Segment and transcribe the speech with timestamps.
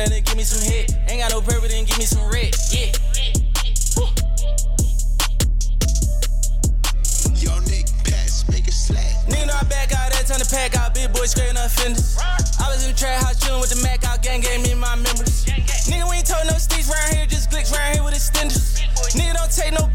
[0.00, 0.96] to give me some hit.
[1.08, 2.50] Ain't got no purple, then give me some red.
[2.72, 2.90] Yeah.
[3.94, 4.10] Woo.
[7.38, 9.14] Yo, Nick, pass, make it slack.
[9.28, 10.94] Nigga know I back out that time to pack out.
[10.94, 12.18] Big boy scraping up fenders.
[12.18, 14.22] I was in the trap house chillin' with the Mac out.
[14.22, 15.44] Gang gave me my members.
[15.86, 17.26] Nigga, we ain't told no sticks round here.
[17.26, 18.82] Just glicks round here with extenders.
[19.14, 19.86] Nigga don't take no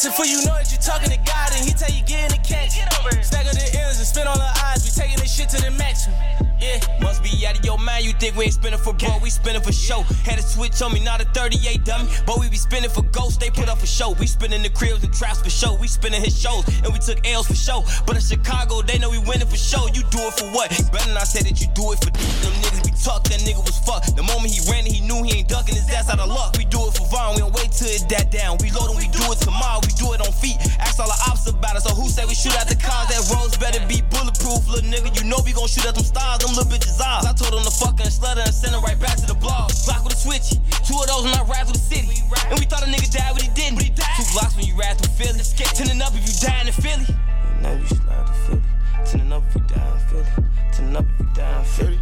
[0.00, 2.30] Dissing for you know that you're talking to God and he tell you get in
[2.32, 2.72] the catch.
[3.20, 4.80] Stack of the ends and spin all the eyes.
[4.80, 6.16] We taking this shit to the maximum.
[6.56, 6.80] Yeah.
[7.02, 9.60] Must be out of your mind, you think we ain't spinning for bro, we spinning
[9.60, 10.00] for show.
[10.24, 13.36] Had a switch on me, not a 38 dummy, but we be spinning for ghosts,
[13.36, 14.12] they put up a show.
[14.12, 17.20] We spinning the cribs and traps for show, we spinning his shows, and we took
[17.26, 17.84] L's for show.
[18.06, 19.86] But in Chicago, they know we winning for show.
[19.88, 20.70] You do it for what?
[20.92, 22.89] Better not say that you do it for them niggas.
[23.00, 24.12] Talk, that nigga was fucked.
[24.12, 26.60] The moment he ran, he knew he ain't ducking his ass out of luck.
[26.60, 28.60] We do it for Vaughn, we don't wait till it that down.
[28.60, 30.60] We load and we do it tomorrow, we do it on feet.
[30.76, 33.08] Ask all the ops about it, so who say we shoot at the cars?
[33.08, 35.16] That roads better be bulletproof, little nigga.
[35.16, 37.24] You know we gon' shoot at them stars, them little bitches' eyes.
[37.24, 39.72] I told him to fuck and slutter and send her right back to the blog.
[39.88, 42.20] Block with a switch, two of those when I ride through the city.
[42.52, 43.80] And we thought a nigga died, but he didn't.
[43.80, 45.40] Two blocks when you ride through Philly.
[45.72, 47.08] Tending up if you dying in Philly.
[47.08, 48.62] And now you slide to Philly.
[49.08, 50.28] Tending up if you die in Philly.
[50.76, 52.00] Tending up if you die in Philly.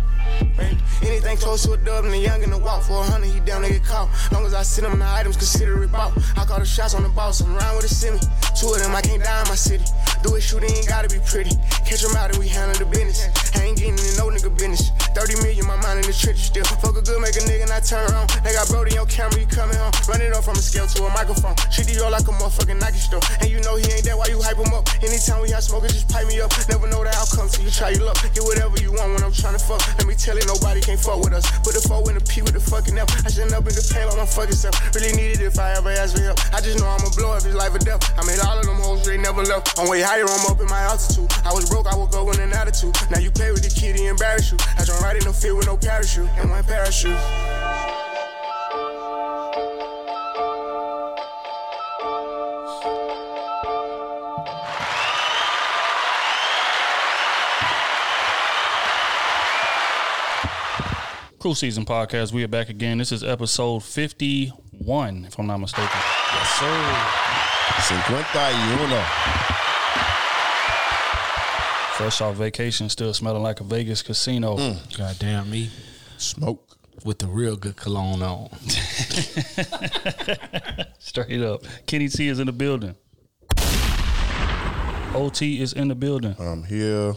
[1.02, 3.40] Anything close to a dub and the young in the walk for a hundred, he
[3.40, 4.08] down to get caught.
[4.32, 6.12] Long as I send him the items, consider it bought.
[6.36, 8.18] I call the shots on the boss, I'm round with a semi.
[8.58, 9.84] Two of them, I can't die in my city.
[10.22, 11.54] Do it, shoot, it ain't gotta be pretty.
[11.86, 13.30] Catch him out and we handle the business.
[13.54, 14.90] I ain't getting in no nigga business.
[15.14, 16.64] 30 million, my mind in the trenches still.
[16.64, 18.30] Fuck a good, make a nigga not turn around.
[18.42, 19.94] They got Brody on camera, you coming home.
[20.06, 21.54] Run it off from a scale to a microphone.
[21.70, 23.22] Treat the yo like a motherfucking Nike store.
[23.40, 24.86] And you know he ain't that, why you hype him up?
[25.02, 26.50] Anytime we have smoking, just pipe me up.
[26.66, 28.18] Never know the outcome till you try your luck.
[28.34, 29.82] Get whatever you want when I'm trying to fuck.
[29.98, 31.46] Let me tell you, nobody can't fuck with us.
[31.62, 33.08] Put the four in the P with the fucking F.
[33.24, 34.74] I shouldn't up in the pain like my fucking self.
[34.94, 36.38] Really need it if I ever ask for help.
[36.50, 38.02] I just know I'ma blow up his life or death.
[38.18, 39.78] I made all of them hoes, they never left.
[39.78, 41.30] I'm way higher, I'm up in my altitude.
[41.44, 42.96] I was broke, I would go in an attitude.
[43.10, 44.56] Now you play with the kid, he embarrass you.
[44.78, 46.30] I jump right in the field with no parachute.
[46.38, 47.18] And my parachute.
[61.38, 62.32] Crew Season Podcast.
[62.32, 62.96] We are back again.
[62.98, 66.00] This is episode 51, if I'm not mistaken.
[66.32, 66.74] Yes, sir.
[68.06, 69.57] 51.
[71.98, 74.56] Fresh off vacation, still smelling like a Vegas casino.
[74.56, 74.96] Mm.
[74.96, 75.68] Goddamn me.
[76.16, 76.78] Smoke.
[77.04, 78.50] With the real good cologne on.
[81.00, 81.64] Straight up.
[81.86, 82.94] Kenny T is in the building.
[85.12, 86.36] OT is in the building.
[86.38, 87.08] I'm here.
[87.08, 87.14] In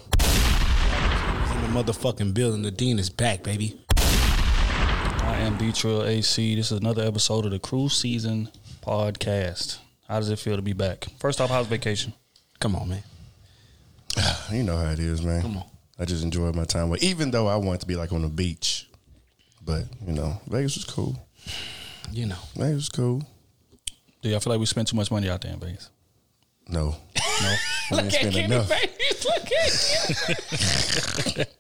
[1.62, 2.64] the motherfucking building.
[2.64, 3.80] The dean is back, baby.
[3.98, 6.56] I am B AC.
[6.56, 8.50] This is another episode of the Crew Season
[8.82, 9.78] Podcast.
[10.08, 11.06] How does it feel to be back?
[11.20, 12.14] First off, how's vacation?
[12.60, 13.04] Come on, man.
[14.52, 15.42] You know how it is, man.
[15.42, 15.64] Come on.
[15.98, 16.90] I just enjoyed my time.
[16.90, 18.90] With, even though I wanted to be like on the beach,
[19.64, 21.16] but you know, Vegas was cool.
[22.12, 22.38] You know.
[22.56, 23.24] Vegas was cool.
[24.22, 25.90] Do y'all feel like we spent too much money out there in Vegas?
[26.68, 26.96] No,
[27.42, 27.56] No.
[27.92, 28.72] I didn't spend enough.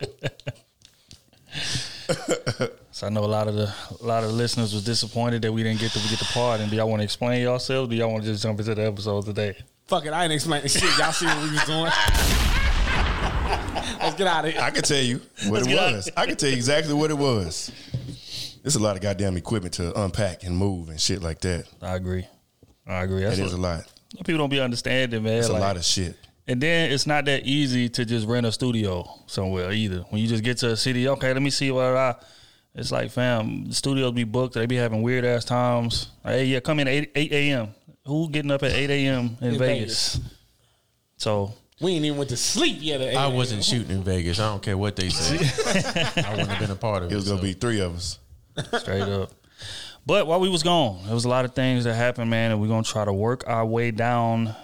[2.93, 5.51] So I know a lot of the a lot of the listeners was disappointed that
[5.51, 6.59] we didn't get to get the part.
[6.59, 7.89] And do y'all want to explain yourselves?
[7.89, 9.57] Do y'all want to just jump into the episode today?
[9.91, 10.13] Fuck it.
[10.13, 10.83] I ain't explaining shit.
[10.97, 11.83] Y'all see what we was doing.
[13.99, 14.61] Let's get out of here.
[14.61, 15.19] I can tell you
[15.49, 15.91] what it get out.
[15.95, 16.09] was.
[16.15, 17.73] I can tell you exactly what it was.
[18.63, 21.65] There's a lot of goddamn equipment to unpack and move and shit like that.
[21.81, 22.25] I agree.
[22.87, 23.23] I agree.
[23.23, 23.83] That's That is what, a lot.
[24.23, 25.39] people don't be understanding, man.
[25.39, 26.15] It's a Like- lot of shit.
[26.47, 30.05] And then it's not that easy to just rent a studio somewhere either.
[30.09, 32.15] When you just get to a city, okay, let me see what I.
[32.75, 34.53] It's like, fam, the studios be booked.
[34.53, 36.07] They be having weird ass times.
[36.23, 37.75] Like, hey, yeah, come in at 8, 8 a.m.
[38.05, 39.37] Who getting up at 8 a.m.
[39.41, 40.19] in, In Vegas?
[41.17, 43.01] So, We ain't even went to sleep yet.
[43.01, 44.39] at I wasn't shooting in Vegas.
[44.39, 45.35] I don't care what they say.
[46.23, 47.13] I wouldn't have been a part of it.
[47.13, 47.43] It was gonna so.
[47.43, 48.19] be three of us.
[48.79, 49.31] straight up.
[50.05, 52.59] But while we was gone, there was a lot of things that happened, man, and
[52.59, 54.55] we're going to try to work our way down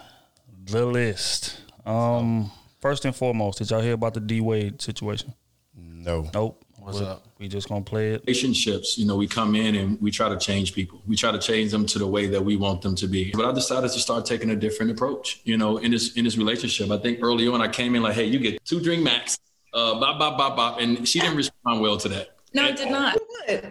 [0.64, 1.60] the list.
[1.86, 5.34] Um, First and foremost, did y'all hear about the D Wade situation?
[5.76, 6.28] No.
[6.34, 6.64] Nope.
[6.88, 7.24] What's We- up?
[7.38, 8.22] We just gonna play it.
[8.26, 11.02] relationships, you know, we come in and we try to change people.
[11.06, 13.30] We try to change them to the way that we want them to be.
[13.32, 16.36] But I decided to start taking a different approach, you know, in this in this
[16.38, 16.90] relationship.
[16.90, 19.38] I think early on I came in like, hey, you get two drink max,
[19.74, 20.80] uh, bop, bop, bop, bop.
[20.80, 22.30] And she didn't respond well to that.
[22.54, 23.18] No, it did not.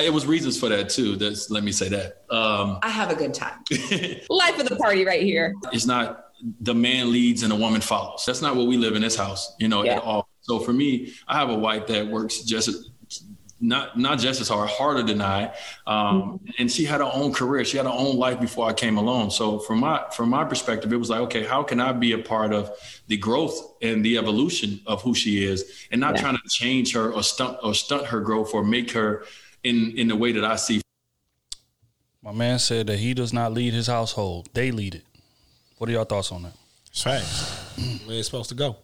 [0.00, 1.16] It was reasons for that too.
[1.16, 2.22] That's let me say that.
[2.30, 3.58] Um, I have a good time.
[4.30, 5.54] Life of the party right here.
[5.72, 6.26] it's not
[6.62, 8.24] the man leads and the woman follows.
[8.26, 9.96] That's not what we live in this house, you know, Yeah.
[9.96, 10.26] at all.
[10.50, 12.88] So for me, I have a wife that works just as-
[13.62, 15.54] not not just as hard, harder than I,
[15.86, 17.62] um, and she had her own career.
[17.64, 19.30] She had her own life before I came along.
[19.30, 22.18] So from my from my perspective, it was like, okay, how can I be a
[22.18, 22.64] part of
[23.06, 25.58] the growth and the evolution of who she is,
[25.92, 26.22] and not Yeah.
[26.22, 29.24] trying to change her or stunt or stunt her growth or make her
[29.62, 30.80] in in the way that I see
[32.22, 35.04] My man said that he does not lead his household; they lead it.
[35.78, 36.56] What are your thoughts on that?
[36.90, 37.36] It's facts.
[38.06, 38.76] Where it's supposed to go.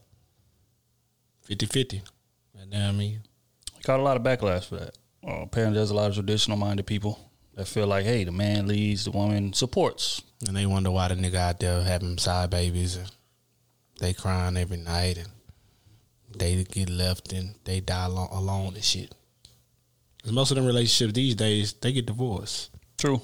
[1.49, 1.93] 50-50.
[1.95, 2.01] You
[2.71, 3.21] know what I mean?
[3.85, 4.97] Got a lot of backlash for that.
[5.27, 7.19] Uh, apparently, there's a lot of traditional minded people
[7.55, 10.23] that feel like, hey, the man leads, the woman supports.
[10.47, 13.11] And they wonder why the nigga out there having side babies and
[13.99, 15.29] they crying every night and
[16.37, 19.15] they get left and they die alone, alone and shit.
[20.23, 22.71] 'Cause most of them relationships these days, they get divorced.
[22.99, 23.23] True.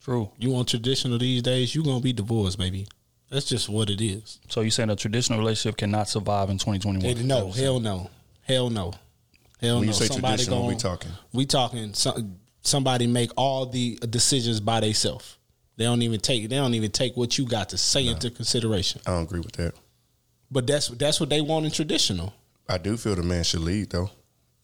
[0.00, 0.32] True.
[0.38, 2.86] You want traditional these days, you gonna be divorced, baby.
[3.30, 4.40] That's just what it is.
[4.48, 7.16] So you saying a traditional relationship cannot survive in 2021?
[7.16, 8.10] Hey, no, hell no,
[8.42, 8.92] hell no,
[9.60, 9.86] hell When no.
[9.86, 11.12] you say traditional, we talking?
[11.32, 11.94] We talking.
[11.94, 15.38] Some, somebody make all the decisions by themselves.
[15.76, 16.48] They don't even take.
[16.48, 19.00] They don't even take what you got to say into consideration.
[19.06, 19.74] I don't agree with that.
[20.50, 22.34] But that's that's what they want in traditional.
[22.68, 24.10] I do feel the man should lead though.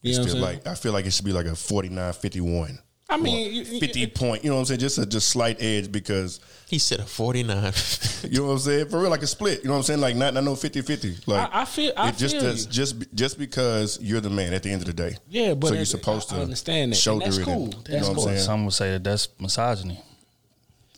[0.01, 1.51] You It's know what still I'm like I feel like it should be like a
[1.51, 2.79] 49-51.
[3.09, 4.79] I mean, you- you- 50 point, you know what I'm saying?
[4.81, 7.73] Just a just slight edge because He said a 49.
[8.29, 8.89] you know what I'm saying?
[8.89, 9.59] For real, like a split.
[9.61, 10.01] You know what I'm saying?
[10.01, 11.25] Like not, not no 50-50.
[11.25, 12.71] Like I- I feel- I it just feel does, you.
[12.71, 15.15] just just because you're the man at the end of the day.
[15.29, 16.95] Yeah, but so you're supposed I- to understand that.
[16.95, 17.45] And shoulder that's it.
[17.45, 17.63] cool.
[17.63, 18.13] And, That's you know cool.
[18.15, 18.45] what I'm saying?
[18.45, 20.03] Some would say that that's misogyny.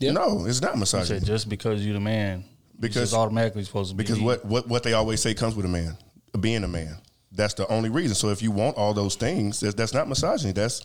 [0.00, 1.06] No, it's not You misogyny.
[1.20, 2.44] said just because you're the man,
[2.80, 4.24] Because- because automatically supposed to be Because lead.
[4.24, 5.96] what, what what they always say comes with a man,
[6.40, 6.96] being a man.
[7.32, 8.16] That's the only reason.
[8.16, 10.50] So if you want all those things, that's, that's not misogyny.
[10.52, 10.84] That's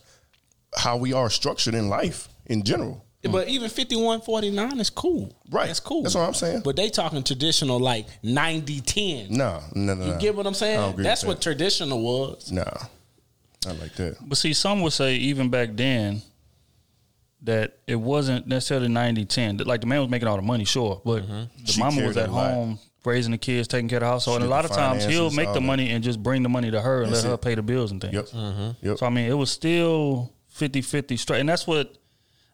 [0.77, 3.03] how we are structured in life in general.
[3.23, 5.35] But even fifty one forty nine is cool.
[5.49, 5.65] Right.
[5.65, 6.03] That's cool.
[6.03, 6.61] That's what I'm saying.
[6.63, 9.27] But they talking traditional like 90 10.
[9.35, 10.05] No, no, no.
[10.05, 10.17] You no.
[10.19, 10.89] get what I'm I saying?
[10.91, 12.51] agree That's with what traditional was.
[12.51, 12.61] No.
[12.63, 14.17] Nah, not like that.
[14.21, 16.21] But see, some would say even back then
[17.41, 19.57] that it wasn't necessarily 90 10.
[19.57, 21.65] Like the man was making all the money, sure, but the Mm-hmm.
[21.65, 22.51] She mama was at a lot.
[22.51, 24.37] home raising the kids, taking care of the household.
[24.37, 25.65] She And a lot of times he'll make all the that.
[25.65, 27.91] money and just bring the money to her and That's let her pay the bills
[27.91, 28.13] and things.
[28.13, 28.75] Yep.
[28.81, 28.97] Yep.
[28.99, 31.97] So I mean, it was still 50-50 straight, and that's what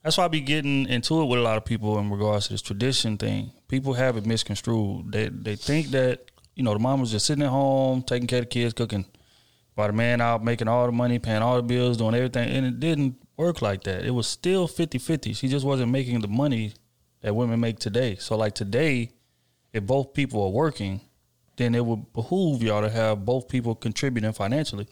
[0.04, 2.54] that's why I be getting into it with a lot of people in regards to
[2.54, 3.52] this tradition thing.
[3.68, 5.12] People have it misconstrued.
[5.12, 8.40] They they think that you know the mom was just sitting at home taking care
[8.40, 9.06] of the kids, cooking,
[9.76, 12.66] while the man out making all the money, paying all the bills, doing everything, and
[12.66, 14.06] it didn't work like that.
[14.06, 15.36] It was still 50-50.
[15.36, 16.74] She just wasn't making the money
[17.22, 18.16] that women make today.
[18.16, 19.12] So like today,
[19.74, 21.02] if both people are working,
[21.58, 24.88] then it would behoove y'all to have both people contributing financially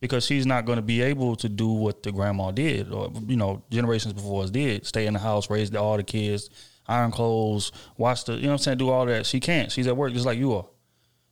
[0.00, 3.36] because she's not going to be able to do what the grandma did or you
[3.36, 4.86] know generations before us did.
[4.86, 6.50] Stay in the house raise the, all the kids
[6.86, 9.26] iron clothes watch the you know what i'm saying do all that.
[9.26, 9.70] She can't.
[9.70, 10.66] She's at work just like you are.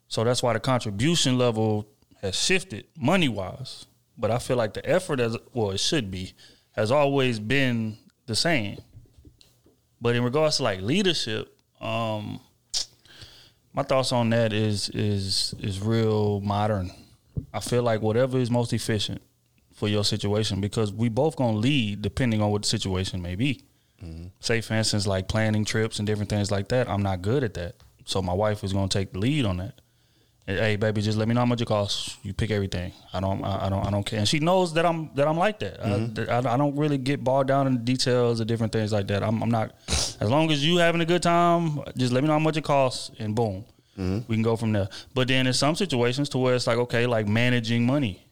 [0.09, 1.89] So that's why the contribution level
[2.23, 3.87] has shifted money wise
[4.19, 6.33] but i feel like the effort as well it should be
[6.73, 7.97] has always been
[8.27, 8.79] the same.
[10.01, 12.41] But in regards to like leadership um
[13.77, 16.91] my thoughts on that is is is real modern.
[17.53, 19.21] I feel like whatever is most efficient
[19.75, 23.63] for your situation because we both gonna lead depending on what the situation may be.
[24.03, 24.29] Mm-hmm.
[24.41, 26.89] Say for instance, like planning trips and different things like that.
[26.89, 29.81] I'm not good at that, so my wife is gonna take the lead on that.
[30.49, 32.19] Hey, baby, just let me know how much it costs.
[32.23, 32.93] You pick everything.
[33.13, 34.21] I don't, I, I don't, I don't care.
[34.21, 35.85] And she knows that I'm that I'm like that.
[35.85, 36.47] I, mm-hmm.
[36.47, 39.25] I, I don't really get bogged down in the details of different things like that.
[39.25, 39.75] I'm, I'm not.
[39.89, 42.63] As long as you having a good time, just let me know how much it
[42.63, 43.65] costs, and boom,
[43.99, 44.21] mm-hmm.
[44.29, 44.89] we can go from there.
[45.15, 48.25] But then in some situations to where it's like, okay, like managing money,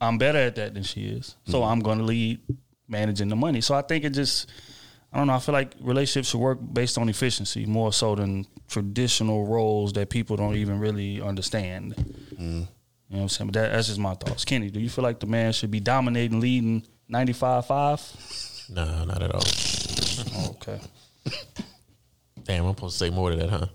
[0.00, 1.70] I'm better at that than she is, so mm-hmm.
[1.70, 2.40] I'm going to lead
[2.88, 3.60] managing the money.
[3.60, 4.50] So I think it just,
[5.12, 5.34] I don't know.
[5.34, 10.08] I feel like relationships should work based on efficiency more so than traditional roles that
[10.08, 11.94] people don't even really understand.
[12.34, 12.38] Mm.
[12.38, 12.66] You know
[13.08, 13.50] what I'm saying?
[13.50, 14.44] But that, that's just my thoughts.
[14.46, 18.70] Kenny, do you feel like the man should be dominating, leading 95-5?
[18.70, 19.42] no, not at all.
[20.54, 20.80] Okay.
[22.44, 23.66] Damn, I'm supposed to say more to that, huh?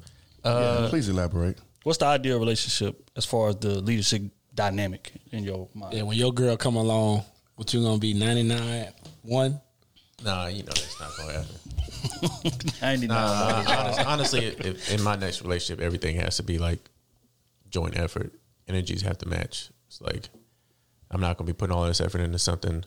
[0.44, 1.60] Yeah, uh, please elaborate.
[1.84, 5.94] What's the ideal relationship as far as the leadership dynamic in your mind?
[5.94, 7.24] Yeah, when your girl come along,
[7.56, 8.88] what you gonna be 99
[9.22, 9.62] 1?
[10.24, 11.55] Nah, you know that's not gonna happen.
[12.81, 13.07] 99.
[13.07, 16.79] Nah, honest, honestly, if, in my next relationship, everything has to be like
[17.69, 18.33] joint effort.
[18.67, 19.69] Energies have to match.
[19.88, 20.29] It's like
[21.12, 22.83] I'm not gonna be putting all this effort into something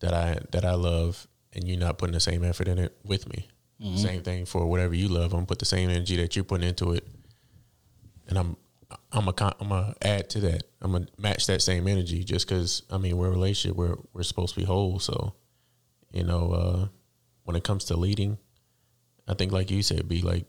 [0.00, 3.28] that I that I love, and you're not putting the same effort in it with
[3.28, 3.48] me.
[3.96, 5.32] Same thing for whatever you love.
[5.32, 7.04] I'm gonna put the same energy that you're putting into it,
[8.28, 8.56] and I'm
[9.10, 10.62] I'm a I'm gonna add to that.
[10.80, 13.76] I'm gonna match that same energy just because I mean we're a relationship.
[13.76, 15.00] We're we're supposed to be whole.
[15.00, 15.34] So
[16.12, 16.88] you know, uh,
[17.44, 18.38] when it comes to leading,
[19.26, 20.46] I think like you said, be like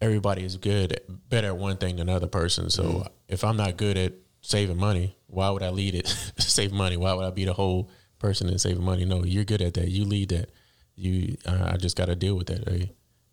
[0.00, 2.70] everybody is good, better at one thing than another person.
[2.70, 3.06] So Mm-hmm.
[3.28, 6.06] if I'm not good at saving money, why would I lead it?
[6.38, 6.96] Save money.
[6.96, 9.04] Why would I be the whole person in saving money?
[9.04, 9.88] No, you're good at that.
[9.88, 10.50] You lead that.
[10.96, 12.88] You, uh, I just got to deal with that.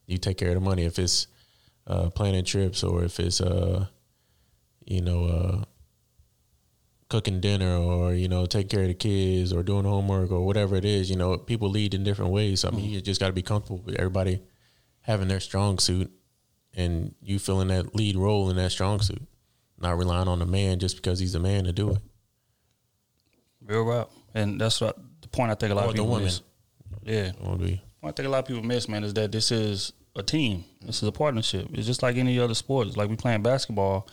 [0.08, 0.84] You take care of the money.
[0.84, 1.28] If it's
[1.88, 3.86] uh, planning trips or if it's uh,
[4.86, 5.64] you know, uh,
[7.12, 10.78] cooking dinner or you know, take care of the kids or doing homework or whatever
[10.78, 11.10] it is.
[11.10, 12.62] You know, people lead in different ways.
[12.62, 12.94] So, I mean, mm-hmm.
[12.94, 14.42] you just got to be comfortable with everybody
[15.02, 16.10] having their strong suit
[16.74, 19.22] and you filling that lead role in that strong suit,
[19.78, 21.98] not relying on the man just because he's a man to do it.
[23.66, 24.10] Real rap.
[24.34, 26.26] And that's what the point I think a lot Or of the people women.
[26.26, 26.42] miss.
[27.04, 27.32] Yeah.
[27.42, 30.64] Would I think a lot of people miss, man, is that this is a team.
[30.82, 31.68] This is a partnership.
[31.74, 32.88] It's just like any other sport.
[32.88, 34.08] It's like we playing basketball.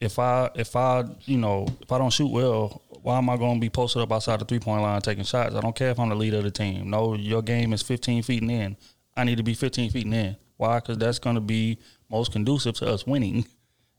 [0.00, 3.54] If I if I you know if I don't shoot well, why am I going
[3.54, 5.54] to be posted up outside the three point line taking shots?
[5.54, 6.90] I don't care if I'm the leader of the team.
[6.90, 8.76] No, your game is 15 feet and in.
[9.16, 10.36] I need to be 15 feet and in.
[10.56, 10.78] Why?
[10.78, 11.78] Because that's going to be
[12.10, 13.46] most conducive to us winning.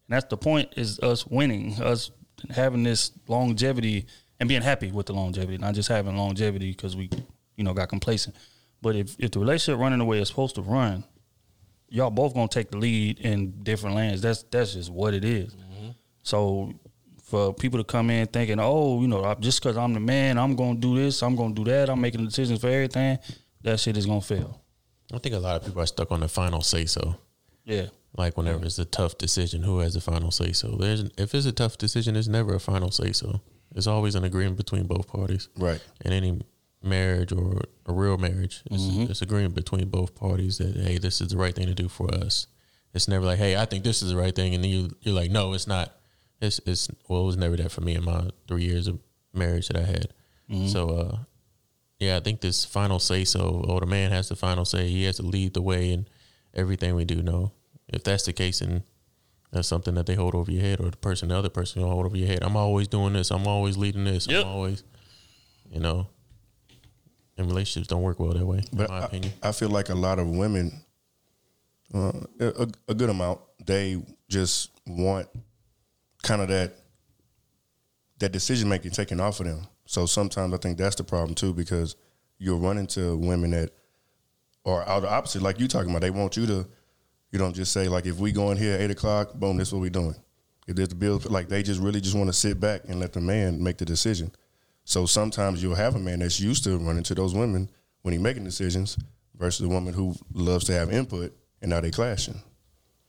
[0.08, 2.10] And that's the point is us winning, us
[2.50, 4.08] having this longevity
[4.40, 7.12] and being happy with the longevity, not just having longevity because we,
[7.56, 8.36] you know, got complacent.
[8.82, 11.04] But if, if the relationship running the way it's supposed to run,
[11.90, 14.22] y'all both gonna take the lead in different lanes.
[14.22, 15.56] That's that's just what it is.
[16.24, 16.74] So
[17.24, 20.56] for people to come in thinking, oh, you know, just because I'm the man, I'm
[20.56, 23.20] gonna do this, I'm gonna do that, I'm making decisions for everything,
[23.62, 24.62] that shit is gonna fail.
[25.14, 27.16] I think a lot of people are stuck on the final say so.
[27.66, 27.88] Yeah.
[28.18, 30.70] Like whenever it's a tough decision, who has the final say so?
[30.70, 33.42] There's if it's a tough decision, there's never a final say so.
[33.76, 35.48] It's always an agreement between both parties.
[35.56, 35.80] Right.
[36.04, 36.42] In any
[36.82, 39.12] marriage or a real marriage, it's, mm-hmm.
[39.12, 42.12] it's agreement between both parties that hey, this is the right thing to do for
[42.14, 42.48] us.
[42.94, 45.16] It's never like hey, I think this is the right thing, and then you you're
[45.16, 45.96] like no, it's not.
[46.42, 49.00] It's it's well, it was never that for me in my three years of
[49.34, 50.14] marriage that I had.
[50.68, 51.18] So uh,
[52.00, 54.90] yeah, I think this final say so, or the man has the final say.
[54.90, 56.08] He has to lead the way in
[56.56, 57.22] everything we do.
[57.22, 57.52] No,
[57.88, 58.82] if that's the case, and
[59.52, 61.90] that's something that they hold over your head, or the person, the other person, will
[61.90, 62.40] hold over your head.
[62.42, 63.30] I'm always doing this.
[63.32, 64.28] I'm always leading this.
[64.28, 64.44] Yep.
[64.46, 64.84] I'm always,
[65.70, 66.08] you know,
[67.38, 69.34] and relationships don't work well that way, But in my I, opinion.
[69.44, 70.82] I feel like a lot of women,
[71.94, 75.28] uh, a, a good amount, they just want
[76.24, 76.74] kind of that
[78.20, 79.68] that decision making taken off of them.
[79.86, 81.96] So sometimes I think that's the problem too, because
[82.38, 83.72] you'll run into women that
[84.66, 86.02] are out the opposite, like you talking about.
[86.02, 86.68] They want you to,
[87.32, 89.70] you don't just say like, if we go in here at eight o'clock, boom, this
[89.70, 90.16] is what we doing.
[90.68, 93.14] If there's the bill, like they just really just want to sit back and let
[93.14, 94.32] the man make the decision.
[94.84, 97.70] So sometimes you'll have a man that's used to running to those women
[98.02, 98.98] when he making decisions
[99.36, 102.42] versus a woman who loves to have input and now they clashing.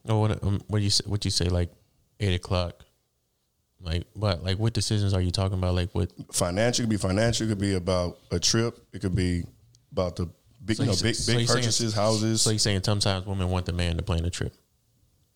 [0.08, 1.70] Oh, what um, what you say, what you say like
[2.20, 2.84] eight o'clock?
[3.82, 4.44] Like what?
[4.44, 5.74] Like what decisions are you talking about?
[5.74, 6.10] Like what?
[6.32, 9.44] Financial could be financial, it could be about a trip, it could be
[9.92, 10.28] about the
[10.64, 12.42] big, you know, big, so big you're saying- purchases, houses.
[12.42, 14.54] So you're saying sometimes women want the man to plan the trip?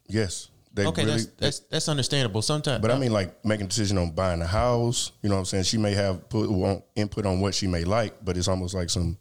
[0.06, 1.16] yes, they okay, really.
[1.16, 2.42] that's that's that's understandable.
[2.42, 5.12] Sometimes, but I mean, like making a decision on buying a house.
[5.22, 5.64] You know what I'm saying?
[5.64, 6.50] She may have put
[6.96, 9.16] input on what she may like, but it's almost like some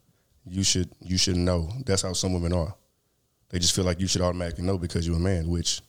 [0.45, 1.69] you should you should know.
[1.85, 2.75] That's how some women are.
[3.49, 5.81] They just feel like you should automatically know because you're a man, which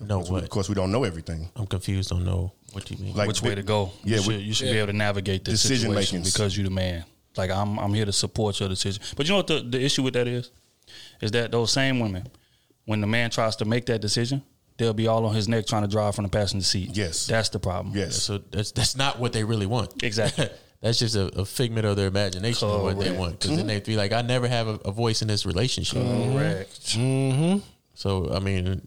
[0.00, 0.42] no, of course, we, what?
[0.44, 1.48] of course we don't know everything.
[1.56, 2.10] I'm confused.
[2.10, 3.14] Don't know what you mean.
[3.14, 3.90] Like Which way to go?
[4.04, 6.68] Yeah, you should, we- you should be able to navigate this Decision making because you're
[6.68, 7.04] the man.
[7.36, 9.02] Like I'm, I'm here to support your decision.
[9.16, 10.50] But you know what the, the issue with that is?
[11.20, 12.26] Is that those same women,
[12.84, 14.42] when the man tries to make that decision,
[14.76, 16.96] they'll be all on his neck trying to drive from the passenger seat.
[16.96, 17.26] Yes.
[17.26, 17.94] that's the problem.
[17.94, 18.22] Yes.
[18.22, 20.02] so that's that's not what they really want.
[20.02, 20.48] Exactly.
[20.80, 23.40] that's just a, a figment of their imagination of what they want.
[23.40, 26.02] Because then they be like, I never have a, a voice in this relationship.
[26.02, 26.96] Correct.
[26.96, 27.58] Mm-hmm.
[27.94, 28.86] So I mean,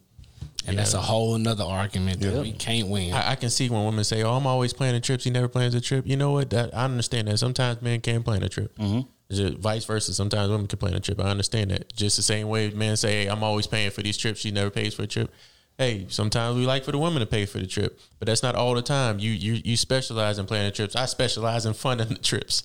[0.68, 3.14] And that's a whole another argument that we can't win.
[3.14, 5.24] I, I can see when women say, "Oh, I'm always planning trips.
[5.24, 6.50] He never plans a trip." You know what?
[6.52, 7.38] That I understand that.
[7.38, 8.76] Sometimes men can plan a trip.
[8.78, 9.02] Mm-hmm.
[9.32, 10.14] Just vice versa.
[10.14, 11.20] Sometimes women can plan a trip.
[11.20, 11.92] I understand that.
[11.94, 14.70] Just the same way men say, hey, "I'm always paying for these trips." She never
[14.70, 15.34] pays for a trip.
[15.78, 18.56] Hey, sometimes we like for the women to pay for the trip, but that's not
[18.56, 19.18] all the time.
[19.18, 20.96] You you you specialize in planning trips.
[20.96, 22.62] I specialize in funding the trips.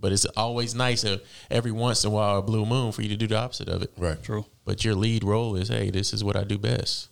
[0.00, 3.10] But it's always nice if every once in a while a blue moon for you
[3.10, 3.92] to do the opposite of it.
[3.98, 4.22] Right.
[4.22, 4.46] True.
[4.64, 7.09] But your lead role is, hey, this is what I do best.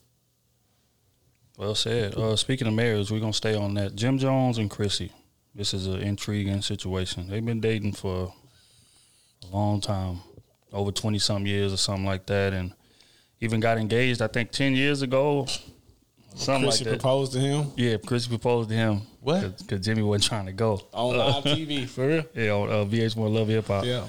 [1.58, 2.14] Well said.
[2.14, 3.96] Uh, speaking of marriage, we're gonna stay on that.
[3.96, 5.10] Jim Jones and Chrissy.
[5.56, 7.28] This is an intriguing situation.
[7.28, 8.32] They've been dating for
[9.42, 10.20] a long time,
[10.72, 12.72] over twenty some years or something like that, and
[13.40, 14.22] even got engaged.
[14.22, 15.46] I think ten years ago.
[16.36, 17.00] Something Chrissy like that.
[17.00, 19.00] proposed to him Yeah, Chrissy proposed to him.
[19.20, 19.58] What?
[19.58, 20.80] Because Jimmy wasn't trying to go.
[20.92, 22.24] on live TV for real.
[22.34, 23.84] Yeah, on uh, VH1 Love Hip Hop.
[23.84, 24.06] Yeah.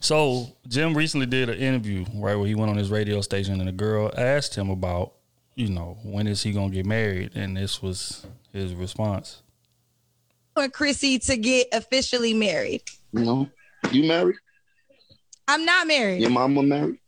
[0.00, 3.68] So Jim recently did an interview, right, where he went on his radio station, and
[3.68, 5.12] a girl asked him about,
[5.56, 9.42] you know, when is he gonna get married, and this was his response.
[10.54, 12.82] and Chrissy to get officially married.
[13.12, 13.48] No.
[13.90, 14.36] You married?
[15.48, 16.20] I'm not married.
[16.20, 16.98] Your mama married?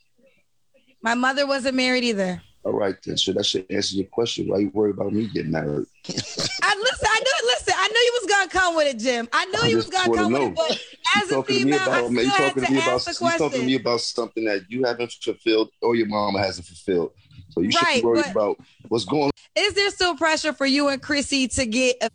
[1.03, 2.43] My mother wasn't married either.
[2.65, 3.17] All right, then.
[3.17, 4.49] So that should answer your question.
[4.49, 5.87] Why you worried about me getting married?
[6.09, 6.19] I listen.
[6.63, 7.49] I knew.
[7.49, 7.75] Listen.
[7.77, 9.29] I knew you was gonna come with it, Jim.
[9.33, 10.55] I knew I you was gonna wanna come with it.
[10.55, 12.67] But You as a talking to me female, I about still you had talking to
[12.67, 15.71] to me ask about the you talking to me about something that you haven't fulfilled
[15.81, 17.13] or your mama hasn't fulfilled.
[17.51, 19.31] So you should Right, be worried but- about what's going on.
[19.57, 21.97] Is there still pressure for you and Chrissy to get?
[22.03, 22.11] A-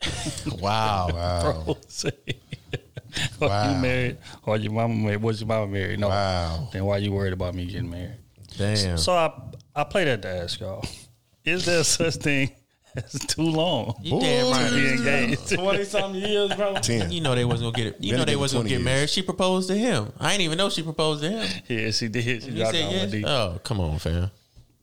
[0.60, 1.08] Wow.
[1.64, 2.10] Bro, say,
[3.40, 3.72] are Wow.
[3.74, 4.18] you married?
[4.44, 5.22] Or your mama married?
[5.22, 6.00] Was your mama married?
[6.00, 6.08] No.
[6.08, 6.68] Wow.
[6.72, 8.16] Then why you worried about me getting married?
[8.56, 8.98] Damn.
[8.98, 9.32] So I
[9.74, 10.84] I played that to ask y'all:
[11.44, 12.50] Is there such thing
[12.96, 14.68] as too long You damn right.
[14.68, 15.54] to be engaged?
[15.54, 16.74] Twenty something years, bro.
[16.74, 17.10] Ten.
[17.12, 18.00] You know they wasn't gonna get it.
[18.02, 18.84] You Been know they wasn't gonna 20 get years.
[18.84, 19.10] married.
[19.10, 20.12] She proposed to him.
[20.18, 21.62] I didn't even know she proposed to him.
[21.68, 22.42] yeah, she did.
[22.42, 23.24] She You dropped said yes.
[23.26, 24.30] Oh, come on, fam.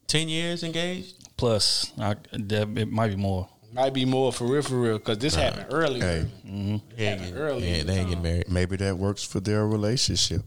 [0.09, 1.37] Ten years engaged.
[1.37, 3.47] Plus, I, that, it might be more.
[3.71, 6.03] Might be more for real, for real, because this happened earlier.
[6.03, 6.77] Hey, mm-hmm.
[6.97, 8.49] They ain't, getting, early yeah, in they the ain't getting married.
[8.49, 10.41] maybe that works for their relationship.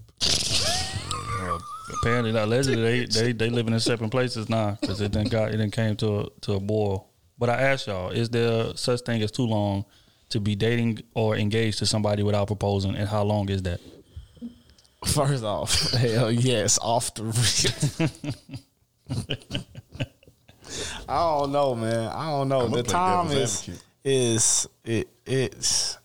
[1.95, 5.59] Apparently, allegedly, they they they living in separate places now because it didn't got it
[5.59, 7.09] didn't came to a, to a boil.
[7.39, 9.85] But I ask y'all: Is there such thing as too long
[10.31, 13.81] to be dating or engaged to somebody without proposing, and how long is that?
[15.07, 18.11] First off, hell yes, off the real.
[21.09, 22.11] I don't know, man.
[22.13, 22.69] I don't know.
[22.69, 23.85] The time is advocate.
[24.05, 25.99] is it it's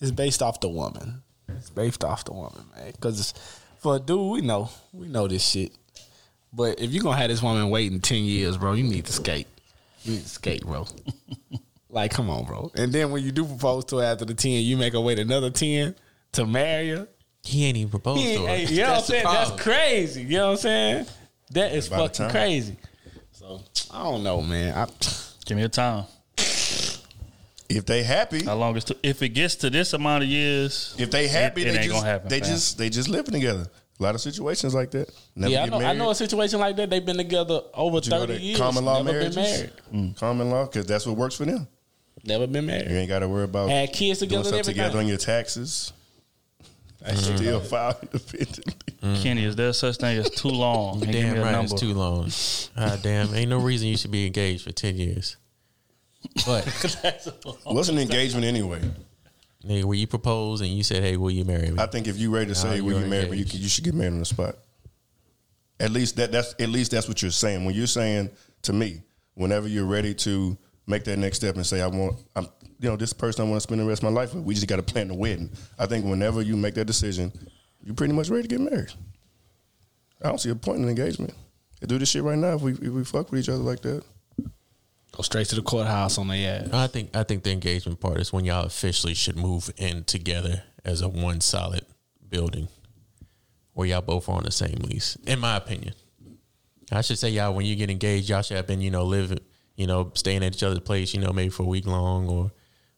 [0.00, 1.22] it's based off the woman.
[1.48, 2.92] It's based off the woman, man.
[2.92, 3.32] Because
[3.78, 5.72] for a dude, we know we know this shit.
[6.52, 9.46] But if you're gonna have this woman waiting ten years, bro, you need to skate.
[10.02, 10.86] You need to skate, bro.
[11.88, 12.70] like, come on, bro.
[12.74, 15.18] And then when you do propose to her after the ten, you make her wait
[15.18, 15.94] another ten
[16.32, 17.08] to marry her.
[17.42, 18.48] He ain't even proposed He to her.
[18.48, 19.24] hey, you know what I'm saying?
[19.24, 20.22] That's crazy.
[20.22, 21.06] You know what I'm saying?
[21.52, 22.76] That is By fucking crazy.
[23.32, 23.60] So
[23.92, 24.76] I don't know, man.
[24.76, 24.86] I,
[25.44, 26.04] Give me a time.
[27.68, 30.94] If they happy, How long is to, if it gets to this amount of years?
[30.98, 32.28] if they happy, it, it they ain't just gonna happen.
[32.28, 32.48] they fam.
[32.50, 33.66] just they just living together.
[33.98, 35.10] A lot of situations like that.
[35.34, 35.86] Never yeah, I get know.
[35.86, 36.90] I know a situation like that.
[36.90, 38.58] They've been together over You know thirty that years.
[38.58, 39.34] common law never marriages.
[39.36, 39.72] been married.
[40.12, 40.16] Mm.
[40.18, 41.66] Common law, because that's what works for them.
[42.24, 42.82] Never been married.
[42.82, 43.00] You married.
[43.00, 44.44] ain't got to worry about Had kids doing together.
[44.48, 45.92] stuff and together on your taxes.
[47.06, 48.74] I still file independently.
[49.22, 51.02] Kenny, is there such thing as too long?
[51.02, 51.72] And Damn right, number.
[51.72, 52.30] it's too long.
[52.76, 55.36] Ah, damn, ain't no reason you should be engaged for ten years.
[56.46, 56.64] But
[57.64, 58.80] What's an engagement anyway?
[59.66, 62.18] nigga, when you propose and you said, "Hey, will you marry me?" I think if
[62.18, 63.50] you ready to say will you marry me, you, engaged.
[63.50, 64.56] can- you should get married on the spot.
[65.80, 67.64] At least that that's at least that's what you're saying.
[67.66, 68.30] When you're saying
[68.62, 69.02] to me,
[69.34, 72.48] whenever you're ready to make that next step and say, I want I'm
[72.80, 74.54] you know, this person I want to spend the rest of my life with, we
[74.54, 75.50] just gotta plan the wedding.
[75.78, 77.32] I think whenever you make that decision,
[77.82, 78.92] you're pretty much ready to get married.
[80.22, 81.34] I don't see a point in engagement.
[81.80, 83.82] They do this shit right now if we if we fuck with each other like
[83.82, 84.04] that.
[85.12, 86.72] Go straight to the courthouse on their ass.
[86.72, 90.64] I think I think the engagement part is when y'all officially should move in together
[90.84, 91.84] as a one solid
[92.28, 92.68] building,
[93.74, 95.16] where y'all both are on the same lease.
[95.26, 95.94] In my opinion,
[96.90, 99.40] I should say y'all when you get engaged, y'all should have been you know living,
[99.76, 102.50] you know, staying at each other's place, you know, maybe for a week long or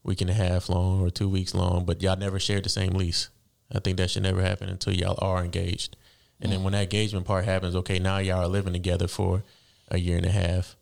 [0.06, 2.92] week and a half long or two weeks long, but y'all never shared the same
[2.92, 3.28] lease.
[3.74, 5.96] I think that should never happen until y'all are engaged.
[6.40, 9.42] And then when that engagement part happens, okay, now y'all are living together for
[9.88, 10.76] a year and a half.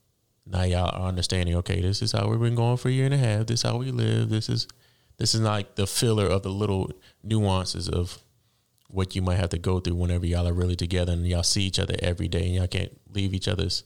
[0.46, 3.14] Now y'all are understanding, okay, this is how we've been going for a year and
[3.14, 3.46] a half.
[3.46, 4.28] This is how we live.
[4.28, 4.68] This is
[5.16, 6.90] this is like the filler of the little
[7.22, 8.18] nuances of
[8.88, 11.62] what you might have to go through whenever y'all are really together and y'all see
[11.62, 13.84] each other every day and y'all can't leave each other's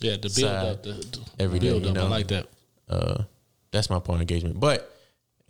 [0.00, 1.68] Yeah, the build up, the, the every day.
[1.68, 1.94] build You up.
[1.94, 2.46] know, I like that.
[2.88, 3.22] Uh,
[3.72, 4.60] that's my point of engagement.
[4.60, 4.94] But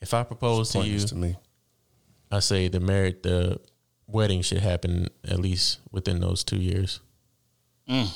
[0.00, 1.37] if I propose to you, to me.
[2.30, 3.61] I say the marriage, the
[4.06, 7.00] wedding should happen at least within those two years.
[7.88, 8.08] Mm.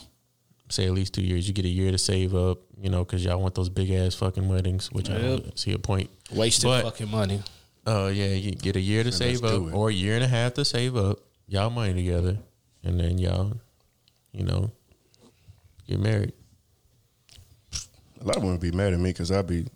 [0.70, 1.46] Say at least two years.
[1.46, 4.14] You get a year to save up, you know, because y'all want those big ass
[4.14, 6.08] fucking weddings, which I don't see a point.
[6.32, 7.42] Wasted But- fucking money.
[7.88, 10.54] Oh yeah, you get a year to save up, or a year and a half
[10.54, 11.20] to save up.
[11.46, 12.36] Y'all money together,
[12.82, 13.52] and then y'all,
[14.32, 14.72] you know,
[15.86, 16.32] get married.
[18.20, 19.66] A lot of women be mad at me because I'd be,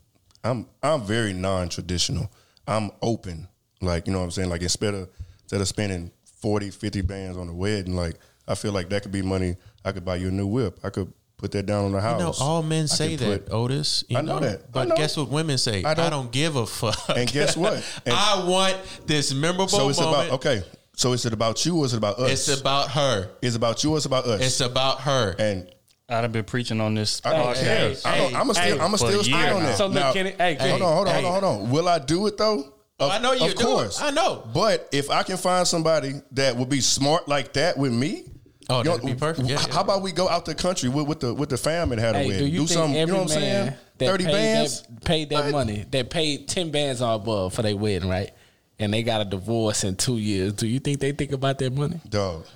[0.45, 2.31] I'm I'm very non traditional.
[2.67, 3.49] I'm open,
[3.81, 4.49] like you know what I'm saying.
[4.51, 5.09] Like instead of
[5.43, 8.17] instead of spending 40, 50 bands on a wedding, like
[8.49, 9.57] I feel like that could be money.
[9.85, 10.79] I could buy you a new whip.
[10.85, 12.21] I could put that down on the house.
[12.21, 14.05] You know, all men I say that, put- Otis.
[14.09, 14.71] you I know that.
[14.73, 14.97] But know.
[14.97, 15.83] guess what women say?
[15.85, 16.99] I I don't, don't- give a fuck.
[17.17, 17.75] And guess what?
[18.07, 18.77] And- I want
[19.07, 20.29] this memorable so it's moment.
[20.29, 20.63] about okay.
[20.97, 22.31] So is it about you or is it about us?
[22.49, 23.31] It's about her.
[23.41, 24.41] It's about you or it's about us?
[24.43, 25.35] It's about her.
[25.39, 25.71] and
[26.11, 27.21] I done been preaching on this.
[27.25, 28.03] I don't podcast.
[28.03, 28.13] care.
[28.13, 29.67] I don't, I'm gonna still, hey, I'm gonna still a stay year on now.
[29.69, 29.79] that.
[29.79, 31.23] So look, Now, Kenny, hey, hold on, hold on, hey.
[31.23, 31.71] hold on, hold on.
[31.71, 32.73] Will I do it though?
[32.99, 33.65] Of, I know you of do it.
[33.65, 34.01] course.
[34.03, 34.47] I know.
[34.53, 38.25] But if I can find somebody that would be smart like that with me,
[38.69, 39.49] Oh, you know, that'd be perfect.
[39.49, 39.75] Yeah, h- yeah.
[39.75, 42.15] How about we go out the country with, with the with the fam and have
[42.15, 42.41] a Hey, wedding?
[42.47, 42.97] do you think something.
[43.01, 43.79] every You know what I'm man saying?
[43.99, 44.83] Thirty bands.
[44.83, 48.31] that, paid that Like- money, that paid ten bands or above for their wedding, right?
[48.79, 50.53] And they got a divorce in two years.
[50.55, 52.01] Do you think they think about that money?
[52.09, 52.47] Dog.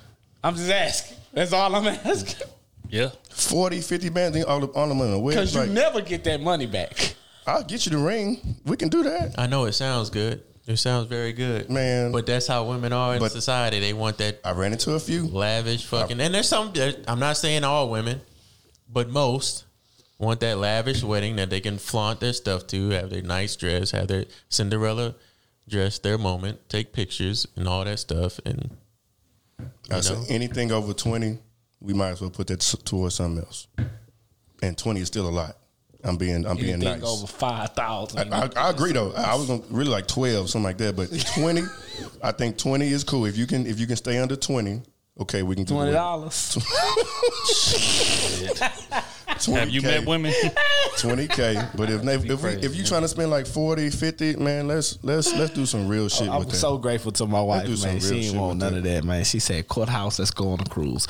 [0.43, 1.17] I'm just asking.
[1.33, 2.47] That's all I'm asking.
[2.89, 3.09] Yeah.
[3.31, 5.19] 40, 50 bands, then all the, all the money.
[5.19, 7.15] Where, Because you like, never get that money back.
[7.47, 8.57] I'll get you the ring.
[8.65, 9.35] We can do that.
[9.37, 10.43] I know it sounds good.
[10.67, 12.11] It sounds very good, man.
[12.11, 13.79] But that's how women are in society.
[13.79, 14.39] They want that.
[14.43, 16.19] I ran into a few lavish fucking.
[16.19, 16.73] and there's some.
[17.07, 18.21] I'm not saying all women,
[18.91, 19.65] but most
[20.17, 23.91] want that lavish wedding that they can flaunt their stuff to, have their nice dress,
[23.91, 25.15] have their Cinderella
[25.67, 28.71] dress, their moment, take pictures and all that stuff, and
[29.91, 31.37] I you said anything over 20,
[31.85, 33.67] we might as well put that towards something else.
[34.61, 35.57] And 20 is still a lot.
[36.03, 37.09] I'm being I'm being Anything nice.
[37.09, 38.31] over five thousand.
[38.31, 39.11] I, I, I agree though.
[39.13, 40.95] I was gonna really like twelve, something like that.
[40.95, 41.63] But twenty,
[42.21, 43.25] I think twenty is cool.
[43.25, 44.83] If you can, if you can stay under twenty,
[45.19, 45.93] okay, we can do Twenty it.
[45.93, 46.55] dollars.
[49.47, 50.31] Have you met women?
[50.99, 51.59] Twenty k.
[51.75, 55.03] But if if, if, we, if you trying to spend like 40, 50, man, let's
[55.03, 56.55] let's let's do some real shit I'm with that.
[56.57, 57.99] so grateful to my Let's wife, do some man.
[57.99, 58.77] real She ain't shit want none that.
[58.77, 59.23] of that, man.
[59.23, 61.07] She said, "Courthouse, let's go on a cruise."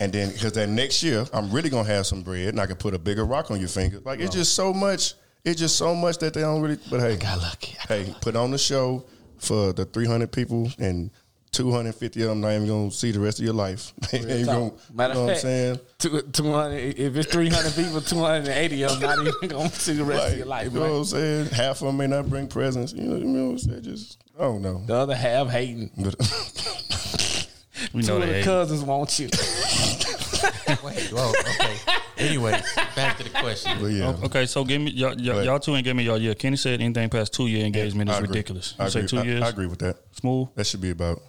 [0.00, 2.76] And then because that next year I'm really gonna have some bread and I can
[2.76, 4.00] put a bigger rock on your finger.
[4.04, 5.14] Like it's just so much.
[5.44, 6.78] It's just so much that they don't really.
[6.90, 7.76] But hey, got lucky.
[7.88, 9.04] Hey, put on the show
[9.38, 11.10] for the 300 people and
[11.50, 13.92] 250 of them not even gonna see the rest of your life.
[14.12, 15.80] Ain't gonna, you know of what I'm saying?
[15.98, 20.04] two- 200, if it's 300 people, 280 of them not even going to see the
[20.04, 20.72] rest Like, of your life.
[20.72, 20.96] you know what.
[20.98, 21.46] I'm saying?
[21.46, 22.92] Half of them may not bring presents.
[22.94, 23.82] You know, you know what I'm saying?
[23.82, 24.82] Just I don't know.
[24.86, 25.90] The other half hating.
[27.86, 28.44] But We Two know of they the hate.
[28.44, 29.28] cousins want you.
[30.84, 31.76] Wait, well, okay.
[32.18, 32.62] Anyways,
[32.96, 33.78] back to the question.
[33.80, 34.14] But yeah.
[34.24, 36.34] Okay, so give me y'all, y'all, But- y'all two ain't give me y'all year.
[36.34, 38.28] Kenny said anything past two year engagement I is agree.
[38.28, 38.74] ridiculous.
[38.78, 39.08] You I say agree.
[39.08, 39.42] two I- years?
[39.42, 39.96] I agree with that.
[40.12, 40.48] Smooth.
[40.54, 41.20] That should be about.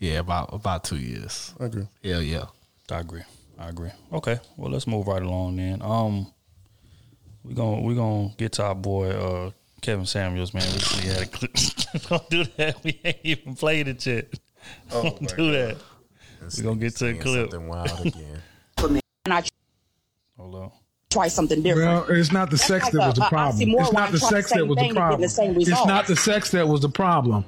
[0.00, 1.54] Yeah, about about two years.
[1.60, 1.86] I agree.
[2.04, 2.44] Hell yeah.
[2.90, 3.22] I agree.
[3.58, 3.90] I agree.
[4.12, 5.82] Okay, well let's move right along then.
[5.82, 6.32] Um,
[7.44, 9.50] we gonna we gonna get to our boy uh
[9.82, 10.62] Kevin Samuels, man.
[10.72, 11.52] We see had a clip.
[12.08, 12.82] Don't do that.
[12.84, 14.32] We ain't even played it yet.
[14.92, 15.76] Oh, Don't my do that.
[16.56, 17.50] We're gonna get to the Saying clip.
[17.50, 18.42] Something wild again.
[18.78, 19.00] for me.
[19.26, 19.42] And I
[20.38, 20.70] Hold on.
[21.10, 22.08] try something different.
[22.08, 23.70] Well, it's not the That's sex like that a- was the a problem.
[23.70, 25.20] It's not the sex the that was the thing and getting problem.
[25.20, 27.44] the same It's not the sex that was the problem.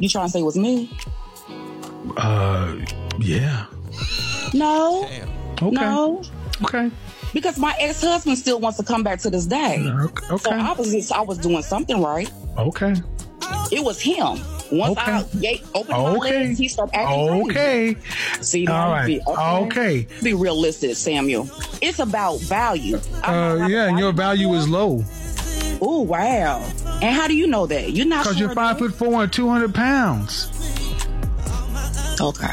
[0.00, 0.90] You trying to say it was me?
[2.16, 2.76] Uh,
[3.20, 3.66] yeah.
[4.54, 5.04] No.
[5.04, 5.70] Okay.
[5.70, 6.22] No.
[6.64, 6.90] Okay.
[7.34, 9.86] Because my ex husband still wants to come back to this day.
[9.86, 10.36] Okay.
[10.38, 12.30] So I was I was doing something right.
[12.56, 12.94] Okay.
[13.70, 14.38] It was him.
[14.70, 16.46] Once I gate, opened my Okay.
[16.46, 17.94] legs, he started acting Okay.
[17.94, 18.42] crazy.
[18.42, 19.06] See, All right.
[19.06, 20.06] be- Okay.
[20.22, 21.48] Be realistic, Samuel.
[21.80, 23.00] It's about value.
[23.24, 25.04] Uh, yeah, and your value is low
[25.80, 26.60] Oh wow!
[27.02, 27.92] And how do you know that?
[27.92, 30.50] You're not because sure you're five foot four and two hundred pounds.
[32.20, 32.52] Okay.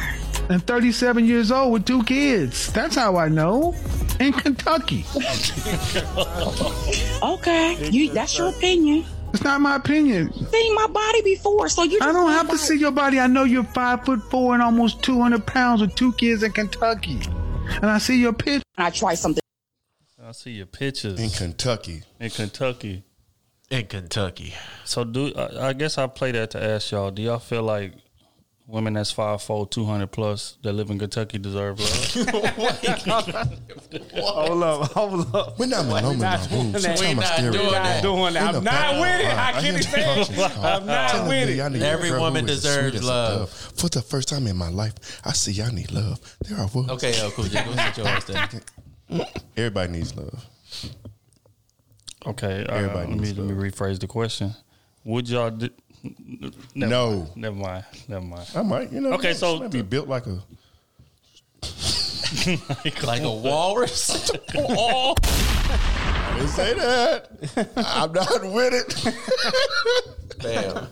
[0.50, 2.72] And thirty seven years old with two kids.
[2.72, 3.74] That's how I know.
[4.20, 5.06] In Kentucky.
[7.24, 9.06] Okay, you that's your opinion.
[9.36, 10.32] It's not my opinion.
[10.48, 12.00] Seen my body before, so you.
[12.02, 13.20] I don't have to see your body.
[13.20, 16.54] I know you're five foot four and almost two hundred pounds with two kids in
[16.54, 17.20] Kentucky.
[17.68, 18.64] And I see your picture.
[18.78, 19.42] I try something.
[20.24, 22.04] I see your pictures in Kentucky.
[22.18, 23.04] In Kentucky.
[23.70, 24.54] In Kentucky.
[24.86, 27.12] So do I, I guess I play that to ask y'all.
[27.12, 27.94] Do y'all feel like
[28.68, 32.16] women that's 5'4", 200 plus that live in Kentucky deserve love?
[34.16, 35.60] Hold up, hold up.
[35.60, 37.00] We're not We're not doing that.
[37.00, 38.02] We're not doing that.
[38.02, 38.56] Doing that.
[38.56, 39.26] I'm not with it.
[39.28, 40.46] How can you say?
[40.62, 41.82] I'm not with it.
[41.82, 43.50] Every woman deserves love.
[43.50, 46.20] For the first time in my life, I see I need love.
[46.42, 46.90] There I was.
[46.90, 47.46] Okay, yo, cool.
[47.46, 49.26] Just go sit your ass down.
[49.56, 50.46] Everybody needs love.
[52.26, 54.54] Okay, uh, Everybody let me needs let me rephrase the question.
[55.04, 55.52] Would y'all?
[55.52, 55.70] Do,
[56.76, 57.12] never No.
[57.18, 57.36] mind.
[57.38, 57.86] never mind.
[58.08, 58.48] Never mind.
[58.56, 59.14] I might, you know.
[59.14, 60.40] Okay, so might be built like a
[63.06, 64.32] like a walrus.
[64.50, 65.14] I
[66.38, 67.30] didn't say that.
[67.78, 68.96] I'm not with it.
[70.40, 70.88] Damn.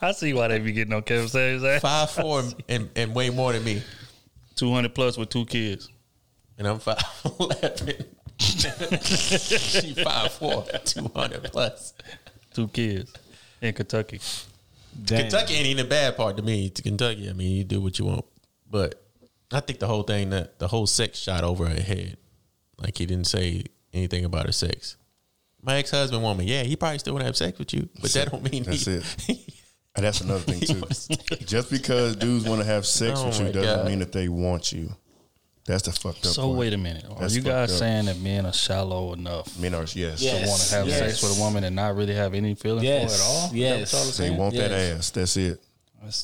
[0.00, 1.80] I see why they be getting on Kevin Samuels ass.
[1.82, 3.82] Five four and, and way more than me.
[4.54, 5.88] Two hundred plus with two kids.
[6.58, 7.02] And I'm five
[7.40, 8.04] eleven.
[8.38, 11.94] she five four, two hundred plus.
[12.54, 13.12] Two kids
[13.60, 14.20] in Kentucky.
[15.06, 16.70] Kentucky ain't even a bad part to me.
[16.70, 18.24] To Kentucky, I mean, you do what you want,
[18.70, 19.02] but
[19.52, 22.16] I think the whole thing that the whole sex shot over her head.
[22.78, 24.96] Like he didn't say anything about her sex.
[25.62, 26.44] My ex husband want me.
[26.44, 28.84] Yeah, he probably still want to have sex with you, but that don't mean That's
[29.26, 29.38] he, it.
[29.96, 31.36] And that's another thing too.
[31.44, 33.86] Just because dudes want to have sex Oh with you doesn't God.
[33.86, 34.90] mean that they want you.
[35.66, 36.32] That's the fucked up.
[36.32, 36.58] So part.
[36.58, 37.04] wait a minute.
[37.10, 37.78] Are That's you guys up.
[37.78, 39.58] saying that men are shallow enough?
[39.58, 40.20] Men are yes.
[40.20, 42.92] To want to have sex with a woman and not really have any feelings for
[42.92, 43.50] it at all?
[43.52, 44.36] Is that what y'all are They saying?
[44.36, 45.10] want that ass.
[45.10, 45.60] That's it.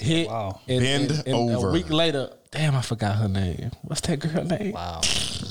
[0.01, 0.61] Hit, wow.
[0.69, 1.71] and- Bend and- and over.
[1.71, 3.73] A week later, damn, I forgot her name.
[3.83, 4.73] What's that girl name?
[4.73, 5.01] Wow.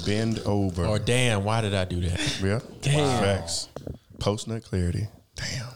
[0.06, 0.86] Bend over.
[0.86, 2.40] Or damn, why did I do that?
[2.42, 2.60] Yeah.
[2.82, 3.22] Damn.
[3.22, 3.68] Facts.
[4.20, 5.08] Post nut clarity.
[5.36, 5.68] Damn.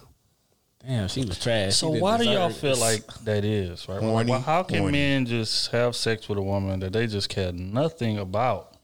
[0.87, 1.75] Damn, she was trash.
[1.75, 3.99] So She why do y'all feel like that is right?
[4.01, 4.91] Horny, Why- how can horny.
[4.99, 8.75] men just have sex with a woman that they just care nothing about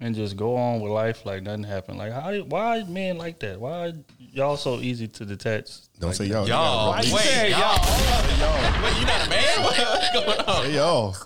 [0.00, 1.98] and just go on with life like nothing happened?
[1.98, 2.30] Like how?
[2.32, 3.60] do- Why men like that?
[3.60, 5.70] Why y'all so easy to detach?
[6.00, 6.48] Don't say y'all.
[6.48, 7.56] Y'all, You gotta wait, release.
[7.56, 9.62] y'all, Wait, you not a man?
[9.62, 10.64] What's going on?
[10.64, 11.16] Hey, y'all.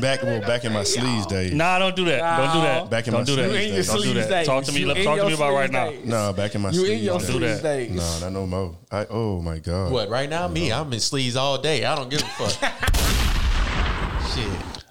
[0.00, 1.52] Back, well, back in my sleeves days.
[1.52, 2.36] Nah, don't do that.
[2.36, 2.90] Don't do that.
[2.90, 3.50] Back in don't my do that.
[3.50, 3.86] sleeves days.
[3.88, 4.46] Don't do that.
[4.46, 4.80] Talk to me.
[4.80, 5.90] You Talk to your me about right sleeves now.
[5.90, 6.04] days.
[6.06, 7.26] No, back in my You in sleeves your days.
[7.28, 7.58] Do that.
[7.58, 7.90] sleeves days.
[7.90, 8.76] No, not no more.
[8.90, 9.92] I, oh my god.
[9.92, 10.46] What, right now?
[10.48, 11.84] Me, I'm in sleeves all day.
[11.84, 12.50] I don't give a fuck.
[14.32, 14.48] Shit.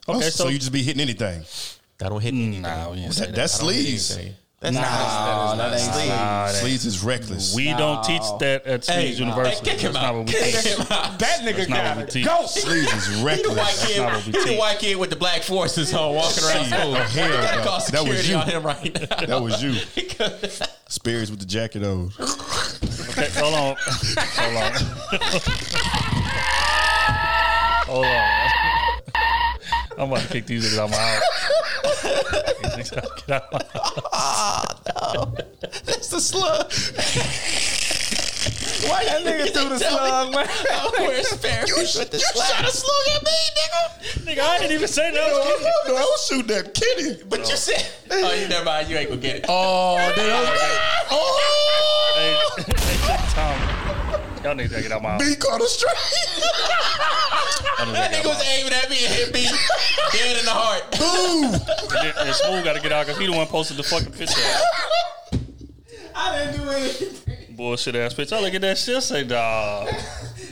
[0.07, 1.43] Oh, Okay, so, so- you just be hitting anything?
[2.03, 2.41] I don't hit hmm.
[2.41, 2.61] anything.
[2.63, 3.35] Nah, we didn't say That, that.
[3.35, 4.17] that's I don't hit sleeves.
[4.17, 4.35] anything.
[4.62, 6.10] That's Nah, not, that that is not sleeves.
[6.10, 7.56] Nah, that- Sleeves is reckless.
[7.56, 9.69] We don't teach that at Hey, Sleeves University.
[9.71, 10.15] hey, kick him That's not out.
[10.17, 10.65] what we Kick teach.
[10.74, 11.17] him out.
[11.19, 12.10] That nigga That's not got what we it.
[12.12, 12.26] teach.
[12.28, 12.45] Go.
[12.45, 13.47] Sleeves is He the reckless.
[13.47, 14.02] white That's kid.
[14.06, 14.60] what we He the teach.
[14.60, 16.80] white kid with the black forces on walking around school.
[16.80, 17.63] Oh, hell We gotta no.
[17.63, 18.36] call uh, That was security you.
[18.36, 19.26] on him right now.
[19.26, 19.74] That was you.
[20.89, 22.12] Spirits with the jacket on.
[22.19, 23.76] Okay, hold on.
[23.82, 24.74] Hold on.
[27.88, 28.28] hold on.
[29.97, 31.24] I'm about to kick these niggas out of my house.
[32.01, 34.75] These niggas Get out my house.
[35.85, 36.71] That's the slug.
[38.89, 40.47] Why that nigga threw the slug, man?
[40.71, 42.35] Oh, where's Sparrow with the slug?
[42.35, 43.81] You shot a slug at me, nigga.
[44.25, 45.31] Nigga, I didn't even say that.
[45.87, 47.23] No, I was shooting that kitty.
[47.29, 47.55] But you oh.
[47.55, 48.89] said, oh, you never mind.
[48.89, 49.45] You ain't gonna get it.
[49.47, 50.49] Oh, dude, I was
[51.11, 51.37] oh,
[52.15, 52.73] Hey, hey,
[53.07, 54.21] check the time.
[54.43, 55.21] Y'all niggas gotta get out my house.
[55.30, 55.93] B caught a straight.
[57.77, 59.45] Y'all niggas That nigga was aiming at me and hit me
[60.13, 60.91] dead in the heart.
[60.91, 61.51] Boom.
[61.51, 61.58] my
[62.12, 62.17] house.
[62.25, 64.41] And Smooth gotta get out because he the one posted the fucking picture.
[66.15, 67.56] I didn't do anything.
[67.56, 68.36] Bullshit ass picture.
[68.36, 69.01] I look at that shit.
[69.04, 69.89] Say, dog.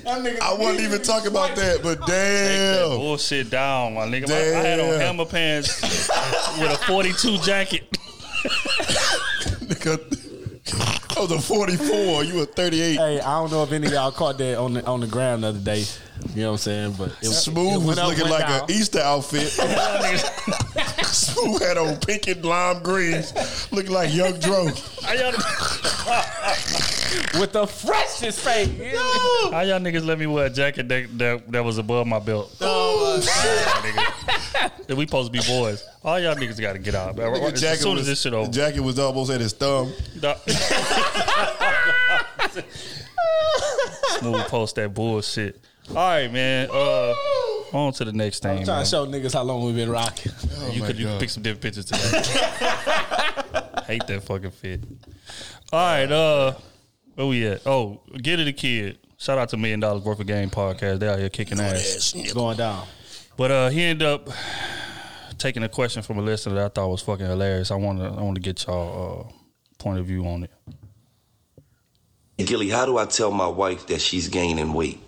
[0.06, 2.98] I wasn't even talking about that, but Take that damn.
[2.98, 4.30] bullshit down, my nigga.
[4.30, 5.82] My- I had on hammer pants
[6.60, 7.92] with a 42 jacket.
[9.70, 10.00] Nigga,
[11.20, 12.24] I was a 44.
[12.24, 12.96] You were 38.
[12.96, 15.44] Hey, I don't know if any of y'all caught that on the on the ground
[15.44, 15.84] the other day.
[16.34, 16.96] You know what I'm saying?
[16.98, 18.64] But it, Smooth it was up, looking like down.
[18.64, 19.48] an Easter outfit.
[21.04, 23.34] Smooth had on pink and lime greens,
[23.72, 24.68] looking like Young Dro.
[25.04, 25.32] How y'all,
[27.40, 28.70] with the freshest face.
[29.52, 32.56] how y'all niggas let me wear a jacket that, that, that was above my belt?
[32.62, 33.20] Oh,
[34.88, 35.84] That we supposed to be boys.
[36.04, 37.16] All y'all niggas got to get out.
[37.16, 37.28] man.
[37.32, 39.94] Nigga, As soon was, as this shit the jacket was almost at his thumb.
[41.14, 42.64] Dog.
[44.20, 45.64] Smooth post that bullshit.
[45.90, 46.70] All right, man.
[46.72, 47.14] Uh,
[47.74, 48.60] on to the next thing.
[48.60, 48.86] I'm trying man.
[48.86, 50.32] to show niggas how long we've been rocking.
[50.72, 52.02] you my could you could pick some different pictures today.
[53.86, 54.84] Hate that fucking fit.
[55.72, 56.54] All right, uh,
[57.16, 57.66] where we at?
[57.66, 59.00] Oh, Gillie Da Kid.
[59.18, 61.00] Shout out to Million Dollars Worth of Game podcast.
[61.00, 62.14] They out here kicking ass.
[62.16, 62.88] It's Going down.
[63.36, 64.30] But uh, he ended up
[65.38, 67.72] taking a question from a listener that I thought was fucking hilarious.
[67.72, 69.34] I want to I want to get y'all uh,
[69.78, 70.52] point of view on it.
[72.46, 75.02] Gillie, how do I tell my wife that she's gaining weight?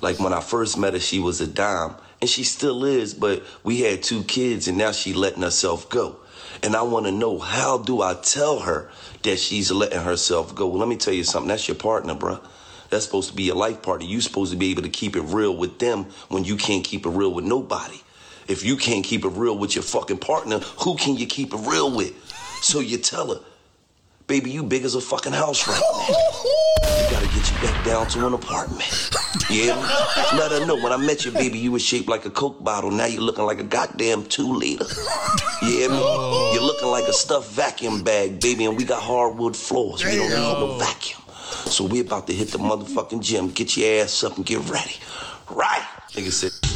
[0.00, 3.42] Like when I first met her, she was a dime, and she still is, but
[3.62, 6.16] we had two kids, and now she letting herself go.
[6.62, 8.90] And I want to know how do I tell her
[9.22, 10.66] that she's letting herself go?
[10.66, 11.48] Well, let me tell you something.
[11.48, 12.40] That's your partner, bruh.
[12.90, 14.06] That's supposed to be your life partner.
[14.06, 17.04] you supposed to be able to keep it real with them when you can't keep
[17.04, 18.00] it real with nobody.
[18.48, 21.58] If you can't keep it real with your fucking partner, who can you keep it
[21.58, 22.14] real with?
[22.62, 23.40] So you tell her,
[24.28, 26.98] baby, you big as a fucking house right now.
[27.00, 29.10] You gotta get you back down to an apartment.
[29.50, 29.74] Yeah?
[30.34, 32.90] Let her know when I met you, baby, you was shaped like a Coke bottle.
[32.90, 34.84] Now you're looking like a goddamn two liter.
[35.62, 35.98] Yeah, me?
[35.98, 36.52] Oh.
[36.54, 40.04] You're looking like a stuffed vacuum bag, baby, and we got hardwood floors.
[40.04, 41.22] We don't need no vacuum.
[41.66, 43.48] So we about to hit the motherfucking gym.
[43.48, 44.96] Get your ass up and get ready.
[45.50, 45.82] Right.
[46.12, 46.67] Nigga said.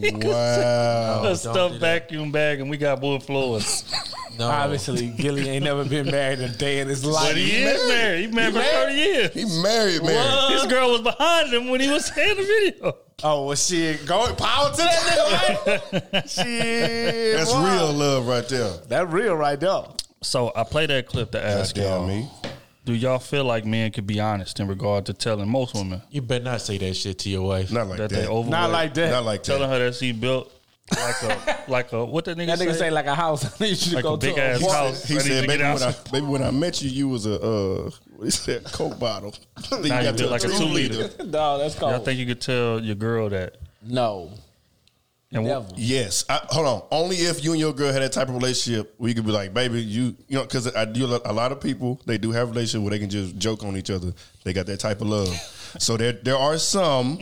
[0.00, 1.24] Wow.
[1.24, 3.84] a stuffed vacuum bag and we got wood floors.
[4.38, 4.48] No.
[4.48, 7.30] Obviously, Gillie ain't never been married a day in his life.
[7.30, 8.20] But he is married.
[8.20, 9.34] He married for 30 years.
[9.34, 10.52] He married, man.
[10.52, 12.96] His girl was behind him when he was in the video.
[13.24, 14.06] Oh well, shit.
[14.06, 16.30] Going power to that nigga, right?
[16.30, 17.36] shit.
[17.36, 17.64] That's boy.
[17.64, 18.70] real love right there.
[18.88, 19.82] That real right there.
[20.22, 22.06] So I play that clip to ask Goddamn y'all.
[22.06, 22.30] me.
[22.88, 26.22] Do y'all feel like men could be honest in regard to telling most women You
[26.22, 27.70] better not say that shit to your wife.
[27.70, 28.16] Not like that, that.
[28.16, 28.48] they overweight?
[28.50, 29.10] Not like that.
[29.10, 29.78] Not like telling that.
[29.78, 30.50] her that she built
[30.90, 32.78] like a like a what that nigga That nigga say?
[32.78, 33.44] say like a house.
[33.44, 35.04] I need you should Like go a big to ass a house.
[35.04, 36.10] He ready said, to baby when, I, out.
[36.12, 39.34] baby, when I met you, you was a, uh, what he said, Coke bottle.
[39.70, 41.10] Then Now you got built like a two liter.
[41.26, 43.56] No, that's Y'all think you could tell your girl that?
[43.82, 44.30] no,
[45.30, 46.24] And what, Yes.
[46.28, 46.82] I, hold on.
[46.90, 49.32] Only if you and your girl had that type of relationship where you could be
[49.32, 52.48] like, baby, you, you know, because I do a lot of people, they do have
[52.50, 54.14] relationships where they can just joke on each other.
[54.44, 55.28] They got that type of love.
[55.78, 57.20] so there, there are some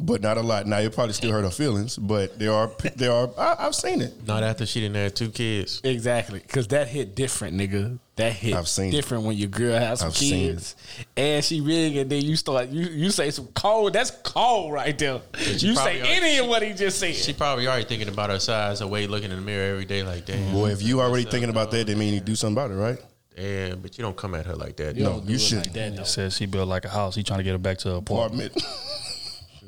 [0.00, 0.66] but not a lot.
[0.66, 4.00] Now it probably still hurt her feelings, but there are there are I, I've seen
[4.00, 4.26] it.
[4.26, 5.80] Not after she didn't have two kids.
[5.84, 7.98] Exactly, because that hit different, nigga.
[8.16, 8.92] That hit I've seen it.
[8.96, 10.74] different when your girl has some I've seen kids,
[11.16, 13.92] and she big, and then you start you you say some cold.
[13.92, 15.20] That's cold right there.
[15.38, 17.14] You say already- any of what he just said.
[17.14, 20.02] She probably already thinking about her size, her weight, looking in the mirror every day,
[20.02, 20.52] like damn.
[20.52, 22.98] Boy, if you already thinking about that, then mean you do something about it, right?
[23.36, 24.96] Yeah, but you don't come at her like that.
[24.96, 25.68] You No, don't do you shouldn't.
[25.68, 26.02] like that, though.
[26.02, 27.14] Says she built like a house.
[27.14, 28.60] He trying to get her back to her apartment.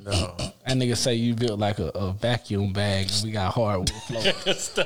[0.04, 0.34] No.
[0.38, 4.78] That nigga say you built like a, a vacuum bag, and we got hardwood floors.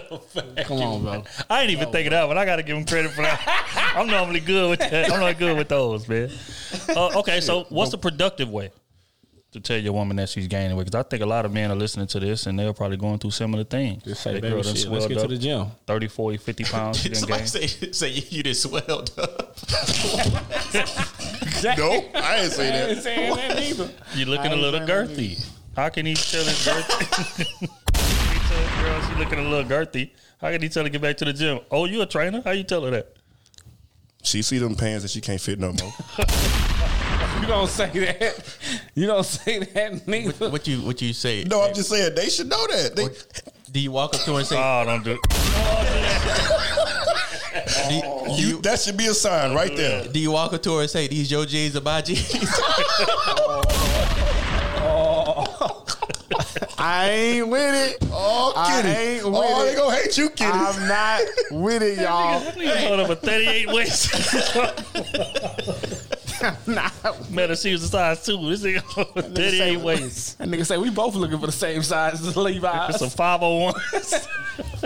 [0.64, 1.24] Come on, bro.
[1.50, 3.92] I ain't even thinking that, but I got to give him credit for that.
[3.96, 5.12] I'm normally good with that.
[5.12, 6.30] I'm not good with those, man.
[6.88, 8.70] Uh, okay, so what's the productive way
[9.54, 10.84] to tell your woman that she's gaining weight?
[10.86, 13.18] Because I think a lot of men are listening to this and they're probably going
[13.18, 14.02] through similar things.
[14.02, 15.66] Just say, They baby, girl done shit, let's swelled get to the gym.
[15.86, 16.98] 30, 40, 50 pounds.
[17.00, 17.48] She done Somebody gained.
[17.50, 19.38] say, say you, you just swelled up.
[21.78, 23.02] no, I ain't say I ain't that.
[23.02, 23.90] saying that neither.
[24.14, 25.44] You looking a little girthy.
[25.76, 27.46] How can he tell his girthy?
[27.58, 27.66] he
[28.48, 30.10] tell his girl she looking a little girthy.
[30.40, 31.60] How can he tell her to get back to the gym?
[31.70, 32.42] Oh, you a trainer?
[32.44, 33.14] How you tell her that?
[34.22, 35.92] She see them pants that she can't fit no more.
[37.40, 38.56] You don't say that.
[38.94, 40.38] You don't say that, nigga.
[40.40, 41.44] what, what you what you say?
[41.44, 42.96] No, I'm just saying they should know that.
[42.96, 43.08] They,
[43.70, 45.22] Do you walk up to her and say, Oh, don't do it.
[47.88, 48.02] do, you,
[48.36, 50.06] you, that should be a sign right there.
[50.08, 52.34] do you walk up to her and say, these your J's or my jeans?
[54.86, 55.86] Oh.
[56.78, 57.96] I ain't with it.
[58.12, 58.94] Oh, I kitty.
[58.94, 59.64] ain't with oh, it.
[59.70, 60.50] they gonna hate you, kitty.
[60.52, 62.40] I'm not with it, y'all.
[62.52, 64.12] Nigga hold up a 38 waist.
[66.66, 66.90] nah.
[67.30, 68.36] Man, she was a size two.
[68.50, 70.38] This nigga hold a 38 waist.
[70.38, 72.98] That nigga say we both looking for the same size as Levi's.
[72.98, 73.74] Some 501.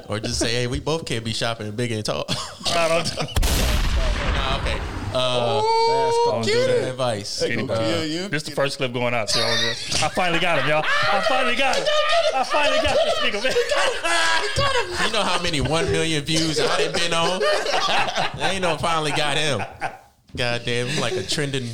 [0.09, 2.25] or just say, hey, we both can't be shopping big and tall.
[2.67, 3.17] I don't
[4.35, 4.81] nah, okay.
[5.15, 5.63] Uh,
[6.27, 6.91] Don't do that.
[6.91, 7.41] advice.
[7.41, 8.29] They Uh, you.
[8.29, 9.31] This the first clip going out.
[9.31, 10.85] So I finally got him, y'all.
[10.85, 11.85] I finally got him.
[12.35, 15.07] I finally got this nigga, man.
[15.07, 17.41] You know how many one million views I done been on?
[18.37, 19.63] They ain't no finally got him.
[20.37, 21.67] God damn, like a trending.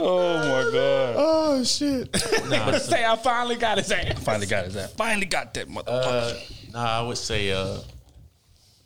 [0.00, 1.14] Oh my god.
[1.18, 2.08] Oh shit.
[2.48, 4.06] Nah, say I finally got his ass.
[4.10, 4.92] I finally got his ass.
[4.94, 5.84] Finally got that motherfucker.
[5.86, 6.32] uh,
[6.72, 7.50] nah, I would say.
[7.52, 7.78] Uh,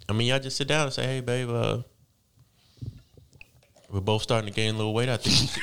[0.08, 1.82] I mean, y'all just sit down and say, "Hey, babe, uh,
[3.90, 5.08] we're both starting to gain a little weight.
[5.08, 5.50] I think."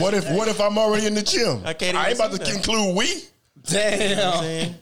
[0.00, 1.62] What if what if I'm already in the gym?
[1.64, 2.64] I can't I ain't about to see that.
[2.64, 3.22] conclude we.
[3.64, 4.74] Damn.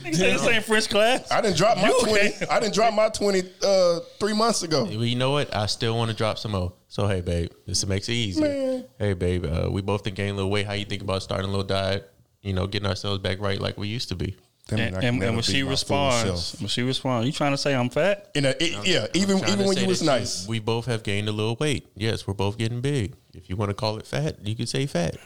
[0.00, 1.30] Nigga say this ain't French class.
[1.30, 2.28] I didn't drop my You twenty.
[2.28, 2.46] okay?
[2.50, 4.84] I didn't drop my twenty uh, three months ago.
[4.84, 5.54] Well, you know what?
[5.54, 6.72] I still want to drop some more.
[6.88, 8.40] So, hey, babe, this makes it easy.
[8.40, 8.84] Man.
[8.98, 10.66] Hey, babe, uh, we both think gain a little weight.
[10.66, 12.10] How you think about starting a little diet?
[12.40, 14.36] You know, getting ourselves back right like we used to be.
[14.68, 16.60] That mean And, can and, never and when be she my full responds, self.
[16.62, 18.30] when she responds, you trying to say I'm fat?
[18.34, 20.48] In a, it- yeah, even Trying even to when say you was that nice.
[20.48, 21.86] We both have gained a little weight.
[21.94, 23.14] Yes, we're both getting big.
[23.34, 25.16] If you want to call it fat, you can say fat.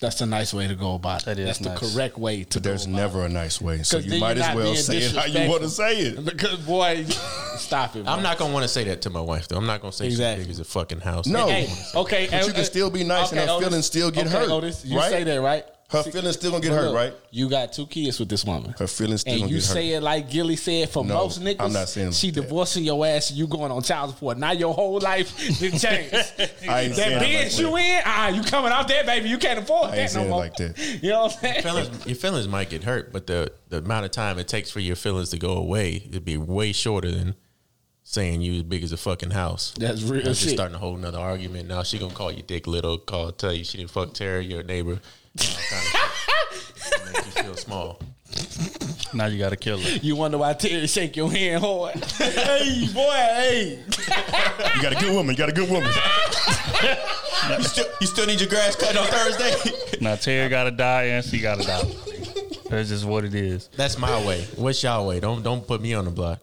[0.00, 1.24] That's a nice way to go about it.
[1.26, 1.78] That is That's nice.
[1.80, 2.54] the correct way to go.
[2.54, 4.96] But there's go about never a nice way, so 'Cause you might as well say
[4.96, 6.18] it how you want to say it.
[6.18, 6.24] it.
[6.30, 7.04] Because boy,
[7.58, 8.04] stop it.
[8.04, 8.12] Bro.
[8.14, 9.58] I'm not gonna want to say that to my wife though.
[9.58, 10.44] I'm not gonna say Exactly.
[10.46, 11.26] she's big as a fucking house.
[11.26, 11.46] No.
[11.48, 13.66] Hey, okay, But you uh, can still be nice and her Otis.
[13.68, 15.10] feelings still get okay, hurt, Otis, you right?
[15.10, 15.66] say that right?
[15.90, 17.14] Her See- feelings still gonna get hurt, look, right?
[17.32, 18.74] You got two kids with this woman.
[18.78, 19.76] Her feelings still and gonna get hurt.
[19.76, 21.56] And you say it like Gillie said for No, most niggas.
[21.58, 22.42] I'm not saying she that.
[22.42, 24.38] divorcing your ass you going on child support.
[24.38, 26.14] Now your whole life done changed.
[26.68, 29.28] I ain't saying that it like bitch you in, ah, you coming out there, baby.
[29.28, 30.38] You can't afford I that no more.
[30.38, 30.78] like that.
[31.02, 31.62] You know what I'm saying?
[31.62, 34.80] feelings, your feelings might get hurt, but the the amount of time it takes for
[34.80, 37.34] your feelings to go away it'd be way shorter than
[38.02, 39.72] saying you as big as a fucking house.
[39.78, 41.68] That's real That's just starting a whole nother argument.
[41.68, 44.62] Now she gonna call you dick little, call tell you she didn't fuck Terry, your
[44.62, 45.00] neighbor.
[45.38, 47.12] All kind of.
[47.14, 48.00] Make you feel small.
[49.12, 49.98] Now you got to kill her.
[50.02, 51.96] You wonder why Terry shake your hand hard.
[52.14, 53.84] hey, boy, hey.
[54.76, 55.34] You got a good woman.
[55.34, 55.90] You got a good woman.
[57.56, 59.54] You still, you still need your grass cut on Thursday.
[60.00, 61.82] Now Terry got to die and she got to die.
[62.68, 63.68] That's just what it is.
[63.76, 64.42] That's my way.
[64.56, 65.20] What's y'all way?
[65.20, 66.40] Don't don't put me on the block.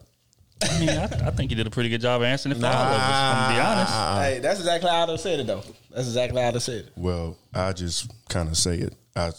[0.61, 2.65] I mean, I, I think you did a pretty good job of answering it for
[2.65, 3.11] all of us.
[3.11, 3.93] I'm gonna be honest.
[4.23, 5.63] Hey, that's exactly how I done said it though.
[5.91, 6.93] That's exactly how I done said it.
[6.95, 9.31] Well, I just kind of say it I,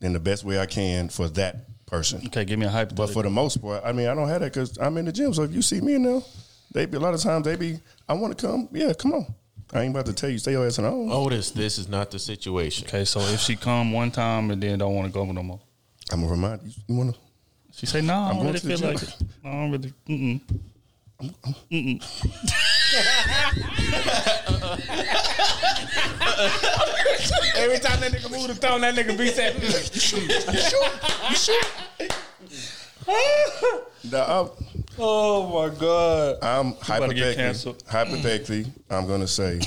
[0.00, 2.22] in the best way I can for that person.
[2.26, 2.94] Okay, give me a hype.
[2.94, 5.12] But for the most part, I mean, I don't have that because I'm in the
[5.12, 5.32] gym.
[5.32, 6.20] So if you see me in there,
[6.72, 7.78] they be a lot of times they be,
[8.08, 8.68] I want to come.
[8.72, 9.34] Yeah, come on.
[9.72, 11.10] I ain't about to tell you stay your ass at home.
[11.10, 12.86] Otis, this is not the situation.
[12.86, 15.60] okay, so if she come one time and then don't want to go no more,
[16.12, 16.72] I'm gonna remind you.
[16.86, 17.20] You want to?
[17.76, 18.14] She say no.
[18.14, 19.14] I I'm don't really feel like it.
[19.44, 19.92] I don't really.
[20.08, 20.40] Mm-mm.
[21.70, 21.98] Mm-mm.
[27.56, 29.60] Every time that nigga move the thumb, that nigga be saying,
[34.10, 34.50] Now,
[34.98, 36.38] Oh my god.
[36.42, 39.60] I'm, I'm about to get hypothetically, hypothetically, I'm gonna say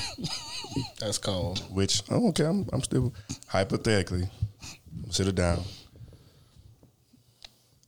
[1.00, 1.60] That's cold.
[1.72, 3.14] Which oh, okay, I'm, I'm still
[3.48, 4.28] hypothetically.
[5.04, 5.62] I'm sit it down.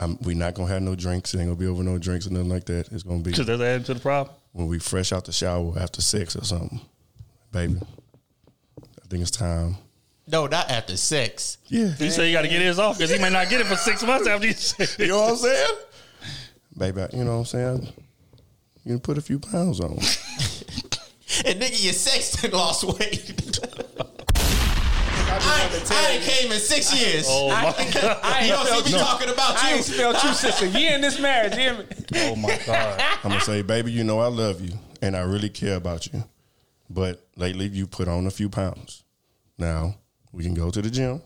[0.01, 1.33] I'm, we not gonna have no drinks.
[1.33, 2.91] It ain't gonna be over no drinks or nothing like that.
[2.91, 4.35] It's gonna be Because that's adding to the problem.
[4.51, 6.81] when we fresh out the shower after sex or something,
[7.51, 7.79] baby.
[8.81, 9.77] I think it's time.
[10.27, 11.57] No, not after sex.
[11.67, 11.93] Yeah.
[11.93, 13.75] He said you got to get his off because he may not get it for
[13.75, 15.75] six months after you say You know what I'm saying?
[16.77, 17.93] Baby, you know what I'm saying?
[18.85, 19.99] You can put a few pounds on.
[21.45, 23.57] And nigga, your sexton lost weight.
[25.33, 27.25] I, I ain't came in six years.
[27.29, 28.19] Oh my God.
[28.23, 29.03] I You don't see me no.
[29.03, 29.59] talking about you.
[29.61, 29.75] I you.
[29.77, 31.53] ain't spelled you since a year in this marriage.
[31.55, 31.85] You hear me?
[32.15, 32.99] Oh my God.
[33.23, 36.23] I'm gonna say, baby, you know I love you and I really care about you.
[36.89, 39.03] But lately you put on a few pounds.
[39.57, 39.95] Now
[40.31, 41.21] we can go to the gym.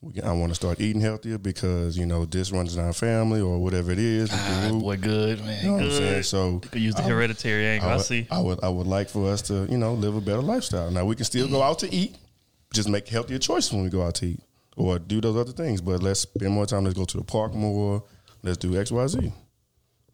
[0.00, 2.92] We can, I want to start eating healthier because you know this runs in our
[2.92, 4.30] family or whatever it is.
[4.30, 5.64] with Ah, boy, good man.
[5.64, 5.96] You know what I'm good.
[5.98, 6.22] saying?
[6.24, 7.88] So could use the I- hereditary angle.
[7.88, 8.26] I, would, see.
[8.30, 10.90] I would I would like for us to you know live a better lifestyle.
[10.90, 12.16] Now we can still go out to eat,
[12.74, 14.40] just make healthier choices when we go out to eat
[14.76, 15.80] or do those other things.
[15.80, 16.84] But let's spend more time.
[16.84, 18.02] Let's go to the park more.
[18.42, 19.32] Let's do X Y Z,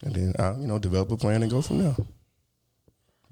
[0.04, 1.96] and then uh, you know develop a plan and go from there.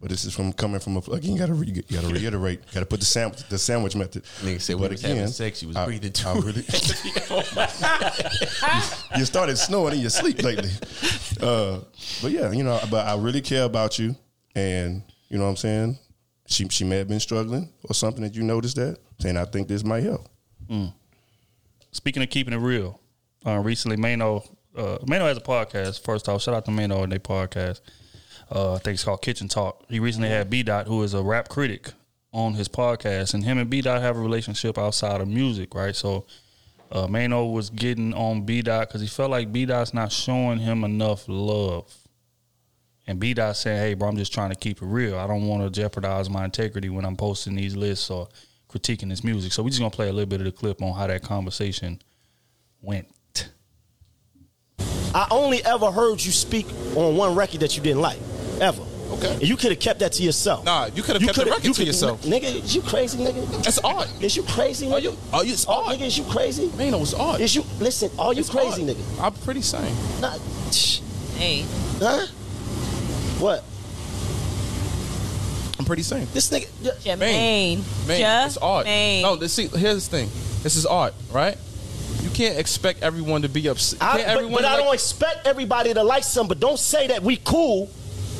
[0.01, 1.33] But this is from coming from a again.
[1.33, 2.61] You gotta re, you gotta reiterate.
[2.69, 4.23] You gotta put the sandwich the sandwich method.
[4.43, 6.41] Nigga said was having sex, you was I- breathing I too.
[6.41, 6.63] really,
[9.19, 10.71] you started snoring in your sleep lately.
[11.41, 11.81] Uh,
[12.23, 14.15] but yeah, you know, but I really care about you,
[14.55, 15.99] and you know what I'm saying.
[16.49, 19.69] She she may have been struggling or something that you noticed that, saying I think
[19.69, 20.27] this might help.
[21.93, 23.01] Speaking of keeping it real,
[23.47, 24.43] uh, recently Mano
[24.77, 26.03] uh, Mano has a podcast.
[26.03, 27.81] First off, shout out to Mano and their podcast.
[28.51, 29.85] Uh, I think it's called Kitchen Talk.
[29.89, 31.93] He recently had B Dot, who is a rap critic,
[32.33, 35.95] on his podcast, and him and B Dot have a relationship outside of music, right?
[35.95, 36.25] So,
[36.93, 40.59] uh, Mano was getting on B Dot because he felt like B Dot's not showing
[40.61, 41.95] him enough love.
[43.09, 45.19] And B Dot saying, "Hey, bro, I'm just trying to keep it real.
[45.19, 48.29] I don't want to jeopardize my integrity when I'm posting these lists or
[48.71, 50.93] critiquing this music." So we're just gonna play a little bit of the clip on
[50.95, 52.01] how that conversation
[52.83, 53.09] went.
[55.15, 58.19] I only ever heard you speak on one record that you didn't like,
[58.61, 58.83] ever.
[59.13, 59.33] Okay.
[59.33, 60.67] And you could have kept that to yourself.
[60.67, 62.23] Nah, you could have kept the record you to could- yourself.
[62.25, 63.63] Nigga, is you crazy, nigga?
[63.65, 64.07] That's art.
[64.21, 64.93] Is you crazy, nigga?
[64.93, 65.17] Are you?
[65.33, 65.53] Are you?
[65.55, 65.97] It's Oh, art.
[65.99, 66.71] nigga, is you crazy?
[66.77, 67.41] Man, it was art.
[67.41, 68.11] Is you listen?
[68.19, 68.97] Are you It's crazy, art.
[68.99, 69.23] nigga?
[69.23, 69.97] I'm pretty sane.
[70.21, 70.35] Nah,
[70.71, 71.01] tch,
[71.39, 71.65] Hey.
[72.01, 72.27] huh?
[73.39, 73.63] What?
[75.79, 76.27] I'm pretty sane.
[76.33, 76.67] This nigga.
[77.03, 77.79] Jermaine.
[78.09, 78.87] Man, it's art.
[78.87, 79.23] Jermaine.
[79.23, 80.29] No, this, see, here's the thing.
[80.63, 81.57] This is art, right?
[82.23, 84.03] You can't expect everyone to be upset.
[84.03, 86.49] I, but everyone but I like- don't expect everybody to like something.
[86.49, 87.87] But don't say that we cool.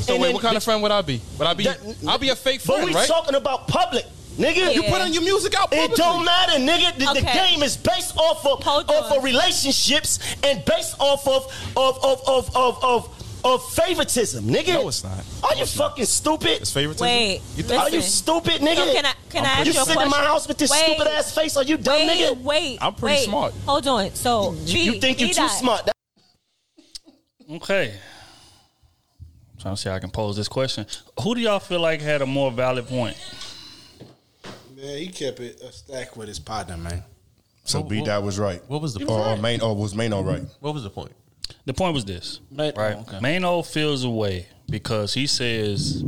[0.01, 1.21] So and wait, then- what kind of friend would I be?
[1.39, 1.65] Would I be?
[1.65, 1.79] That-
[2.09, 3.09] I'll be a fake friend, But friend, we right?
[3.09, 4.05] talking about public,
[4.37, 4.75] nigga.
[4.75, 5.73] You put on your music out.
[5.73, 6.99] It don't matter, nigga.
[6.99, 11.47] The, the game is based off of off of relationships and based off of
[11.77, 13.18] of of of of of,
[13.55, 14.75] of favoritism, nigga.
[14.75, 15.25] No, it's not.
[15.45, 16.61] Are you fucking stupid?
[16.63, 17.07] It's favoritism.
[17.07, 18.77] Wait, You think- Are you stupid, nigga?
[18.77, 20.03] So can I can I ask you you a sit question?
[20.03, 20.79] in my house with this Wait.
[20.85, 21.57] stupid ass face?
[21.57, 22.41] Are you dumb, wait, nigga?
[22.43, 23.25] Wait, I'm pretty wait.
[23.25, 23.55] smart.
[23.67, 24.15] Hold on.
[24.15, 25.89] So You, you think you're too smart?
[27.51, 27.95] Okay.
[29.61, 30.87] trying to see how I can pose this question.
[31.23, 33.17] Who do y'all feel like had a more valid point?
[34.77, 37.03] Man, he kept it a stack with his partner, man.
[37.65, 38.63] So B Dot was right.
[38.69, 40.43] What was the or, or main or was Mano right?
[40.61, 41.13] What was the point?
[41.65, 42.73] The point was this, right?
[42.77, 43.21] oh, okay.
[43.21, 46.03] Mano feels away because he says,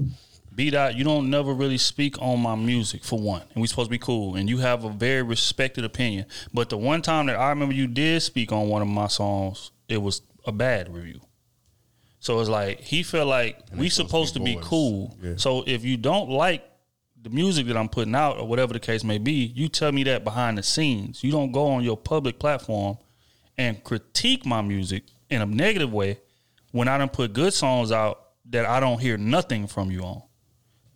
[0.54, 3.88] "B dot, you don't never really speak on my music for one, and we supposed
[3.88, 6.26] to be cool, and you have a very respected opinion.
[6.52, 9.70] But the one time that I remember you did speak on one of my songs,
[9.88, 11.20] it was a bad review.
[12.20, 14.64] So it's like he felt like we supposed to be boys.
[14.64, 15.16] cool.
[15.22, 15.34] Yeah.
[15.36, 16.64] So if you don't like
[17.22, 20.04] the music that I'm putting out or whatever the case may be, you tell me
[20.04, 21.24] that behind the scenes.
[21.24, 22.98] You don't go on your public platform
[23.58, 26.18] and critique my music in a negative way
[26.72, 28.20] when I don't put good songs out
[28.50, 30.22] that I don't hear nothing from you on.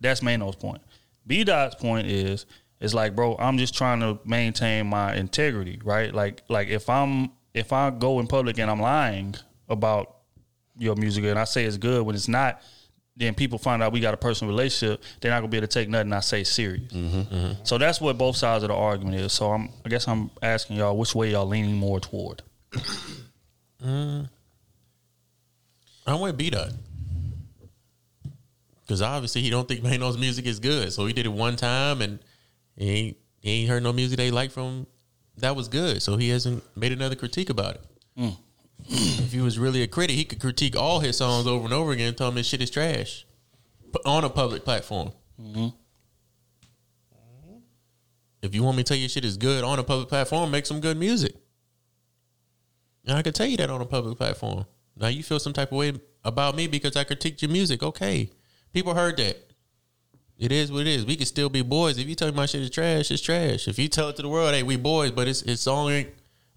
[0.01, 0.81] That's Mano's point.
[1.25, 2.45] B Dot's point is
[2.79, 6.13] it's like, bro, I'm just trying to maintain my integrity, right?
[6.13, 9.35] Like like if I'm if I go in public and I'm lying
[9.69, 10.17] about
[10.77, 12.61] your music and I say it's good when it's not,
[13.15, 15.73] then people find out we got a personal relationship, they're not gonna be able to
[15.73, 16.91] take nothing I say serious.
[16.91, 17.63] Mm-hmm, mm-hmm.
[17.63, 19.31] So that's what both sides of the argument is.
[19.31, 22.43] So I'm I guess I'm asking y'all which way y'all leaning more toward.
[23.83, 24.29] Mm.
[26.07, 26.71] I'm with B Dot.
[28.81, 30.93] Because obviously he don't think Mano's music is good.
[30.93, 32.19] So he did it one time and
[32.75, 34.85] he ain't, he ain't heard no music they like from
[35.37, 36.01] that was good.
[36.01, 37.81] So he hasn't made another critique about it.
[38.87, 41.91] if he was really a critic, he could critique all his songs over and over
[41.91, 43.25] again and tell him his shit is trash.
[43.91, 45.11] But on a public platform.
[48.41, 50.67] If you want me to tell you shit is good on a public platform, make
[50.67, 51.35] some good music.
[53.05, 54.65] And I could tell you that on a public platform.
[54.97, 55.93] Now you feel some type of way
[56.23, 57.83] about me because I critiqued your music.
[57.83, 58.31] Okay.
[58.73, 59.37] People heard that.
[60.37, 61.05] It is what it is.
[61.05, 61.97] We can still be boys.
[61.97, 63.67] If you tell me my shit is trash, it's trash.
[63.67, 66.07] If you tell it to the world, hey, we boys, but it's it's only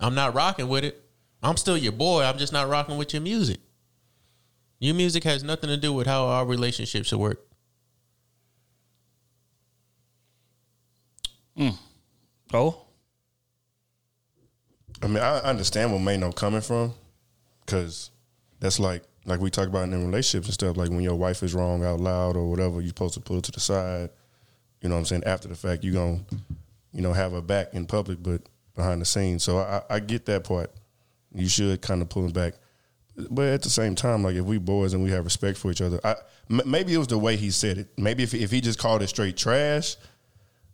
[0.00, 1.00] I'm not rocking with it.
[1.42, 2.24] I'm still your boy.
[2.24, 3.58] I'm just not rocking with your music.
[4.80, 7.40] Your music has nothing to do with how our relationship should work.
[11.56, 11.76] Mm.
[12.52, 12.87] Oh,
[15.02, 16.94] I mean, I understand where Mano coming from,
[17.64, 18.10] because
[18.60, 20.76] that's like like we talk about in relationships and stuff.
[20.76, 23.44] Like when your wife is wrong out loud or whatever, you're supposed to pull it
[23.44, 24.10] to the side.
[24.80, 25.24] You know what I'm saying?
[25.24, 26.20] After the fact, you gonna
[26.92, 28.42] you know have her back in public, but
[28.74, 29.42] behind the scenes.
[29.42, 30.72] So I, I get that part.
[31.34, 32.54] You should kind of pull it back,
[33.30, 35.82] but at the same time, like if we boys and we have respect for each
[35.82, 36.16] other, I,
[36.50, 37.88] m- maybe it was the way he said it.
[37.98, 39.96] Maybe if if he just called it straight trash,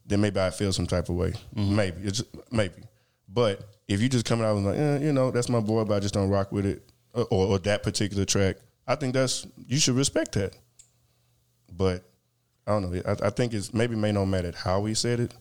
[0.07, 1.33] then maybe I feel some type of way.
[1.57, 1.77] Mm-hmm.
[1.77, 2.83] Maybe it's maybe.
[3.29, 5.95] But if you just coming out and like, eh, you know, that's my boy, but
[5.95, 6.83] I just don't rock with it,
[7.13, 8.57] or, or that particular track,
[8.87, 10.55] I think that's you should respect that.
[11.77, 12.05] But
[12.67, 13.03] I don't know.
[13.07, 15.35] I, I think it's maybe may no matter how he said it.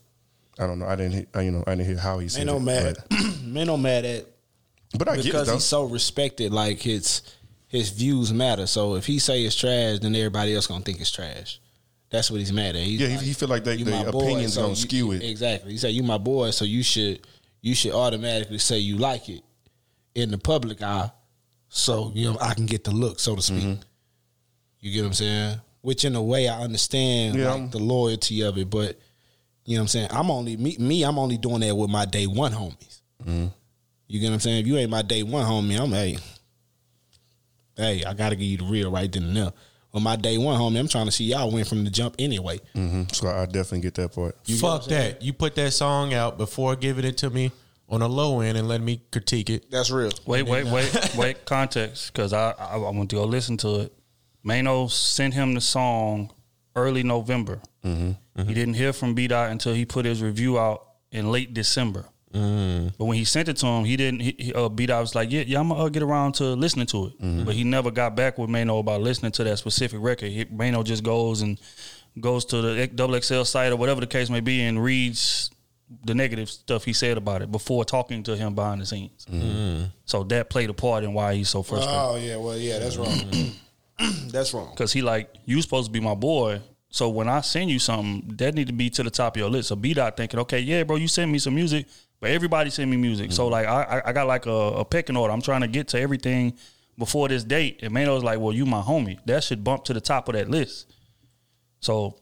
[0.59, 0.85] I don't know.
[0.87, 1.13] I didn't.
[1.13, 2.59] Hear, you know, I didn't hear how he said Ain't no it.
[2.61, 2.97] mad.
[3.09, 4.25] but- Man, no mad at.
[4.97, 6.53] But I get it, because he's so respected.
[6.53, 7.21] Like his
[7.67, 8.67] his views matter.
[8.67, 11.59] So if he say it's trash, then everybody else gonna think it's trash.
[12.11, 12.83] That's what he's mad at.
[12.83, 15.23] He's Yeah, he- he feel like they- the my boy, opinions gonna you- skew it."
[15.23, 15.71] Exactly.
[15.71, 17.25] He said you my boy, so you should
[17.63, 19.41] you should automatically say you like it
[20.13, 21.09] in the public eye,
[21.69, 23.63] so you know I can get the look, so to speak.
[23.63, 23.81] Mm-hmm.
[24.81, 25.61] You get what I'm saying?
[25.81, 28.99] Which in a way I understand Yeah, like the loyalty of it, but
[29.65, 30.07] you know what I'm saying?
[30.11, 33.01] I'm only me me, I'm only doing that with my day one homies.
[33.23, 33.47] Mm-hmm.
[34.07, 34.59] You get what I'm saying?
[34.59, 36.17] If you ain't my day one homie, I'm hey,
[37.77, 39.53] hey, I gotta give you the real right then and there.
[39.95, 42.59] On my day one homie, I'm trying to see y'all win from the jump anyway.
[42.73, 44.35] hmm So I definitely get that part.
[44.59, 45.21] Fuck that.
[45.21, 47.51] You put that song out before giving it to me
[47.89, 49.69] on a low end and let me critique it.
[49.69, 50.09] That's real.
[50.25, 51.45] Wait, wait, wait, wait.
[51.45, 53.93] Context, because I, I I want to go listen to it.
[54.41, 56.31] Mano sent him the song
[56.75, 57.61] early November.
[57.85, 58.47] Mm-hmm.
[58.47, 62.05] He didn't hear from B Dot until he put his review out in late December.
[62.33, 62.93] Mm.
[62.97, 64.21] But when he sent it to him, he didn't.
[64.21, 66.45] He, he, uh, B Dot was like, "Yeah, yeah, I'm gonna uh, get around to
[66.53, 67.43] listening to it." Mm-hmm.
[67.43, 70.31] But he never got back with Mano about listening to that specific record.
[70.31, 71.59] He, Mano just goes and
[72.19, 75.49] goes to the double XL site or whatever the case may be and reads
[76.05, 79.25] the negative stuff he said about it before talking to him behind the scenes.
[79.25, 79.85] Mm-hmm.
[80.05, 81.99] So that played a part in why he's so frustrated.
[81.99, 83.53] Oh yeah, well yeah, that's wrong.
[84.31, 84.75] that's wrong.
[84.75, 86.61] Cause he like you supposed to be my boy.
[86.89, 89.49] So when I send you something, that need to be to the top of your
[89.49, 89.69] list.
[89.69, 91.87] So B dot thinking, okay, yeah, bro, you send me some music,
[92.23, 93.33] but everybody send me music.
[93.33, 93.51] So mm-hmm.
[93.51, 95.33] like I I- I got like a, a pecking order.
[95.33, 96.57] I'm trying to get to everything
[96.97, 97.81] before this date.
[97.83, 99.19] And Mano's like, well, you my homie.
[99.25, 100.93] That should bump to the top of that list.
[101.81, 102.15] So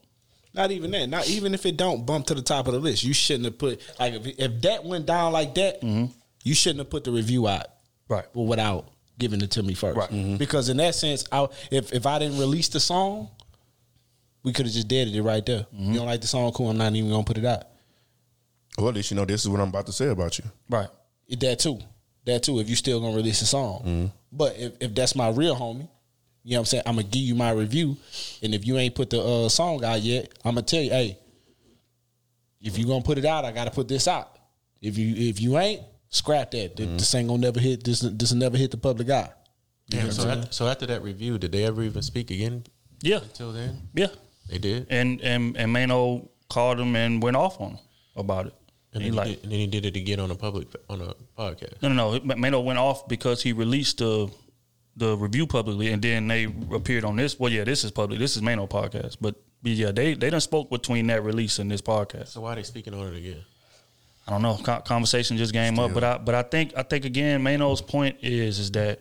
[0.56, 1.08] Not even that.
[1.08, 3.60] Not even if it don't bump to the top of the list, you shouldn't have
[3.60, 6.12] put like if, if that went down like that, mm-hmm.
[6.44, 7.68] you shouldn't have put the review out,
[8.08, 8.26] right?
[8.34, 8.88] But without
[9.20, 10.10] giving it to me first, Right.
[10.10, 10.38] Mm-hmm.
[10.38, 13.30] Because in that sense, I, if if I didn't release the song,
[14.42, 15.68] we could have just deaded it right there.
[15.72, 16.72] You don't like the song, cool.
[16.72, 17.66] I'm not even gonna put it out.
[18.78, 20.46] Well, at least you know this is what I'm about to say about you.
[20.70, 20.88] Right.
[21.40, 21.80] That too.
[22.26, 22.60] That too.
[22.60, 25.88] If you still gonna release a song, but if, if that's my real homie,
[26.44, 26.84] you know what I'm saying.
[26.86, 27.98] I'm gonna give you my review,
[28.42, 31.18] and if you ain't put the uh, song out yet, I'm gonna tell you, hey,
[32.62, 34.38] if you gonna put it out, I gotta put this out.
[34.82, 36.78] If you if you ain't, scrap that.
[36.78, 37.84] Th- This ain't gonna never hit.
[37.84, 39.30] This this will never hit the public eye.
[39.88, 42.02] You know Damn, what so, I'm after, so after that review, did they ever even
[42.02, 42.64] speak again?
[43.02, 43.18] Yeah.
[43.18, 43.90] Until then?
[43.94, 44.08] Yeah.
[44.50, 44.88] They did?
[44.90, 47.80] And and and Mano called him and went off on him
[48.16, 48.54] about it.
[48.94, 51.02] And He like he did, and then he did it again on a public on
[51.02, 51.82] a podcast.
[51.82, 52.36] No, no, no.
[52.36, 54.30] Mano went off because he released the
[54.98, 57.40] the review publicly, and then they appeared on this.
[57.40, 58.20] Well, yeah, this is public.
[58.20, 61.82] This is Mano podcast, but yeah, they they done spoke between that release and this
[61.82, 62.30] podcast.
[62.30, 63.44] So why are they speaking on it again?
[64.28, 64.58] I don't know.
[64.62, 68.18] Con- conversation just came up, but I but I think I think again, Mano's point
[68.22, 69.00] is is that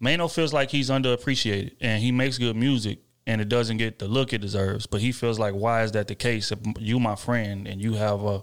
[0.00, 4.06] Mano feels like he's underappreciated, and he makes good music, and it doesn't get the
[4.06, 4.86] look it deserves.
[4.86, 6.52] But he feels like, why is that the case?
[6.52, 8.42] If you my friend, and you have a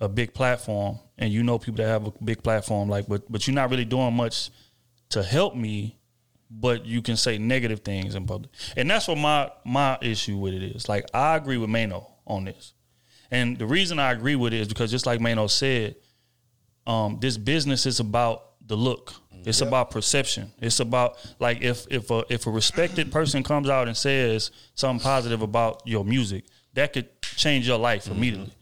[0.00, 3.46] a big platform, and you know people that have a big platform, like, but but
[3.46, 4.50] you're not really doing much
[5.10, 5.98] to help me,
[6.50, 10.54] but you can say negative things in public, and that's what my my issue with
[10.54, 10.88] it is.
[10.88, 12.72] Like, I agree with Mano on this,
[13.30, 15.96] and the reason I agree with it is because just like Mano said,
[16.86, 19.14] um, this business is about the look.
[19.46, 20.52] It's about perception.
[20.60, 25.02] It's about like if if a if a respected person comes out and says something
[25.02, 26.44] positive about your music,
[26.74, 28.52] that could change your life immediately.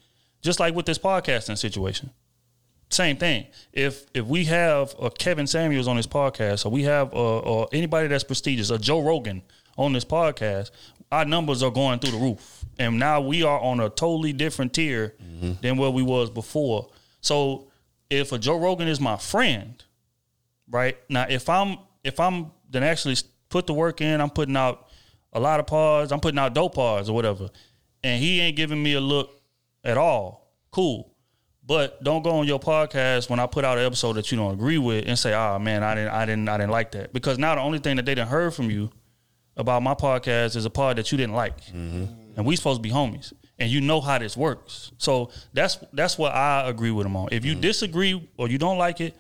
[0.43, 2.11] Just like with this podcasting situation.
[2.91, 3.47] Same thing.
[3.73, 7.69] If if we have a Kevin Samuels on this podcast, or we have uh or
[7.73, 9.43] anybody that's prestigious, a Joe Rogan
[9.77, 10.71] on this podcast,
[11.13, 14.73] our numbers are going through the roof, and now we are on a totally different
[14.73, 15.15] tier
[15.61, 16.89] than where we was before.
[17.21, 17.69] So
[18.09, 19.83] if a Joe Rogan is my friend,
[20.71, 23.17] right now, if I'm if I'm then actually
[23.51, 24.89] put the work in, I'm putting out
[25.35, 27.51] a lot of pods, I'm putting out dope pods or whatever,
[28.03, 29.38] and he ain't giving me a look
[29.85, 31.15] at all, cool.
[31.65, 34.55] But don't go on your podcast when I put out an episode that you don't
[34.55, 37.39] agree with and say, "Ah, man, I didn't, I didn't, I didn't like that." Because
[37.39, 38.91] now the only thing that they didn't heard from you
[39.55, 42.07] about my podcast is a part that you didn't like, mm-hmm.
[42.37, 44.93] and we supposed to be homies, and you know how this works.
[44.97, 47.29] So that's that's what I agree with them on.
[47.33, 47.61] If you mm-hmm.
[47.61, 49.15] disagree or you don't like it,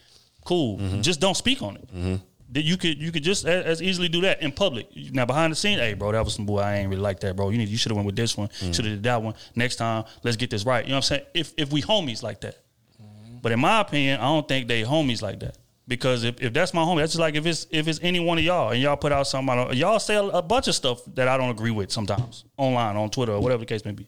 [0.46, 0.78] cool.
[0.78, 1.02] Mm-hmm.
[1.02, 2.20] Just don't speak on it.
[2.52, 4.88] That you could you could just a- as easily do that in public.
[5.12, 6.60] Now behind the scene, hey bro, that was some boy.
[6.60, 7.50] I ain't really like that, bro.
[7.50, 8.48] You need you should have went with this one.
[8.60, 8.74] Mm.
[8.74, 9.34] Should have did that one.
[9.54, 10.82] Next time, let's get this right.
[10.84, 11.22] You know what I'm saying?
[11.34, 12.56] If if we homies like that.
[13.02, 13.38] Mm-hmm.
[13.42, 15.58] But in my opinion, I don't think they homies like that.
[15.86, 18.38] Because if, if that's my homie, that's just like if it's if it's any one
[18.38, 20.74] of y'all and y'all put out something, I don't- y'all say a, a bunch of
[20.74, 23.92] stuff that I don't agree with sometimes online on Twitter or whatever the case may
[23.92, 24.06] be.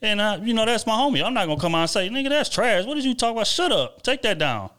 [0.00, 1.24] And I, you know, that's my homie.
[1.24, 2.84] I'm not gonna come out and say, nigga, that's trash.
[2.84, 3.48] What did you talk about?
[3.48, 4.02] Shut up.
[4.02, 4.70] Take that down.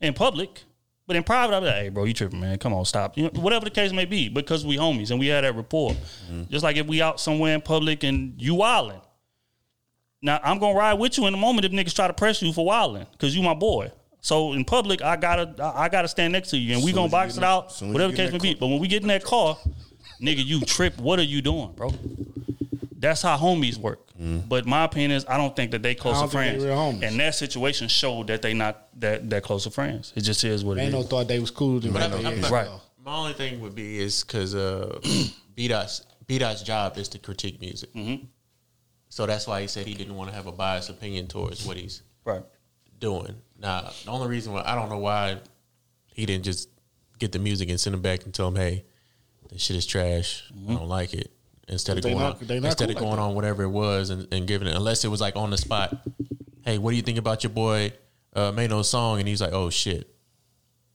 [0.00, 0.62] In public.
[1.08, 2.58] But in private, I'll be like, hey, bro, you tripping, man.
[2.58, 3.16] Come on, stop.
[3.16, 5.96] You know, whatever the case may be, because we homies and we had that rapport.
[6.50, 9.00] Just like if we out somewhere in public and you wildin'.
[10.20, 12.52] Now I'm gonna ride with you in the moment if niggas try to press you
[12.52, 13.90] for wilding, cause you my boy.
[14.20, 17.08] So in public, I gotta I I gotta stand next to you, and we gonna
[17.08, 18.54] box it in- out, whatever the case may be.
[18.54, 19.56] But when we get in that car,
[20.20, 20.98] nigga, you trip.
[21.00, 21.90] What are you doing, bro?
[22.98, 24.07] That's how homies work.
[24.48, 26.62] But my opinion is, I don't think that they close I to friends.
[26.62, 27.02] they real homies.
[27.02, 30.12] And that situation showed that they not that that close to friends.
[30.16, 30.94] It just is what it Ain't is.
[30.94, 32.24] no thought they was cool to But me.
[32.26, 32.68] I- I'm- Right.
[33.04, 34.98] My only thing would be is because uh,
[35.54, 37.92] B-Dot's, B-Dot's job is to critique music.
[37.94, 38.24] Mm-hmm.
[39.08, 41.76] So that's why he said he didn't want to have a biased opinion towards what
[41.78, 42.42] he's right.
[42.98, 43.34] doing.
[43.58, 45.38] Now, the only reason why I don't know why
[46.06, 46.68] he didn't just
[47.18, 48.84] get the music and send it back and tell him, "Hey,
[49.50, 50.44] this shit is trash.
[50.68, 51.30] I don't like it."
[51.68, 53.22] Instead of They going not- on, instead of going that.
[53.22, 55.96] on whatever it was and, and giving it, unless it was like on the spot.
[56.64, 57.92] Hey, what do you think about your boy
[58.34, 59.18] uh, Mano's song?
[59.20, 60.08] And he's like, "Oh shit,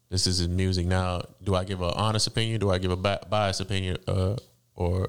[0.09, 1.21] this is his music now.
[1.43, 2.59] Do I give an honest opinion?
[2.59, 4.35] Do I give a bi- biased opinion, uh,
[4.75, 5.07] or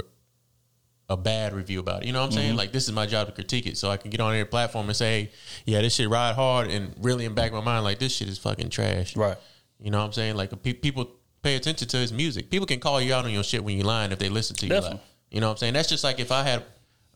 [1.08, 2.06] a bad review about it?
[2.06, 2.54] You know what I'm saying?
[2.54, 2.58] Mhm.
[2.58, 4.86] Like this is my job to critique it, so I can get on their platform
[4.88, 5.30] and say,
[5.66, 8.28] yeah, this shit ride hard, and really in back of my mind, like this shit
[8.28, 9.16] is fucking trash.
[9.16, 9.36] Right.
[9.80, 10.36] You know what I'm saying?
[10.36, 11.10] Like pe- people
[11.42, 12.48] pay attention to his music.
[12.50, 14.66] People can call you out on your shit when you're lying if they listen to
[14.66, 14.70] you.
[14.72, 15.00] Definitely.
[15.30, 15.74] You know what I'm saying?
[15.74, 16.64] That's just like if I had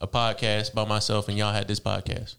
[0.01, 2.37] a podcast by myself and y'all had this podcast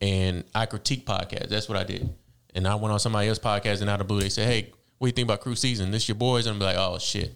[0.00, 1.48] and I critique podcasts.
[1.48, 2.12] That's what I did.
[2.54, 4.72] And I went on somebody else's podcast and out of the blue they said, Hey,
[4.98, 5.90] what do you think about crew season?
[5.90, 6.46] This your boys?
[6.46, 7.34] And I'm like, oh shit.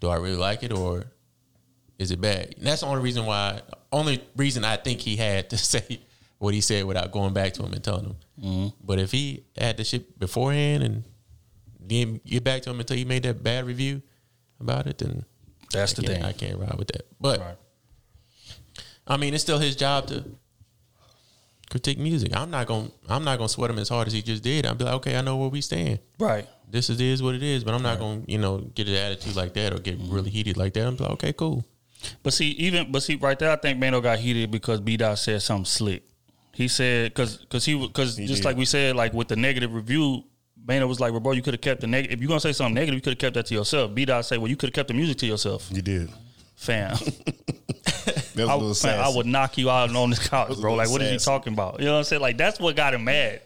[0.00, 1.04] Do I really like it or
[1.98, 2.54] is it bad?
[2.56, 3.60] And that's the only reason why
[3.92, 6.00] only reason I think he had to say
[6.38, 8.16] what he said without going back to him and telling him.
[8.42, 8.68] Mm-hmm.
[8.84, 11.04] But if he had the shit beforehand and
[11.84, 14.02] didn't get back to him until he made that bad review
[14.60, 15.24] about it, then
[15.72, 16.24] That's I the thing.
[16.24, 17.06] I can't ride with that.
[17.20, 17.58] But
[19.06, 20.24] I mean, it's still his job to
[21.70, 22.34] critique music.
[22.36, 24.66] I'm not gonna I'm not gonna sweat him as hard as he just did.
[24.66, 25.98] I'll be like, okay, I know where we stand.
[26.18, 26.46] Right.
[26.70, 29.36] This is is what it is, but I'm not gonna, you know, get an attitude
[29.36, 30.14] like that or get mm-hmm.
[30.14, 30.86] really heated like that.
[30.86, 31.64] I'm like, okay, cool.
[32.22, 35.18] But see, even but see, right there, I think Mano got heated because B Dot
[35.18, 36.04] said something slick.
[36.52, 38.44] He said because because he because just did.
[38.44, 40.24] like we said, like with the negative review,
[40.68, 42.16] Mano was like, "Well, bro, you could have kept the negative.
[42.18, 44.24] If you're gonna say something negative, you could have kept that to yourself." B Dot
[44.26, 46.10] say, "Well, you could have kept the music to yourself." You did.
[46.54, 46.96] Fam,
[48.34, 50.58] That was a I, little fam, I would knock you out on this couch, was
[50.58, 50.72] a bro.
[50.74, 51.24] little Like, what is he sassy.
[51.30, 51.78] talking about?
[51.78, 52.20] You know what I'm saying?
[52.22, 53.42] Like, that's what got him mad.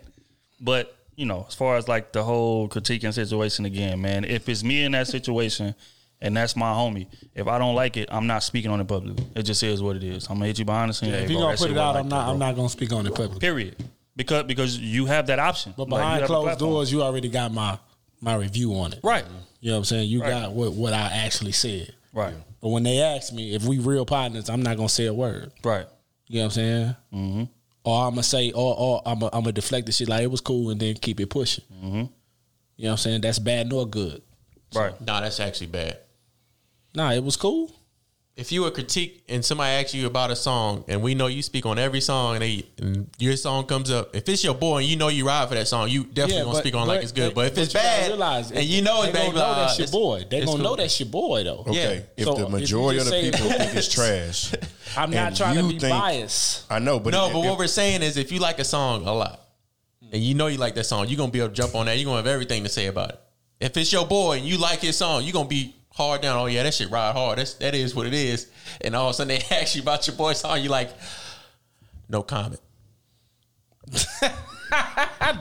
[0.61, 4.65] But you know, as far as like the whole critiquing situation again, man, if it's
[4.65, 5.75] me in that situation
[6.23, 9.27] and that's my homie, if I don't like it, I'm not speaking on it publicly.
[9.37, 10.27] It just is what it is.
[10.29, 11.13] I'm gonna hit you behind the scenes.
[11.13, 12.27] if hey, you bro, gonna put it out, wasn't I'm like not.
[12.27, 13.41] that, I'm not gonna speak on it publicly.
[13.41, 13.77] Period.
[14.15, 15.75] Because because you have that option.
[15.77, 17.79] But behind have the closed doors, you already got my
[18.21, 19.01] my review on it.
[19.03, 19.25] Right.
[19.61, 20.09] You know what I'm saying?
[20.09, 20.31] You Right.
[20.31, 21.95] got what what I actually said.
[22.13, 22.35] Right.
[22.61, 25.51] But when they ask me if we real partners, I'm not gonna say a word.
[25.65, 25.87] Right.
[26.29, 26.97] You know what I'm saying?
[27.15, 27.43] Mm-hmm.
[27.85, 30.71] Or I'm gonna say, or or I'm gonna deflect the shit like it was cool
[30.71, 31.65] and then keep it pushing.
[31.75, 31.87] Mm-hmm.
[31.87, 32.09] You know
[32.77, 33.21] what I'm saying?
[33.23, 34.23] That's bad nor good.
[34.75, 34.99] Right.
[35.01, 35.99] Nah, that's actually bad.
[36.95, 37.75] Nah, it was cool.
[38.35, 41.43] If you a critique and somebody asks you about a song and we know you
[41.43, 44.79] speak on every song and, they, and your song comes up, if it's your boy
[44.79, 46.89] and you know you ride for that song, you definitely Yeah, gonna but- speak on
[46.89, 47.31] like it's good.
[47.33, 49.39] they- But if it's you gotta bad realize, and you know they it's bad, gonna
[49.39, 50.25] know blah, that's your boy.
[50.31, 50.65] They it's gonna cool.
[50.71, 51.65] know that's your boy though.
[51.69, 54.55] Okay, if So the if majority of the people think it's trash,
[54.97, 56.65] I'm not trying to be think- biased.
[56.73, 58.65] I know, but no, if- but if- what we're saying is if you like a
[58.65, 59.41] song a lot
[60.11, 61.99] and you know you like that song, you're gonna be able to jump on that.
[61.99, 63.21] You're gonna have everything to say about it.
[63.61, 66.37] If it's your boy and you like his song, you're gonna be hard down.
[66.39, 67.39] Oh yeah, that shit ride hard.
[67.39, 68.49] That's that is what it is.
[68.81, 70.91] And all of a sudden they ask you about your boy's song, you like,
[72.09, 72.61] no comment.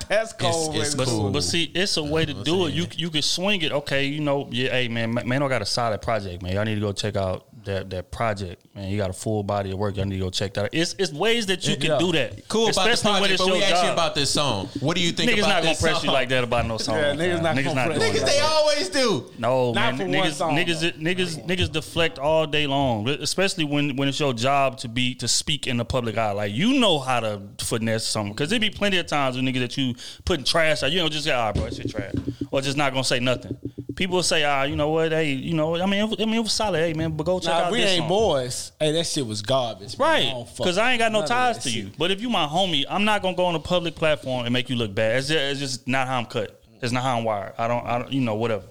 [0.10, 0.76] That's cold.
[0.76, 1.32] it's But, cool.
[1.32, 2.74] but see, it's a way to do it.
[2.74, 3.72] You you can swing it.
[3.72, 6.54] Okay, you know, yeah, hey man, man, I got a solid project, man.
[6.54, 9.72] Y'all need to go check out that that project, man, you got a full body
[9.72, 9.96] of work.
[9.98, 10.66] Y'all need to go check that.
[10.66, 10.70] out.
[10.74, 11.98] It's it's ways that you can Yeah.
[12.00, 12.48] do that.
[12.48, 14.70] Cool about the especially when project, it's but your we asked you about this song.
[14.80, 16.06] What do you think niggas about not gonna this press song?
[16.06, 16.96] you like that about no song.
[16.98, 19.32] Yeah, niggas not niggas gonna not press doing Niggas, they always do.
[19.38, 19.98] No, Not man.
[19.98, 24.20] for one niggas, song, niggas, niggas, niggas deflect all day long, especially when when it's
[24.20, 26.32] your job to be to speak in the public eye.
[26.32, 29.60] Like you know how to finesse something because there be plenty of times with niggas
[29.60, 29.96] that you
[30.26, 30.92] putting trash out.
[30.92, 32.14] You know, just say, "Ah, bro, that shit trash,"
[32.52, 33.58] or just not gonna say nothing.
[33.96, 35.12] People will say, "Ah, you know what?
[35.12, 36.80] Hey, you know, I mean, it, I mean, it was solid.
[36.80, 38.10] Hey, man, but go check Nah, out we this ain't song.
[38.10, 38.72] boys.
[38.80, 39.98] Hey, that shit was garbage.
[39.98, 40.36] man.
[40.36, 41.84] Right, because I ain't got no ties that to shit.
[41.86, 41.92] you.
[41.98, 44.70] But if you my homie, I'm not gonna go on a public platform and make
[44.70, 45.18] you look bad.
[45.18, 46.62] It's just, it's just not how I'm cut.
[46.82, 47.54] It's not how I'm wired.
[47.58, 48.64] I don't, I don't, you know, whatever.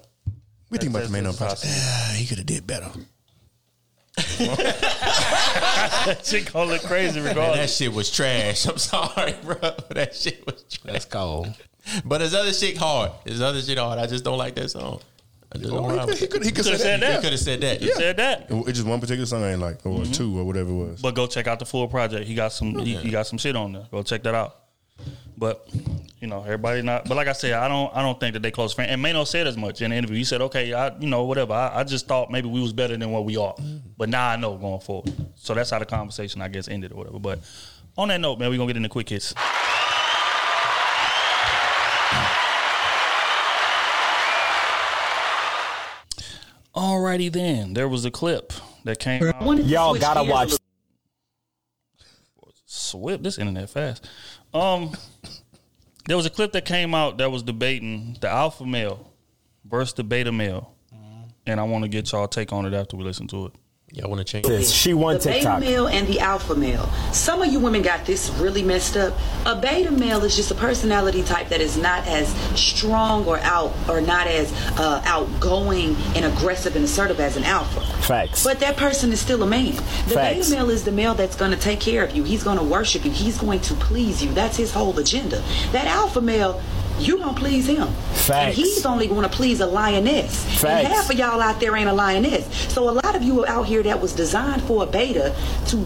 [0.69, 1.77] We think about the man on That's- project.
[1.85, 2.89] Ah, he could have did better.
[6.05, 8.65] that shit gonna look crazy Man, that shit was trash.
[8.67, 9.55] I'm sorry, bro.
[9.91, 10.93] That shit was trash.
[10.93, 11.47] That's cold.
[12.05, 13.11] But his other shit hard.
[13.25, 13.99] His other shit hard.
[13.99, 15.01] I just don't like that song.
[15.53, 17.07] I just oh, don't Oh, he could- he could- he could Could've say said that.
[17.07, 17.15] that.
[17.15, 17.81] He could have said that.
[17.81, 18.47] You said that.
[18.49, 20.11] It's just one particular song I ain't like, or mm-hmm.
[20.11, 21.01] two, or whatever it was.
[21.01, 22.25] But go check out the full project.
[22.25, 22.79] He got some.
[22.79, 23.87] He, he got some shit on there.
[23.91, 24.57] Go check that out.
[25.37, 25.67] But
[26.19, 27.07] you know, everybody not.
[27.07, 27.93] But like I said, I don't.
[27.95, 28.91] I don't think that they close friends.
[28.91, 30.17] And Mano said as much in the interview.
[30.17, 31.53] He said, "Okay, I, you know, whatever.
[31.53, 33.77] I, I just thought maybe we was better than what we are, mm-hmm.
[33.97, 35.11] but now I know going forward.
[35.35, 37.19] So that's how the conversation, I guess, ended or whatever.
[37.19, 37.39] But
[37.97, 39.33] on that note, man, we are gonna get into quick hits.
[47.11, 48.53] Alrighty then, there was a clip
[48.85, 49.57] that came out.
[49.65, 50.53] Y'all gotta watch.
[52.65, 54.07] Swift, this internet fast.
[54.53, 54.91] Um,
[56.07, 59.11] there was a clip that came out that was debating the alpha male
[59.65, 60.73] versus the beta male,
[61.45, 63.53] and I want to get y'all take on it after we listen to it.
[63.93, 64.71] Y'all want to change This.
[64.71, 65.59] She won the TikTok.
[65.59, 66.89] beta male and the alpha male.
[67.11, 69.13] Some of you women got this really messed up.
[69.45, 73.73] A beta male is just a personality type that is not as strong or out
[73.89, 77.81] or not as uh, outgoing and aggressive and assertive as an alpha.
[78.01, 78.45] Facts.
[78.45, 79.75] But that person is still a man.
[79.75, 79.81] The
[80.15, 80.49] Facts.
[80.49, 82.23] beta male is the male that's going to take care of you.
[82.23, 83.11] He's going to worship you.
[83.11, 84.31] He's going to please you.
[84.31, 85.43] That's his whole agenda.
[85.73, 86.61] That alpha male,
[87.01, 87.87] you don't please him.
[87.87, 88.31] Facts.
[88.31, 90.43] And he's only going to please a lioness.
[90.61, 90.65] Facts.
[90.65, 92.45] And half of y'all out there ain't a lioness.
[92.71, 95.35] So a lot of you are out here that was designed for a beta
[95.67, 95.85] to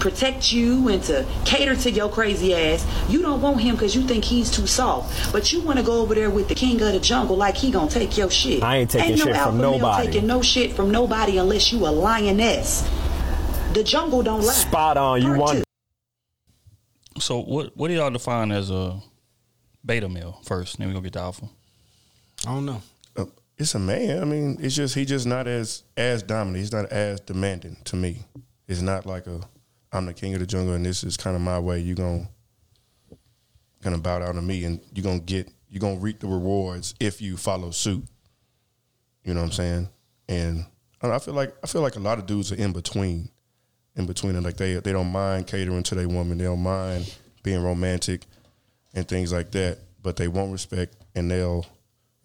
[0.00, 2.86] protect you and to cater to your crazy ass.
[3.08, 5.32] You don't want him because you think he's too soft.
[5.32, 7.70] But you want to go over there with the king of the jungle like he
[7.70, 8.62] gonna take your shit.
[8.62, 10.06] I ain't taking no shit from alpha male nobody.
[10.06, 12.88] taking no shit from nobody unless you a lioness.
[13.72, 14.52] The jungle don't lie.
[14.52, 15.22] Spot on.
[15.22, 15.64] You won.
[17.18, 19.00] So what what do y'all define as a
[19.86, 20.78] beta male first?
[20.78, 21.48] Then we gonna get to alpha.
[22.46, 22.82] I don't know.
[23.16, 23.26] Uh,
[23.56, 24.20] it's a man.
[24.20, 26.58] I mean, it's just he just not as as dominant.
[26.58, 28.24] He's not as demanding to me.
[28.68, 29.40] It's not like a
[29.92, 31.80] I'm the king of the jungle and this is kind of my way.
[31.80, 32.28] You gonna
[33.82, 37.22] gonna bow down to me and you're gonna get you're gonna reap the rewards if
[37.22, 38.04] you follow suit.
[39.24, 39.88] You know what I'm saying?
[40.28, 40.66] And
[41.02, 43.28] I, know, I feel like I feel like a lot of dudes are in between,
[43.96, 46.38] in between, and like they they don't mind catering to their woman.
[46.38, 48.22] They don't mind being romantic
[48.96, 51.64] and things like that, but they won't respect and they'll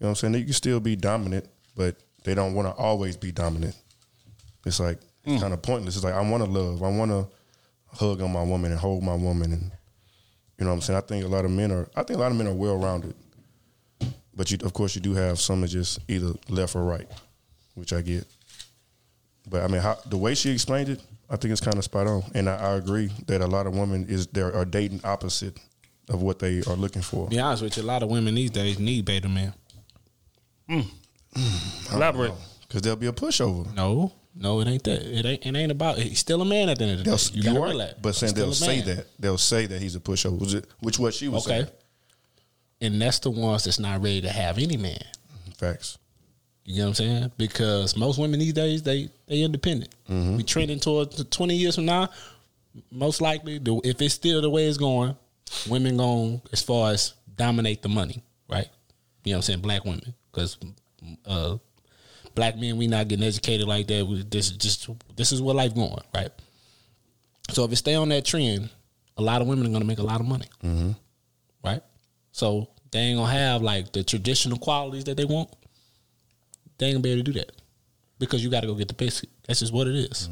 [0.02, 0.32] you know what I'm saying?
[0.32, 1.94] they can still be dominant, but
[2.24, 3.76] they don't want to always be dominant.
[4.66, 5.38] It's like it's hmm.
[5.38, 5.94] kind of pointless.
[5.94, 7.28] It's like I want to love, I want to
[7.86, 9.70] hug on my woman and hold my woman, and
[10.58, 10.96] you know what I'm saying.
[10.96, 11.88] I think a lot of men are.
[11.94, 13.14] I think a lot of men are well rounded,
[14.34, 17.08] but you, of course, you do have some that just either left or right,
[17.74, 18.26] which I get.
[19.48, 21.00] But I mean, how, the way she explained it,
[21.30, 23.76] I think it's kind of spot on, and I, I agree that a lot of
[23.76, 25.58] women is there are dating opposite
[26.08, 27.28] of what they are looking for.
[27.28, 29.54] Be honest with you, a lot of women these days need beta man.
[31.92, 32.32] Elaborate.
[32.66, 33.72] Because there'll be a pushover.
[33.74, 35.02] No, no, it ain't that.
[35.02, 35.46] It ain't.
[35.46, 35.98] It ain't about.
[35.98, 37.30] He's still a man at the end of the They'll, day.
[37.34, 37.68] You you're gotta right.
[37.70, 37.94] realize.
[38.00, 39.06] But saying He's they'll say that.
[39.18, 41.58] They'll say that he's a pushover, which, is- which what she was Okay.
[41.60, 41.68] saying.
[42.80, 44.98] And that's the ones that's not ready to have any man.
[45.56, 45.98] Facts.
[46.64, 47.32] You know what I'm saying?
[47.36, 49.92] Because most women these days they they independent.
[50.08, 50.36] Mm-hmm.
[50.38, 52.08] We trending towards 20 years from now.
[52.90, 55.14] Most likely, if it's still the way it's going,
[55.68, 58.68] women going as far as dominate the money, right?
[59.24, 59.60] You know what I'm saying?
[59.60, 60.56] Black women, because
[61.26, 61.56] uh,
[62.34, 64.06] black men we not getting educated like that.
[64.06, 66.30] We, this is just this is where life going, right?
[67.50, 68.68] So if it stay on that trend,
[69.16, 70.90] a lot of women are gonna make a lot of money, Mm-hmm.
[71.64, 71.82] right?
[72.32, 75.50] So they ain't gonna have like the traditional qualities that they want
[76.78, 77.52] they ain't gonna be able to do that
[78.18, 79.30] because you got to go get the biscuit.
[79.46, 80.28] That's just what it is.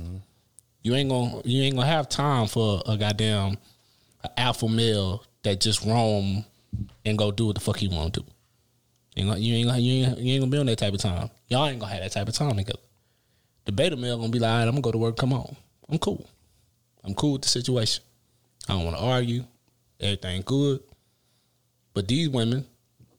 [0.83, 3.57] You ain't gonna you ain't gonna have time for a goddamn
[4.37, 6.45] alpha male that just roam
[7.05, 8.27] and go do what the fuck he want to do.
[9.17, 10.95] You ain't gonna, you ain't gonna, you ain't, you ain't gonna be on that type
[10.95, 11.31] of time.
[11.49, 12.79] Y'all ain't gonna have that type of time together.
[13.65, 15.17] The beta male gonna be like, all right, I'm gonna go to work.
[15.17, 15.57] Come on,
[15.89, 16.29] I'm cool.
[17.05, 18.05] I'm cool with the situation.
[18.69, 19.45] I don't want to argue.
[19.99, 20.81] Everything good.
[21.93, 22.67] But these women,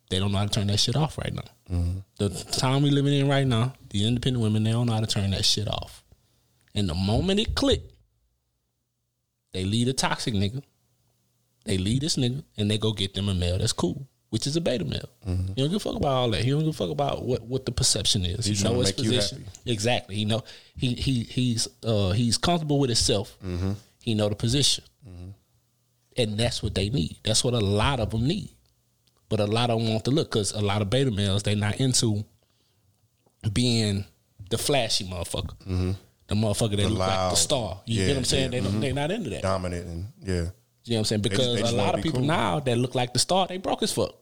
[0.09, 1.41] they don't know how to turn that shit off right now.
[1.71, 1.99] Mm-hmm.
[2.17, 5.07] The time we living in right now, the independent women, they don't know how to
[5.07, 6.03] turn that shit off.
[6.73, 7.81] And the moment it click,
[9.53, 10.63] they lead a toxic nigga.
[11.65, 14.55] They lead this nigga and they go get them a male that's cool, which is
[14.55, 15.09] a beta male.
[15.27, 15.53] Mm-hmm.
[15.53, 16.43] He don't give a fuck about all that.
[16.43, 18.45] He don't give a fuck about what, what the perception is.
[18.45, 19.45] He's he know his position.
[19.65, 20.15] Exactly.
[20.15, 20.43] He know
[20.75, 23.37] he he he's uh he's comfortable with himself.
[23.45, 23.73] Mm-hmm.
[24.01, 24.83] He know the position.
[26.17, 27.17] And that's what they need.
[27.23, 28.49] That's what a lot of them need.
[29.29, 31.55] But a lot of them want to look because a lot of beta males they
[31.55, 32.25] not into
[33.53, 34.05] being
[34.49, 35.55] the flashy motherfucker.
[35.61, 35.91] Mm-hmm.
[36.27, 37.81] The motherfucker that The look like the star.
[37.85, 38.53] You Yeah, get what I'm saying?
[38.53, 38.81] yeah, They mhm.
[38.81, 39.41] they not into that.
[39.41, 40.49] Dominant and yeah.
[40.85, 41.21] You know what I'm saying?
[41.21, 42.27] They just- Because they just a lot of people cool.
[42.27, 44.15] now that look like the star, they broke as fuck.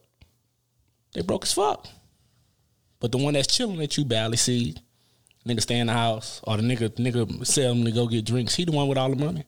[1.14, 1.86] They broke as fuck.
[3.00, 4.76] But the one that's chilling that you barely see,
[5.46, 8.54] nigga stay in the house, or the nigga nigga sell him to go get drinks,
[8.54, 9.44] he the one with all the money.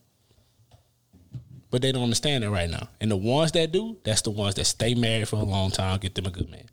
[1.69, 2.87] But they don't understand it right now.
[3.01, 5.99] And the ones that do, that's the ones that stay married for a long time,
[5.99, 6.65] get them a good man.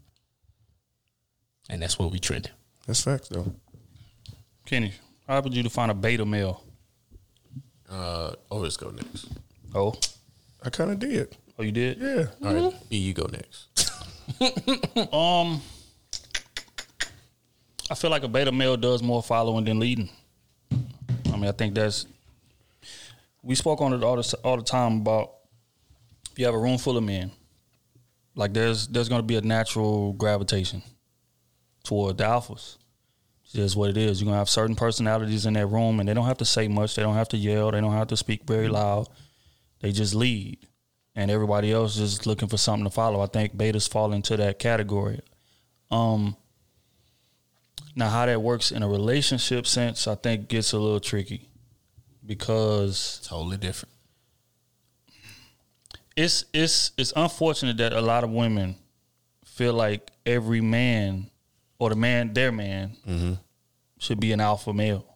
[1.68, 2.52] And that's what we trending.
[2.86, 3.52] That's facts though.
[4.66, 4.92] Kenny,
[5.26, 6.64] how would you define a beta male?
[7.88, 9.26] Uh, oh, let's go next.
[9.74, 9.94] Oh,
[10.62, 11.36] I kind of did.
[11.58, 11.98] Oh, you did?
[11.98, 12.26] Yeah.
[12.46, 13.90] All right, B, you go next.
[15.12, 15.60] um,
[17.90, 20.08] I feel like a beta male does more following than leading.
[20.72, 22.06] I mean, I think that's
[23.42, 25.32] we spoke on it all the all the time about
[26.30, 27.30] if you have a room full of men,
[28.34, 30.82] like there's there's going to be a natural gravitation
[31.84, 32.76] toward the alphas.
[33.44, 34.20] It's just what it is.
[34.20, 36.94] You're gonna have certain personalities in that room, and they don't have to say much.
[36.94, 37.72] They don't have to yell.
[37.72, 39.08] They don't have to speak very loud.
[39.80, 40.58] They just lead,
[41.14, 43.20] and everybody else is looking for something to follow.
[43.20, 45.20] I think betas fall into that category.
[45.90, 46.36] Um,
[47.96, 51.48] now, how that works in a relationship sense, I think gets a little tricky
[52.24, 53.92] because totally different.
[56.16, 58.76] It's it's it's unfortunate that a lot of women
[59.44, 61.30] feel like every man
[61.78, 63.32] or the man their man Mm-hmm.
[63.98, 65.06] should be an alpha male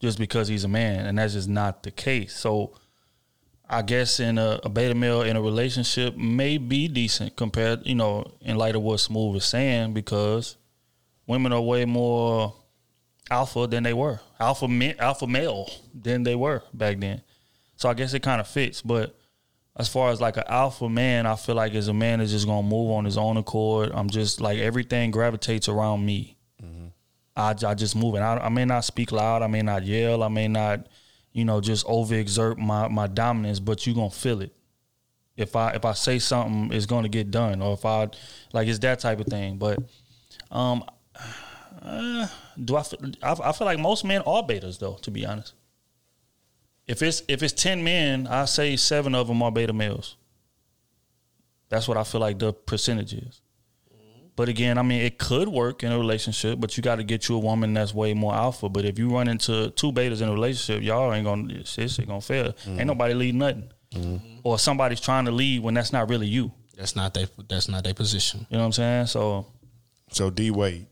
[0.00, 2.34] just because he's a man, and that's just not the case.
[2.34, 2.72] So,
[3.72, 7.94] I guess in a, a beta male in a relationship may be decent compared, you
[7.94, 10.56] know, in light of what Smooth was saying, because
[11.28, 12.52] women are way more
[13.30, 17.22] alpha than they were, alpha ma- alpha male than they were back then.
[17.76, 18.82] So I guess it kind of fits.
[18.82, 19.16] But
[19.76, 22.46] as far as like an alpha man, I feel like as a man is just
[22.46, 23.92] gonna move on his own accord.
[23.94, 26.36] I'm just like everything gravitates around me.
[26.60, 26.88] Mm-hmm.
[27.36, 28.18] I, I just move it.
[28.18, 29.42] I, I may not speak loud.
[29.42, 30.24] I may not yell.
[30.24, 30.88] I may not,
[31.32, 33.60] you know, just overexert my my dominance.
[33.60, 34.52] But you gonna feel it.
[35.36, 37.62] If I if I say something, it's gonna get done.
[37.62, 38.08] Or if I
[38.52, 39.56] like, it's that type of thing.
[39.56, 39.78] But
[40.50, 40.84] um,
[41.82, 42.26] uh,
[42.62, 43.36] do I, feel, I?
[43.44, 44.94] I feel like most men are betas, though.
[45.02, 45.54] To be honest,
[46.86, 50.16] if it's if it's ten men, I say seven of them are beta males.
[51.68, 53.40] That's what I feel like the percentage is.
[54.40, 57.28] But again, I mean, it could work in a relationship, but you got to get
[57.28, 58.70] you a woman that's way more alpha.
[58.70, 62.08] But if you run into two betas in a relationship, y'all ain't gonna this shit
[62.08, 62.54] gonna fail.
[62.66, 63.70] Ain't nobody lead nothing,
[64.42, 66.52] or somebody's trying to lead when that's not really you.
[66.74, 68.46] That's not their that's not their position.
[68.48, 69.06] You know what I'm saying?
[69.08, 69.44] So
[70.10, 70.86] So D Wade,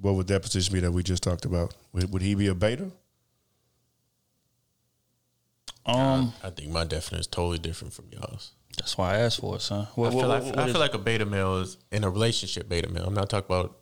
[0.00, 1.74] what would that position be that we just talked about?
[1.94, 2.92] Would, would he be a beta?
[5.84, 8.52] Um, I think my definition is totally different from y'all's.
[8.78, 9.82] That's why I asked for it, son.
[9.82, 12.68] I feel, what- like, what I feel like a beta male is in a relationship
[12.68, 13.04] beta male.
[13.04, 13.78] I'm not talking about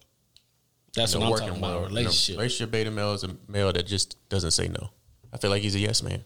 [0.95, 2.35] That's you what know, I'm talking about, relationship.
[2.35, 4.91] A relationship beta male is a male that just doesn't say no.
[5.33, 6.25] I feel like he's a yes man.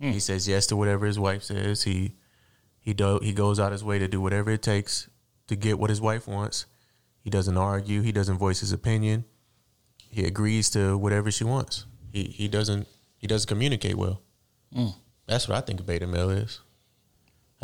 [0.00, 0.10] Hmm.
[0.10, 1.82] He says yes to whatever his wife says.
[1.84, 2.14] He
[2.80, 5.08] he do he goes out his way to do whatever it takes
[5.48, 6.66] to get what his wife wants.
[7.20, 8.02] He doesn't argue.
[8.02, 9.24] He doesn't voice his opinion.
[10.10, 11.84] He agrees to whatever she wants.
[12.12, 14.22] He he doesn't he doesn't communicate well.
[14.74, 14.94] Mm.
[15.26, 16.60] That's what I think a beta male is.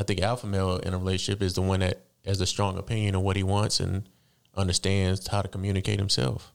[0.03, 3.15] I think alpha male in a relationship is the one that has a strong opinion
[3.15, 4.09] of what he wants and
[4.57, 6.53] understands how to communicate himself.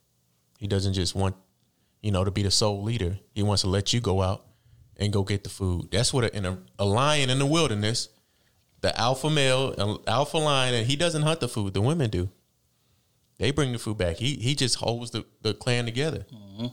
[0.60, 1.38] He doesn't just want,
[2.02, 3.20] you know, to be the sole leader.
[3.34, 4.46] He wants to let you go out
[4.98, 5.92] and go get the food.
[5.92, 8.10] That's what a, in a, a lion in the wilderness,
[8.82, 11.74] the alpha male, alpha lion, and he doesn't hunt the food.
[11.74, 12.30] The women do.
[13.38, 14.18] They bring the food back.
[14.18, 16.26] He he just holds the, the clan together.
[16.34, 16.68] Mm-hmm.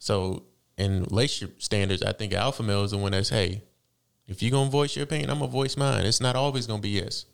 [0.00, 0.42] So
[0.76, 3.62] in relationship standards, I think alpha male is the one that's hey,
[4.26, 6.04] if you're gonna voice your opinion, I'm gonna voice mine.
[6.04, 7.26] It's not always gonna be yes.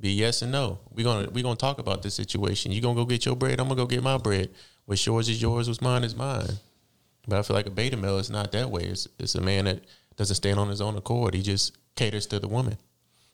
[0.00, 0.80] Be yes and no.
[0.92, 2.72] We're gonna we're gonna talk about this situation.
[2.72, 4.50] You're gonna go get your bread, I'm gonna go get my bread.
[4.84, 6.58] What's yours is yours, what's mine is mine.
[7.28, 8.82] But I feel like a beta male is not that way.
[8.82, 9.84] It's it's a man that
[10.16, 11.34] doesn't stand on his own accord.
[11.34, 12.76] He just caters to the woman.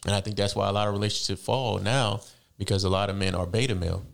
[0.05, 2.21] And I think that's why a lot of relationships fall now,
[2.59, 4.05] because a lot of men are beta male.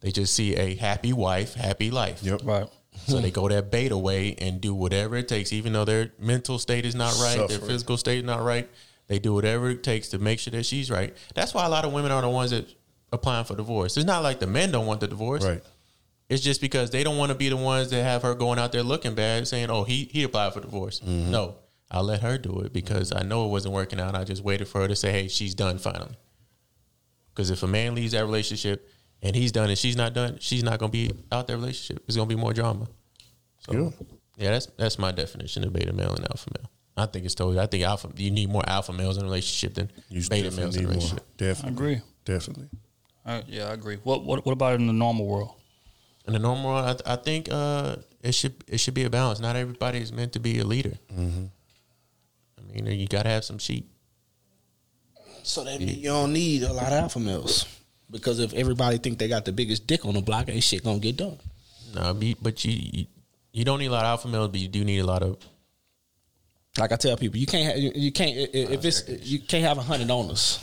[0.00, 2.22] They just see a happy wife, happy life.
[2.22, 2.42] Yep.
[2.44, 2.68] Right.
[3.06, 3.34] So they hmm.
[3.34, 6.94] go that beta way and do whatever it takes, even though their mental state is
[6.94, 8.68] not right, their physical state is not right.
[9.08, 11.14] They do whatever it takes to make sure that she's right.
[11.34, 12.66] That's why a lot of women are the ones that
[13.12, 13.96] applying for divorce.
[13.96, 15.44] It's not like the men don't want the divorce.
[15.44, 15.62] Right.
[16.28, 18.72] It's just because they don't want to be the ones that have her going out
[18.72, 21.30] there looking bad, saying, "Oh, he he applied for divorce." Mm-hmm.
[21.30, 21.56] No,
[21.90, 24.14] I let her do it because I know it wasn't working out.
[24.14, 26.16] I just waited for her to say, "Hey, she's done finally."
[27.34, 28.88] Because if a man leaves that relationship
[29.24, 32.04] and he's done and she's not done, she's not gonna be out that relationship.
[32.06, 32.86] It's gonna be more drama.
[33.60, 33.92] So
[34.36, 36.70] yeah, that's that's my definition of beta male and alpha male.
[36.96, 37.58] I think it's totally.
[37.58, 38.10] I think alpha.
[38.16, 39.90] You need more alpha males in a relationship than
[40.28, 40.90] beta males in a need more.
[40.90, 41.36] relationship.
[41.36, 41.68] Definitely.
[41.68, 42.00] I agree.
[42.24, 42.68] Definitely.
[43.26, 43.98] Uh, yeah, I agree.
[44.04, 45.52] What what what about in the normal world?
[46.26, 49.10] In the normal world, I, th- I think uh, it should it should be a
[49.10, 49.40] balance.
[49.40, 50.94] Not everybody is meant to be a leader.
[51.12, 51.46] Mm-hmm.
[52.58, 53.90] I mean, you gotta have some sheep.
[55.42, 57.66] So that means you don't need a lot of alpha males.
[58.14, 61.00] Because if everybody think they got the biggest dick on the block, ain't shit gonna
[61.00, 61.36] get done.
[61.96, 63.06] No, but you, you
[63.52, 65.36] you don't need a lot of alpha males, but you do need a lot of.
[66.78, 69.82] Like I tell people, you can't have, you, can't if it's you can't have a
[69.82, 70.60] hundred owners.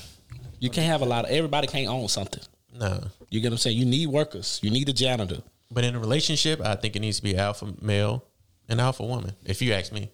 [0.59, 2.41] You can't have a lot of everybody can't own something.
[2.73, 3.77] No, You get what I'm saying?
[3.77, 4.59] You need workers.
[4.63, 5.41] You need a janitor.
[5.69, 8.23] But in a relationship, I think it needs to be alpha male
[8.69, 9.33] and alpha woman.
[9.45, 10.09] If you ask me,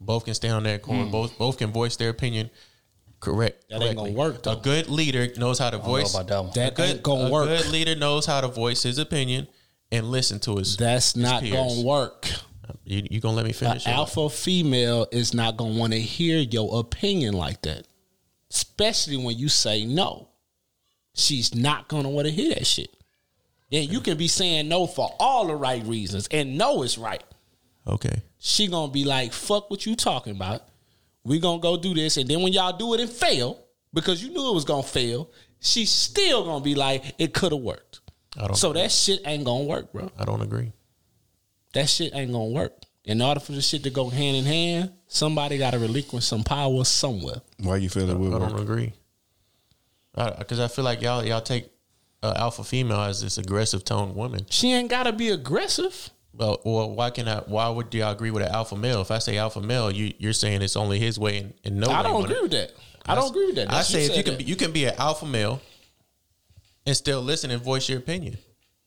[0.00, 1.04] both can stand on their corner.
[1.04, 1.10] Hmm.
[1.10, 2.48] Both both can voice their opinion.
[3.20, 3.64] Correct.
[3.68, 4.52] That ain't gonna correctly.
[4.52, 6.14] A good leader knows how to voice.
[6.14, 6.52] about that one.
[6.54, 7.48] That good, ain't gonna work.
[7.48, 7.62] a work.
[7.62, 9.48] good leader knows how to voice his opinion
[9.90, 10.76] and listen to his.
[10.76, 11.54] That's his not peers.
[11.54, 12.28] gonna work.
[12.84, 13.86] You, you gonna let me finish?
[13.86, 13.90] it?
[13.90, 17.86] alpha female is not gonna want to hear your opinion like that,
[18.50, 20.28] especially when you say no.
[21.14, 22.94] She's not gonna want to hear that shit.
[23.70, 27.22] Then you can be saying no for all the right reasons, and no is right.
[27.86, 28.22] Okay.
[28.38, 30.62] She gonna be like, "Fuck what you talking about."
[31.28, 33.62] We gonna go do this, and then when y'all do it and fail,
[33.92, 37.60] because you knew it was gonna fail, she's still gonna be like, "It could have
[37.60, 38.00] worked."
[38.36, 38.56] I don't.
[38.56, 40.10] So that shit ain't gonna work, bro.
[40.18, 40.72] I don't agree.
[41.74, 42.72] That shit ain't gonna work.
[43.04, 46.44] In order for the shit to go hand in hand, somebody got to relinquish some
[46.44, 47.40] power somewhere.
[47.58, 48.92] Why you feel it would I don't agree.
[50.14, 51.70] Because I, feel like y'all y'all take
[52.22, 54.46] uh, alpha female as this aggressive toned woman.
[54.50, 56.10] She ain't got to be aggressive.
[56.38, 57.38] Well, or why can I?
[57.40, 59.00] Why would y'all agree with an alpha male?
[59.00, 61.88] If I say alpha male, you you're saying it's only his way and, and no.
[61.90, 62.72] I don't agree it- with that.
[63.06, 63.68] I don't agree with that.
[63.68, 64.38] I That's- say if you can that.
[64.38, 65.60] be, you can be an alpha male
[66.86, 68.38] and still listen and voice your opinion.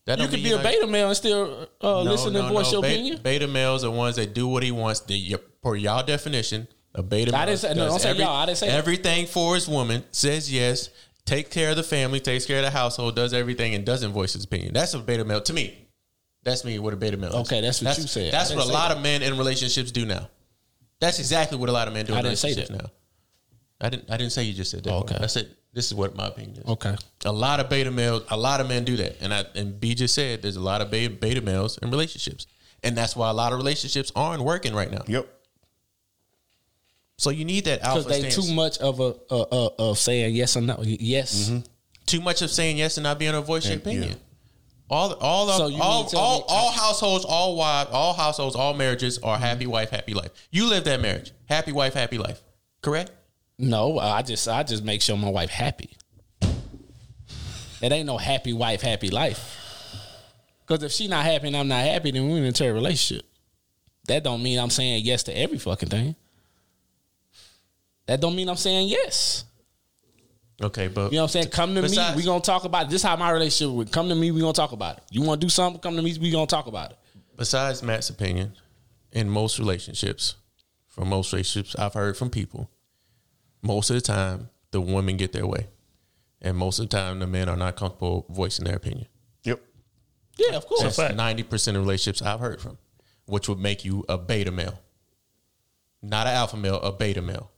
[0.05, 2.49] That you mean be a not- beta male and still uh, No, listen no, and
[2.53, 2.71] voice no.
[2.73, 3.19] your Beta- opinion.
[3.23, 5.01] Beta males are ones that do what he wants.
[5.01, 8.35] The, per y'all definition, a beta I male didn't say- no, don't say y'all.
[8.35, 8.77] I didn't say that.
[8.77, 10.03] everything for his woman.
[10.11, 10.89] Says yes,
[11.25, 14.33] takes care of the family, takes care of the household, does everything, and doesn't voice
[14.33, 14.73] his opinion.
[14.73, 15.87] That's a beta male to me.
[16.43, 16.79] That's me.
[16.79, 17.35] with a beta male.
[17.41, 18.33] Okay, that's what you said.
[18.33, 18.97] That's what a lot that.
[18.97, 20.27] of men in relationships do now.
[20.99, 22.13] That's exactly what a lot of men do.
[22.13, 22.69] In I didn't say that.
[22.71, 22.85] now.
[23.79, 24.09] I didn't.
[24.11, 24.93] I didn't say you just said that.
[24.93, 25.17] Okay.
[25.19, 26.65] I said this is what my opinion is.
[26.65, 26.95] Okay.
[27.25, 29.95] A lot of beta males, a lot of men do that, and I and B
[29.95, 32.45] just said there's a lot of beta, beta males in relationships,
[32.83, 35.01] and that's why a lot of relationships aren't working right now.
[35.07, 35.27] Yep.
[37.17, 38.47] So you need that alpha Because they stance.
[38.47, 40.79] too much of a a, uh, of saying yes or no.
[40.81, 41.51] Yes.
[42.07, 44.09] Too much of saying yes and not being a to voice your And- opinion.
[44.09, 44.15] yeah.
[44.91, 49.19] All all So of, all all, me- all households, all wives, all households, all marriages
[49.19, 50.31] are happy wife, happy life.
[50.51, 52.41] You live that marriage, happy wife, happy life.
[52.81, 53.09] Correct?
[53.57, 55.91] No, I just I just make sure my wife happy.
[57.81, 59.57] It ain't no happy wife, happy life.
[60.67, 63.25] Because if she not happy and I'm not happy, then we're in a terrible relationship.
[64.07, 66.15] That don't mean I'm saying yes to every fucking thing.
[68.07, 69.45] That don't mean I'm saying yes.
[70.63, 71.49] Okay, but You know what I'm saying?
[71.49, 72.89] Come to Besides- me, we gonna talk about it.
[72.89, 75.03] This is how my relationship would come to me, we gonna talk about it.
[75.09, 76.97] You wanna do something, come to me, we gonna talk about it.
[77.37, 78.53] besides Matt's opinion,
[79.11, 80.35] in most relationships,
[80.87, 82.69] from most relationships I've heard from people,
[83.63, 85.67] most of the time the women get their way,
[86.41, 89.07] and most of the time the men are not comfortable voicing their opinion.
[89.43, 89.59] Yep.
[90.37, 90.95] Yeah, of course.
[90.95, 92.77] That's ninety percent of relationships I've heard from,
[93.25, 94.79] which would make you a beta male,
[96.01, 97.51] not an alpha male, a beta male.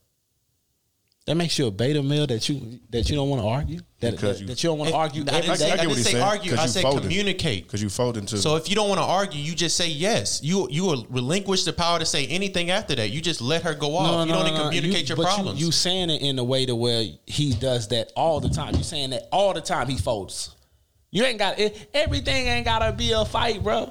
[1.26, 3.80] That makes you a beta male that you that you don't want to argue.
[4.00, 5.24] That, that, you- that you don't want to argue.
[5.26, 5.72] I every didn't say, day?
[5.72, 6.50] I didn't say argue.
[6.50, 7.00] 'Cause I said folded.
[7.04, 7.62] communicate.
[7.64, 8.36] Because you fold into.
[8.36, 10.42] So if you don't want to argue, you just say yes.
[10.42, 13.08] You you will relinquish the power to say anything after that.
[13.10, 14.26] You just let her go off.
[14.28, 15.58] you don't even communicate your but problems.
[15.58, 18.74] You, you saying it in a way to where he does that all the time.
[18.76, 20.54] You saying that all the time he folds.
[21.10, 22.48] You ain't got it, everything.
[22.48, 23.90] Ain't gotta be a fight, bro.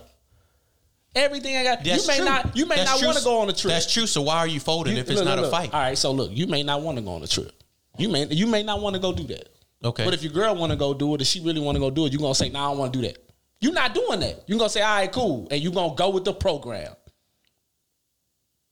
[1.16, 1.84] Everything ain't got.
[1.84, 2.26] That's you may true.
[2.26, 2.58] not.
[2.58, 3.72] You may That's not want to go on a trip.
[3.72, 4.08] That's true.
[4.08, 5.74] So why are you folding You- if it's look, not look, a fight?
[5.74, 5.98] All right.
[5.98, 7.52] So look, you may not want to go on a trip.
[7.98, 9.50] You may you may not want to go do that.
[9.84, 10.06] Okay.
[10.06, 11.92] But if your girl want to go do it, if she really want to go
[11.92, 13.18] do it, you gonna say, "Nah, I don't want to do that."
[13.60, 14.44] You're not doing that.
[14.48, 16.96] You gonna say, "All right, cool," and you gonna go with the program.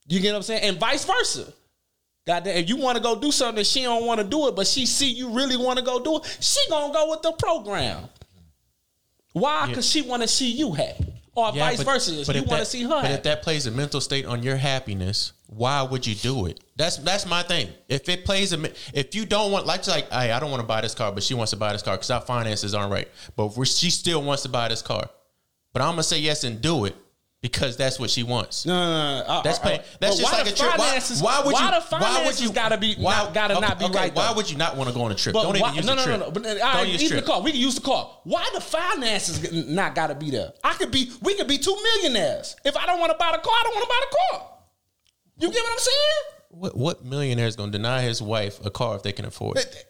[0.07, 1.53] You get what I'm saying, and vice versa.
[2.25, 4.55] Goddamn, if you want to go do something and she don't want to do it,
[4.55, 7.31] but she see you really want to go do it, she gonna go with the
[7.33, 8.07] program.
[9.33, 9.67] Why?
[9.67, 12.19] Because she want to see you happy, or Yeah, vice but- versa.
[12.21, 13.13] If but you want to see her But happy.
[13.15, 16.59] if that plays a mental state on your happiness, why would you do it?
[16.75, 17.69] That's that's my thing.
[17.89, 20.67] If it plays a, if you don't want, like, like, hey, I don't want to
[20.67, 23.07] buy this car, but she wants to buy this car because our finances aren't right,
[23.35, 25.09] but she still wants to buy this car.
[25.73, 26.95] but I'm gonna say yes and do it
[27.41, 28.65] because that's what she wants.
[28.67, 29.25] No, no, no.
[29.27, 30.77] I- That's I- I- that's just like a trip.
[30.77, 31.71] Why, finances- why would why you?
[31.89, 32.51] the why would you?
[32.51, 34.33] gotta be- why, not- gotta not be okay, right, Why though?
[34.35, 35.33] would you not want to go on a trip?
[35.33, 36.19] But Don't why, even use no, the no, trip.
[36.19, 36.31] no, no.
[36.31, 37.41] But uh, Don't use even the car.
[37.41, 38.11] We can use the car.
[38.25, 40.53] Why the finances not got to be there?
[40.63, 41.11] I could be.
[41.23, 42.55] We could be two millionaires.
[42.63, 44.47] If I don't want to buy the car, I don't want to buy the car.
[45.39, 46.21] You get what I'm saying?
[46.51, 49.85] What what millionaire is gonna deny his wife a car if they can afford it?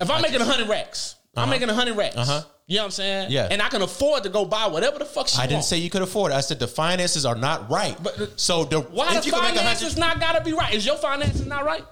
[0.00, 1.50] If I'm making a hundred racks, I'm Uh-huh.
[1.50, 2.16] making a hundred racks.
[2.16, 2.42] Uh-huh.
[2.66, 3.30] You know what I'm saying?
[3.30, 3.48] Yeah.
[3.50, 5.90] And I can afford to go buy whatever the fuck she I didn't say you
[5.90, 6.36] could afford it.
[6.36, 7.94] I said the finances are not right.
[8.02, 10.72] But so the Why if the you can make finances hundred, not gotta be right?
[10.74, 11.84] Is your finances not right?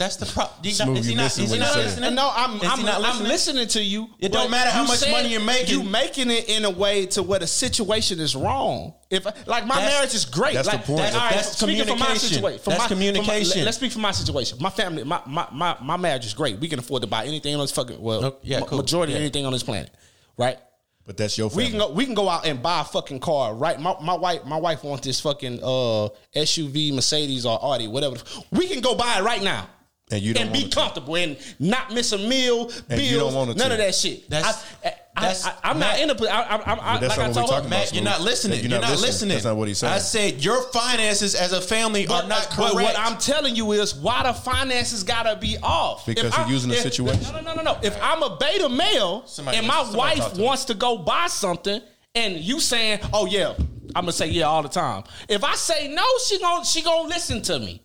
[0.00, 0.56] That's the problem.
[0.64, 0.98] Is he you not?
[0.98, 1.84] Is he not you say it.
[1.84, 2.14] listening?
[2.14, 3.28] No, I'm Is I'm, not I'm listening?
[3.28, 4.08] listening to you.
[4.18, 5.78] It don't matter how much money you're making.
[5.78, 8.94] You making it in a way to where the situation is wrong.
[9.10, 10.54] If like my That's- marriage is great.
[10.54, 11.00] that's the like, point.
[11.00, 12.28] all right, That's speaking for my communication.
[12.30, 12.58] situation.
[12.60, 13.58] For That's my, for my- communication.
[13.58, 14.56] let- let's speak for my situation.
[14.58, 16.58] My family, my, my my my marriage is great.
[16.58, 18.78] We can afford to buy anything on this fucking well, Oh, yeah, ma- cool.
[18.78, 19.90] majority of anything on this planet,
[20.38, 20.58] right?
[21.04, 21.90] But that's your We can go.
[21.90, 23.78] We can go out and buy a fucking car, right?
[23.78, 28.16] My, my wife, my wife wants this fucking uh, SUV, Mercedes or Audi, whatever.
[28.50, 29.68] We can go buy it right now
[30.10, 33.32] and you don't and be comfortable and not miss a meal, bills, And you don't
[33.34, 33.72] none to.
[33.72, 34.28] of that shit.
[34.30, 36.30] That's- I, I, that's- I, I'm not Matt- in a.
[36.30, 37.70] I, I, I, I, But that's like I not what we're told talking her, about.
[37.70, 38.60] Matt, you're not listening.
[38.60, 39.06] You're You're, not not listening.
[39.08, 39.28] listening.
[39.34, 39.92] That's not what he's saying.
[39.92, 42.74] I said your finances as a family But, are not but correct.
[42.74, 46.06] what I'm telling you is why the finances gotta be off.
[46.06, 47.22] Because If you're I'm- using the situation.
[47.24, 47.78] No, no, no, no, no.
[47.82, 50.44] If I'm a beta male Somebody and my wife to me.
[50.44, 51.80] wants to go buy something,
[52.14, 53.52] and you saying, "Oh yeah,"
[53.94, 55.04] I'm gonna say yeah all the time.
[55.28, 57.82] If I say no, she gon' she gonna listen to me.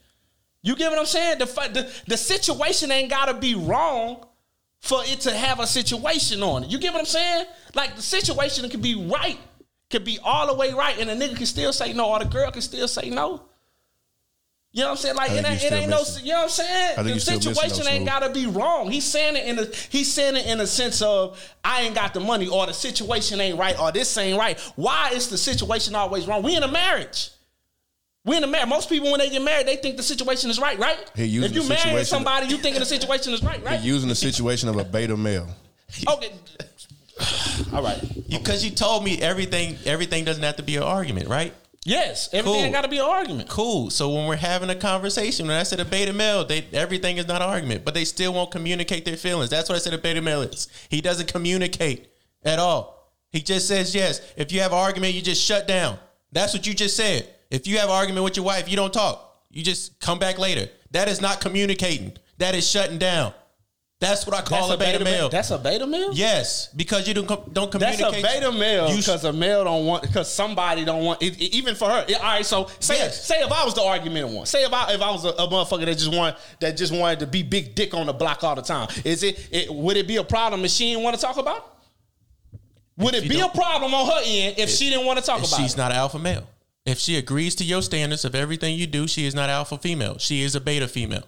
[0.65, 1.37] You get what I'm saying?
[1.37, 4.25] The the, the situation ain't gotta be wrong
[4.81, 6.71] for it to have a situation on it.
[6.71, 7.45] You get what I'm saying?
[7.75, 9.37] Like the situation can be right,
[9.91, 12.25] could be all the way right, and a nigga can still say no, or the
[12.25, 13.43] girl can still say no.
[14.71, 15.15] You know what I'm saying?
[15.15, 16.95] Like it ain't, it ain't no, you know what I'm saying?
[16.97, 18.89] The you still missing situation ain't gotta be wrong.
[18.89, 22.15] He's saying it in a he's saying it in a sense of I ain't got
[22.15, 24.59] the money, or the situation ain't right, or this ain't right.
[24.75, 26.41] Why is the situation always wrong?
[26.41, 27.29] We in a marriage.
[28.25, 28.67] We in a marriage.
[28.67, 30.97] Most people when they get married, they think the situation is right, right?
[31.15, 33.79] He using if you marry somebody, you thinking the situation is right, right?
[33.79, 35.47] You're using the situation of a beta male.
[36.09, 36.31] Okay.
[37.71, 38.01] All right.
[38.29, 39.77] because you told me everything.
[39.85, 41.53] Everything doesn't have to be an argument, right?
[41.87, 42.71] Yes, everything Cool.
[42.71, 43.47] got to be an argument.
[43.47, 43.91] Cool.
[43.91, 47.27] So when we're having a conversation, when I said a beta male, they everything is
[47.27, 49.51] not an argument, but they still won't communicate their feelings.
[49.51, 50.67] That's what I said a beta male is.
[50.89, 52.07] He doesn't communicate
[52.43, 53.13] at all.
[53.31, 54.19] He just says yes.
[54.35, 55.99] If you have an argument, you just shut down.
[56.31, 57.29] That's what you just said.
[57.55, 59.43] If you have an argument with your wife, you don't talk.
[59.49, 60.69] You just come back later.
[60.91, 62.13] That is not communicating.
[62.37, 63.33] That is shutting down.
[64.01, 65.29] That's what I call That's a beta, male.
[65.29, 66.11] That's a beta male.
[66.13, 68.01] yes, because you don't don't communicate.
[68.11, 71.55] That's a beta male because a male don't want because somebody don't want it, it-
[71.55, 72.03] even for her.
[72.09, 73.25] Yeah, all right, so say Yes.
[73.25, 75.47] say if I was the argument one, say if I if I was a, a
[75.47, 78.53] motherfucker that just want that just wanted to be big dick on the block all
[78.55, 81.21] the time, is it, it would it be a problem if she didn't want to
[81.21, 81.57] talk about?
[82.53, 82.59] it?
[82.97, 85.47] Would it be a problem on her end if she didn't want to talk If
[85.47, 85.77] about she's it?
[85.77, 86.47] not an alpha male.
[86.85, 90.19] If she agrees to your standards of everything you do, she is not alpha female.
[90.19, 91.23] She is a beta female.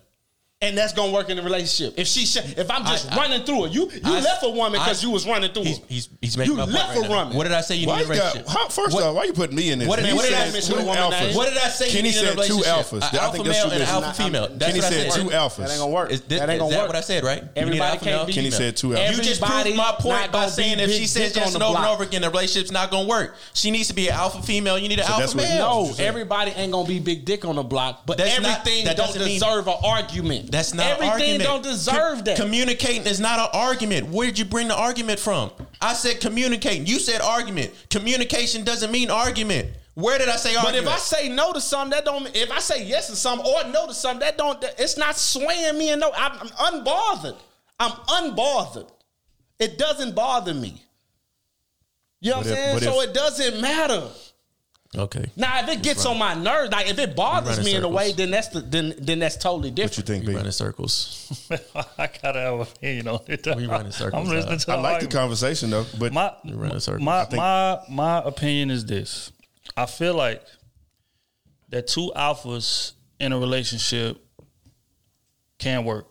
[0.60, 1.94] And that's gonna work in the relationship.
[2.00, 4.42] If she, sh- if I'm just I- I- running through it, you you I- left
[4.44, 5.84] a woman because you was running through He's it.
[5.88, 7.38] he's, he's making You my point left right a woman.
[7.38, 8.48] What did I say you Why need a you got, relationship?
[8.48, 9.88] how, first What- off, why you putting me in this?
[9.88, 11.36] What did, He what did I mention two alphas.
[11.36, 11.86] What did I say?
[11.92, 12.66] Kenny you need said two relationship?
[12.74, 12.92] alphas.
[12.98, 14.48] An I think alpha that's male what and an this- alpha female.
[14.50, 15.22] That's Kenny what said said.
[15.22, 15.56] two alphas.
[15.58, 16.12] That ain't gonna work.
[16.12, 16.88] Is, this, that ain't gonna that work.
[16.88, 17.38] what I said, right?
[17.38, 18.26] You need an Everybody can't male?
[18.26, 19.12] be- Kenny said two alphas.
[19.16, 21.66] You just proved my point by saying if she says dick yes on and the
[21.68, 23.36] over and over again, the relationship's not gonna work.
[23.54, 24.80] She needs to be an alpha female.
[24.80, 25.86] You need an alpha male.
[25.86, 29.22] No, everybody ain't gonna be big dick on the block, but everything that don't doesn't
[29.28, 30.47] deserve an argument.
[30.50, 31.44] That's not everything argument.
[31.44, 32.38] don't deserve Com- that.
[32.38, 34.08] Communicating is not an argument.
[34.10, 35.52] Where did you bring the argument from?
[35.82, 36.86] I said communicating.
[36.88, 37.74] You said argument.
[37.90, 39.70] Communication doesn't mean argument.
[39.96, 40.86] Where did I say argument?
[40.86, 42.34] but if I say no to something, that don't.
[42.36, 44.64] If I say yes to something or no to something, that don't.
[44.78, 45.90] It's not swaying me.
[45.90, 47.38] And no, I'm, I'm unbothered.
[47.80, 48.90] I'm unbothered.
[49.60, 50.84] It doesn't bother me.
[52.22, 52.76] You know what But I'm if- saying?
[52.76, 54.04] but So if- it doesn't matter.
[54.96, 55.32] Okay.
[55.36, 58.12] Now, if it gets on my nerves, like if it bothers me in a way,
[58.14, 59.92] then that's the then then that's totally different.
[59.92, 60.08] What you different.
[60.08, 60.38] think, We B?
[60.38, 61.48] running circles.
[61.98, 63.46] I gotta have an opinion on it.
[63.56, 66.54] We running circles, I'm listening uh, to I like the conversation though, but my We
[66.54, 67.04] running circles.
[67.04, 69.32] my my my opinion is this.
[69.76, 70.44] I feel like
[71.70, 74.18] that two alphas in a relationship
[75.60, 76.08] can work.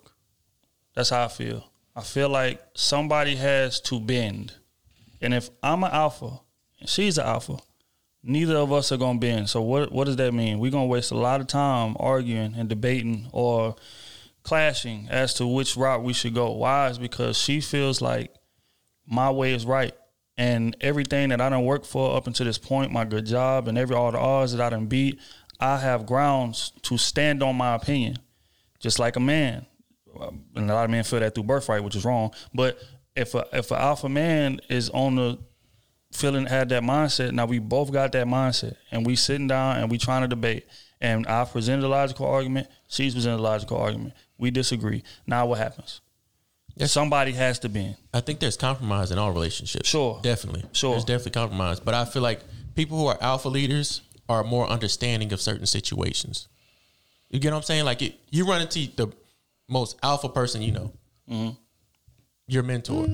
[0.94, 1.70] That's how I feel.
[1.94, 4.53] I feel like somebody has to bend.
[5.20, 6.40] And if I'm an alpha
[6.81, 7.57] and she's an alpha,
[8.27, 9.48] neither of us are gonna bend.
[9.48, 10.59] So what what does that mean?
[10.59, 13.77] We're gonna waste a lot of time arguing and debating or
[14.43, 16.53] clashing as to which route we should go.
[16.53, 16.89] Why?
[16.89, 18.35] Is because she feels like
[19.07, 19.94] my way is right.
[20.36, 23.78] And everything that I done worked for up until this point, my good job and
[23.78, 25.19] every all the odds that I done beat,
[25.59, 28.19] I have grounds to stand on my opinion.
[28.78, 29.66] Just like a man.
[30.55, 32.32] And a lot of men feel that through birthright, which is wrong.
[32.53, 32.78] But
[33.15, 35.39] if a if an alpha man is on the
[36.12, 37.33] feeling had that mindset.
[37.33, 40.66] Now we both got that mindset, and we sitting down and we trying to debate.
[41.01, 42.69] And I presented a logical argument.
[42.89, 44.15] She's presented a logical argument.
[44.39, 45.03] We disagree.
[45.27, 46.01] Now what happens?
[46.85, 47.97] Somebody has to bend.
[48.12, 49.89] I think there's compromise in all relationships.
[49.89, 50.20] Sure.
[50.23, 50.65] Definitely.
[50.73, 50.93] Sure.
[50.93, 51.81] There's definitely compromise.
[51.81, 52.41] But I feel like
[52.74, 56.49] people who are alpha leaders are more understanding of certain situations.
[57.31, 57.85] You get what I'm saying?
[57.85, 59.12] Like it, you run into the
[59.69, 60.93] most alpha person you know.
[61.31, 61.57] Mm-hmm.
[62.48, 63.06] Your mentor.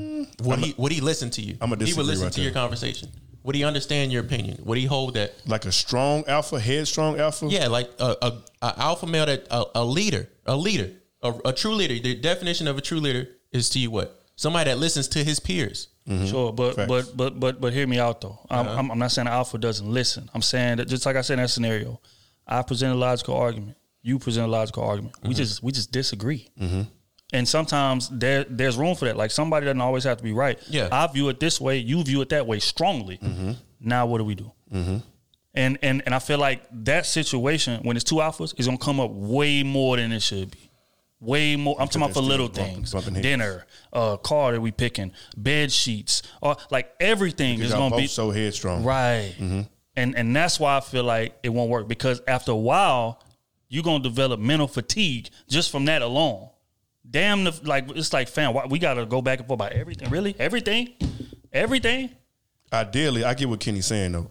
[0.43, 1.57] would he would he listen to you?
[1.61, 3.09] I'ma He would listen right to your conversation.
[3.45, 4.61] Would he understand your opinion?
[4.65, 7.47] Would he hold that Like a strong alpha, headstrong alpha.
[7.47, 8.33] Yeah, like a, a,
[8.63, 10.91] a alpha male that a, a leader, a leader,
[11.23, 11.95] a, a true leader.
[12.01, 14.23] The definition of a true leader is to you what?
[14.37, 15.89] Somebody that listens to his peers.
[16.27, 16.89] Sure, but Facts.
[16.89, 18.39] but but but but hear me out though.
[18.51, 18.79] I'm, Uh-huh.
[18.79, 20.29] I'm, I'm not saying the alpha doesn't listen.
[20.35, 22.01] I'm saying that just like I said in that scenario,
[22.47, 23.77] I present a logical argument.
[24.03, 25.15] You present a logical argument.
[25.23, 25.37] We Mhm.
[25.37, 26.49] just we just disagree.
[26.61, 26.83] Mm-hmm.
[27.33, 29.17] And sometimes there there's room for that.
[29.17, 30.59] Like somebody doesn't always have to be right.
[30.69, 30.89] Yeah.
[30.93, 31.79] I view it this way.
[31.79, 33.19] You view it that way strongly.
[33.19, 33.53] Mm-hmm.
[33.81, 34.53] Now what do we do?
[34.73, 34.99] Mm-hmm.
[35.55, 39.01] And and and I feel like that situation when it's two alphas is gonna come
[39.01, 40.71] up way more than it should be.
[41.21, 41.77] Way more.
[41.81, 42.93] I'm talking about for little bumping- things.
[42.93, 43.15] bumping.
[43.23, 48.31] Dinner, uh, car that we picking, bed sheets, or like everything is gonna be so
[48.31, 48.83] headstrong.
[48.85, 49.35] right.
[49.39, 49.61] Mm-hmm.
[49.97, 53.23] And and that's why I feel like it won't work because after a while
[53.69, 56.49] you're gonna develop mental fatigue just from that alone.
[57.09, 60.09] Damn, the, like it's like fam, why, we gotta go back and forth about everything.
[60.11, 60.95] Really, everything,
[61.53, 62.11] everything.
[62.73, 64.31] Ideally, I get what Kenny's saying though.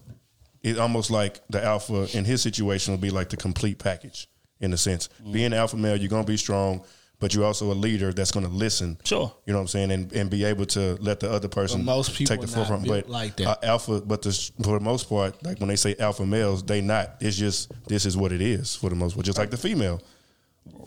[0.63, 4.27] It's almost like the alpha in his situation will be like the complete package
[4.59, 5.09] in a sense.
[5.21, 5.31] Mm-hmm.
[5.31, 6.83] Being alpha male, you're gonna be strong,
[7.19, 8.97] but you're also a leader that's gonna listen.
[9.03, 9.33] Sure.
[9.45, 11.85] You know what I'm saying, and, and be able to let the other person But
[11.85, 12.87] most people take the forefront.
[12.87, 13.47] But like that.
[13.47, 16.81] uh, alpha, but the, for the most part, like when they say alpha males, they
[16.81, 17.17] not.
[17.19, 19.25] It's just this is what it is for the most part.
[19.25, 20.05] Just like the female, They're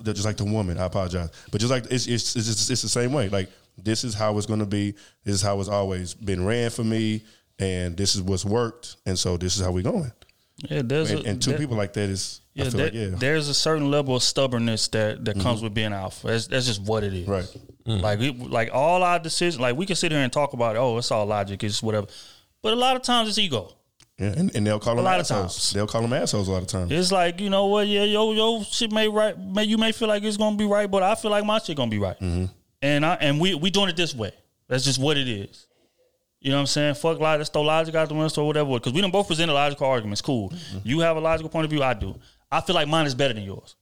[0.03, 0.79] just like the woman.
[0.79, 3.29] I apologize, but just like it's it's it's, just, it's the same way.
[3.29, 4.93] Like this is how it's going to be.
[5.25, 7.23] This is how it's always been ran for me,
[7.59, 10.13] and this is what's worked, and so this is how we're going.
[10.59, 12.41] Yeah, there's and, a- and two there- people like that is.
[12.55, 13.07] Yeah, I feel there- like yeah.
[13.19, 15.65] there's a certain level of stubbornness that that comes Mhm.
[15.65, 16.29] with being alpha.
[16.29, 17.27] That's, that's just what it is.
[17.27, 17.57] Right.
[17.87, 20.97] Like we, like all our decisions, like we can sit here and talk about, oh,
[20.97, 22.07] it's all logic, it's whatever.
[22.63, 23.75] But a lot of times it's ego.
[24.19, 25.73] Yeah, and, and they'll call A them lot of assholes.
[25.73, 26.93] They'll call them assholes a lot of times.
[26.93, 30.07] It's like you know what, yeah, yo, yo, shit may right, may you may feel
[30.09, 32.19] like it's gonna be right, but I feel like my shit gonna be right.
[32.21, 32.45] Mm-hmm.
[32.83, 34.33] And I and we we doing it this way.
[34.69, 35.67] That's just what it is.
[36.41, 36.95] You know what I'm saying?
[36.95, 38.75] Fuck logic, let's throw logic out the window or whatever.
[38.75, 40.21] Because we don't both present logical arguments.
[40.21, 40.53] Cool.
[40.85, 41.83] You have a logical point of view.
[41.83, 42.15] I do.
[42.53, 43.77] I feel like mine is better than yours.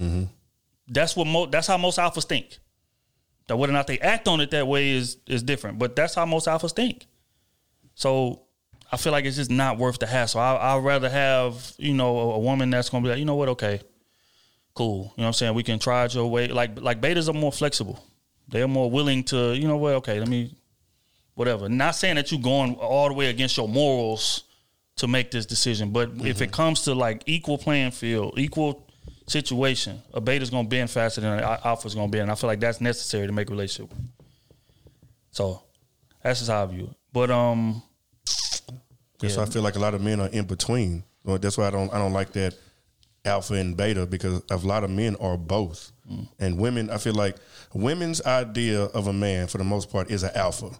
[0.00, 0.24] Mm-hmm.
[0.88, 2.58] That's what mo- that's how most alphas think.
[3.46, 6.14] That whether or not they act on it that way is is different, but that's
[6.14, 7.06] how most alphas think.
[7.94, 8.42] So
[8.90, 10.40] I feel like it's just not worth the hassle.
[10.40, 13.36] I, I'd rather have you know a, a woman that's gonna be like, you know
[13.36, 13.80] what, okay,
[14.74, 15.12] cool.
[15.16, 15.54] You know what I'm saying?
[15.54, 16.48] We can try it your way.
[16.48, 18.04] Like like betas are more flexible.
[18.48, 20.54] They're more willing to, you know what, okay, let me
[21.34, 21.68] whatever.
[21.68, 24.44] Not saying that you're going all the way against your morals
[24.96, 28.88] to make this decision, but if it comes to like equal playing field, equal
[29.28, 32.22] situation, a beta's gonna bend faster than an al- alpha's gonna bend.
[32.22, 33.94] And I feel like that's necessary to make a relationship.
[35.30, 35.62] So
[36.22, 36.96] that's just how I view it.
[37.12, 37.82] But um,
[39.20, 41.04] Yeah, so I feel like a lot of men are in between.
[41.24, 42.54] That's why I don't I don't like that
[43.24, 45.92] alpha and beta because a lot of men are both.
[46.10, 46.28] Mm.
[46.38, 47.36] And women, I feel like
[47.74, 50.70] women's idea of a man for the most part is an alpha.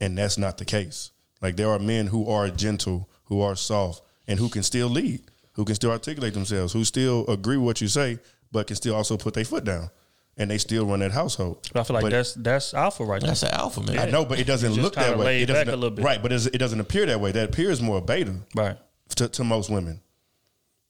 [0.00, 1.10] And that's not the case.
[1.40, 5.22] Like there are men who are gentle, who are soft, and who can still lead,
[5.52, 8.18] who can still articulate themselves, who still agree with what you say,
[8.52, 9.90] but can still also put their foot down.
[10.36, 11.68] And they still run that household.
[11.74, 13.28] I feel like But- that's that's alpha right now.
[13.28, 13.98] That's an alpha, man.
[13.98, 15.42] I know, but it doesn't look that way.
[15.42, 16.04] It doesn't, back a little bit.
[16.04, 17.32] Right, but it doesn't appear that way.
[17.32, 18.78] That appears more beta, right,
[19.16, 20.00] to, to most women.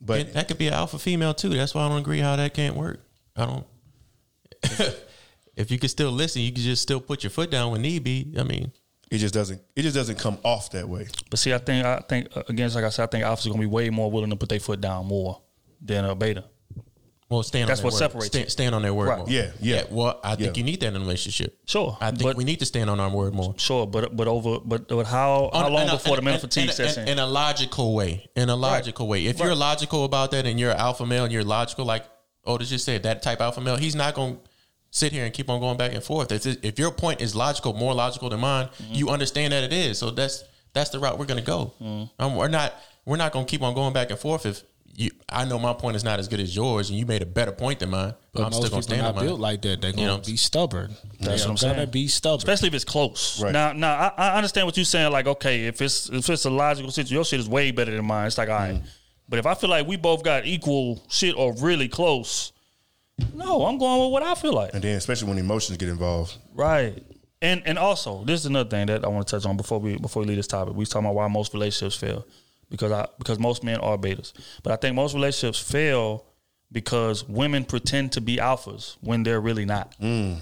[0.00, 1.50] But And that could be an alpha female too.
[1.50, 3.00] That's why I don't agree how that can't work.
[3.36, 3.66] I don't.
[5.56, 8.04] if you could still listen, you could just still put your foot down when need
[8.04, 8.32] be.
[8.38, 8.72] I mean,
[9.10, 9.60] it just doesn't.
[9.74, 11.08] It just doesn't come off that way.
[11.28, 13.46] But see, I think I think uh, again, it's like I said, I think alphas
[13.46, 15.40] are gonna be way more willing to put their foot down more
[15.80, 16.44] than a beta.
[17.30, 17.68] Well, stand.
[17.70, 18.10] That's on what their word.
[18.10, 19.18] separates Stand, stand on their word Right.
[19.18, 19.26] more.
[19.30, 19.84] Yeah, yeah.
[19.88, 20.60] Well, I think Yeah.
[20.60, 21.56] you need that in a relationship.
[21.64, 23.54] Sure, I think but- we need to stand on our word more.
[23.56, 26.24] Sure, but but over but but how how On- long in a- before the in-
[26.24, 27.08] mental in- fatigue in, sets in, in?
[27.10, 28.28] in a logical way.
[28.36, 29.24] In a logical way.
[29.26, 32.04] If you're logical about that and you're an alpha male and you're logical, like
[32.44, 34.40] Otis just said, that type alpha male, he's not going to
[34.90, 36.32] sit here and keep on going back and forth.
[36.32, 38.94] If, if your point is logical, more logical than mine, Mm-hmm.
[38.94, 39.98] you understand that it is.
[39.98, 40.42] So that's
[40.72, 41.74] that's the route we're going to go.
[41.80, 42.22] Mm-hmm.
[42.22, 42.74] Um, we're not
[43.04, 44.62] we're not going to keep on going back and forth if
[45.00, 45.10] you.
[45.28, 47.52] I know my point is not as good as yours, and you made a better
[47.52, 48.14] point than mine.
[48.32, 49.26] But, But I'm still going to people stand on not mine.
[49.26, 49.80] built like that.
[49.80, 50.18] They're You gonna know?
[50.18, 50.90] be stubborn.
[50.90, 51.90] That's They're what I'm gonna saying.
[51.90, 52.38] be stubborn.
[52.38, 53.40] Especially if it's close.
[53.42, 53.52] Right.
[53.52, 55.10] Now, now I, I understand what you're saying.
[55.12, 58.04] Like, okay, if it's if it's a logical situation, your shit is way better than
[58.04, 58.26] mine.
[58.26, 58.74] It's like, all right.
[58.74, 58.86] Mm-hmm.
[59.28, 62.52] But if I feel like we both got equal shit or really close,
[63.34, 64.74] no, I'm going with what I feel like.
[64.74, 67.02] And then, especially when emotions get involved, Right.
[67.42, 69.96] And and also, this is another thing that I want to touch on before we
[69.96, 70.74] before we leave this topic.
[70.74, 72.26] We was talking about why most relationships fail
[72.70, 74.32] because I because most men are betas,
[74.62, 76.24] but I think most relationships fail
[76.72, 79.94] because women pretend to be alphas when they're really not.
[80.00, 80.38] Mm.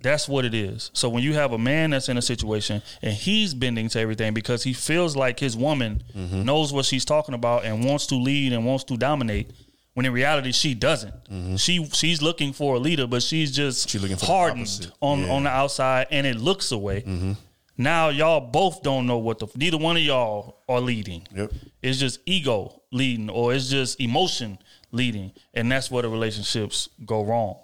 [0.00, 0.90] That's what it is.
[0.94, 4.34] So when you have a man that's in a situation and he's bending to everything
[4.34, 6.42] because he feels like his woman mm-hmm.
[6.44, 9.50] knows what she's talking about and wants to lead and wants to dominate,
[9.94, 11.14] when in reality she doesn't.
[11.30, 11.56] Mm-hmm.
[11.56, 15.32] She she's looking for a leader, but she's just She's looking for hardened on Yeah.
[15.32, 17.02] on the outside, and it looks away.
[17.02, 17.32] Mm-hmm.
[17.76, 21.26] Now y'all both don't know what the neither one of y'all are leading.
[21.34, 21.52] Yep.
[21.82, 24.58] It's just ego leading, or it's just emotion
[24.92, 27.56] leading, and that's where the relationships go wrong.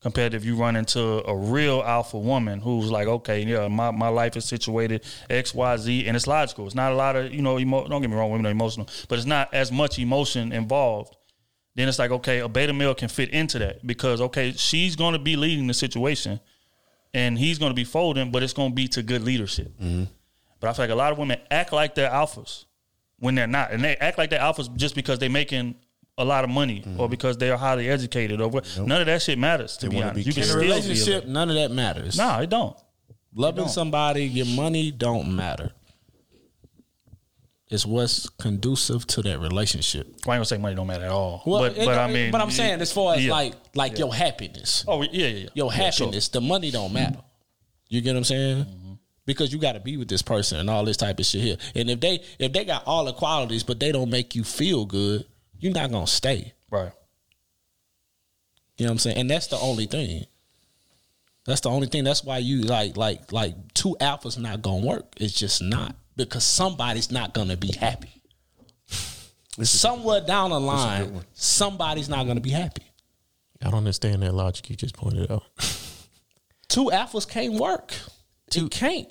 [0.00, 3.92] Compared to if you run into a real alpha woman who's like, okay, yeah, my,
[3.92, 6.66] my life is situated X, Y, Z, and it's logical.
[6.66, 8.88] It's not a lot of, you know, emo- don't get me wrong, women are emotional,
[9.08, 11.16] but it's not as much emotion involved.
[11.76, 15.12] Then it's like, okay, a beta male can fit into that because, okay, she's going
[15.12, 16.40] to be leading the situation
[17.14, 19.72] and he's going to be folding, but it's going to be to good leadership.
[19.80, 20.04] Mm-hmm.
[20.60, 22.64] But I feel like a lot of women act like they're alphas
[23.18, 25.74] when they're not, and they act like they're alphas just because they're making
[26.18, 27.00] a lot of money mm-hmm.
[27.00, 28.78] or because they are highly educated or what.
[28.78, 29.76] None of that shit matters.
[29.78, 32.16] To They be honest, be you can In a still relationship, none of that matters.
[32.16, 32.76] No, it don't.
[33.34, 33.70] Loving don't.
[33.70, 35.72] somebody, your money don't matter.
[37.72, 40.06] It's what's conducive to that relationship.
[40.06, 41.42] Well, I ain't gonna say money don't matter at all.
[41.46, 43.32] Well, but it but I mean, but I'm saying as far as yeah.
[43.32, 43.98] like like Yeah.
[44.00, 46.06] your happiness, oh yeah yeah yeah your Yeah, sure.
[46.06, 46.94] happiness, the money don't mm-hmm.
[46.94, 47.20] matter.
[47.88, 48.64] You get what I'm saying?
[48.64, 48.92] Mm-hmm.
[49.24, 51.56] Because you got to be with this person and all this type of shit here.
[51.74, 54.84] And if they if they got all the qualities but they don't make you feel
[54.84, 55.24] good,
[55.58, 56.52] you're not gonna stay.
[56.70, 56.92] right.
[58.78, 59.16] You know what I'm saying?
[59.18, 60.24] And that's the only thing.
[61.44, 62.04] That's the only thing.
[62.04, 65.14] That's why you like like like two alphas not gonna work.
[65.18, 65.94] It's just not
[66.28, 68.22] because somebody's not gonna be happy.
[69.62, 72.82] Somewhere down the line, somebody's not gonna be happy.
[73.60, 75.44] I don't understand that logic you just pointed out.
[76.68, 77.92] Two alphas can't work.
[78.50, 79.06] Two can't.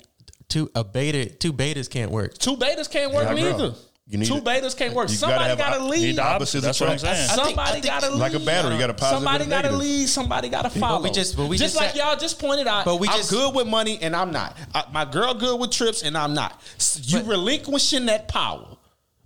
[0.48, 2.36] Two a beta, two betas can't work.
[2.36, 3.50] Two betas can't work Yeah, I know.
[3.52, 3.74] neither.
[4.08, 4.44] You need Two it.
[4.44, 5.08] betas can't work.
[5.10, 6.02] You gotta Somebody got to op- lead.
[6.02, 7.28] need the opposites That's what I'm saying.
[7.28, 8.18] Somebody think- got to lead.
[8.18, 9.78] Like a battery, you got a positive Somebody got to negative.
[9.78, 10.08] lead.
[10.08, 11.02] Somebody got to follow.
[11.02, 12.84] we just- but we just, just like said- y'all just pointed out.
[12.84, 14.56] But we I'm just- good with money and I'm not.
[14.74, 16.60] Uh, my girl good with trips and I'm not.
[17.02, 18.76] You But- relinquishing that power.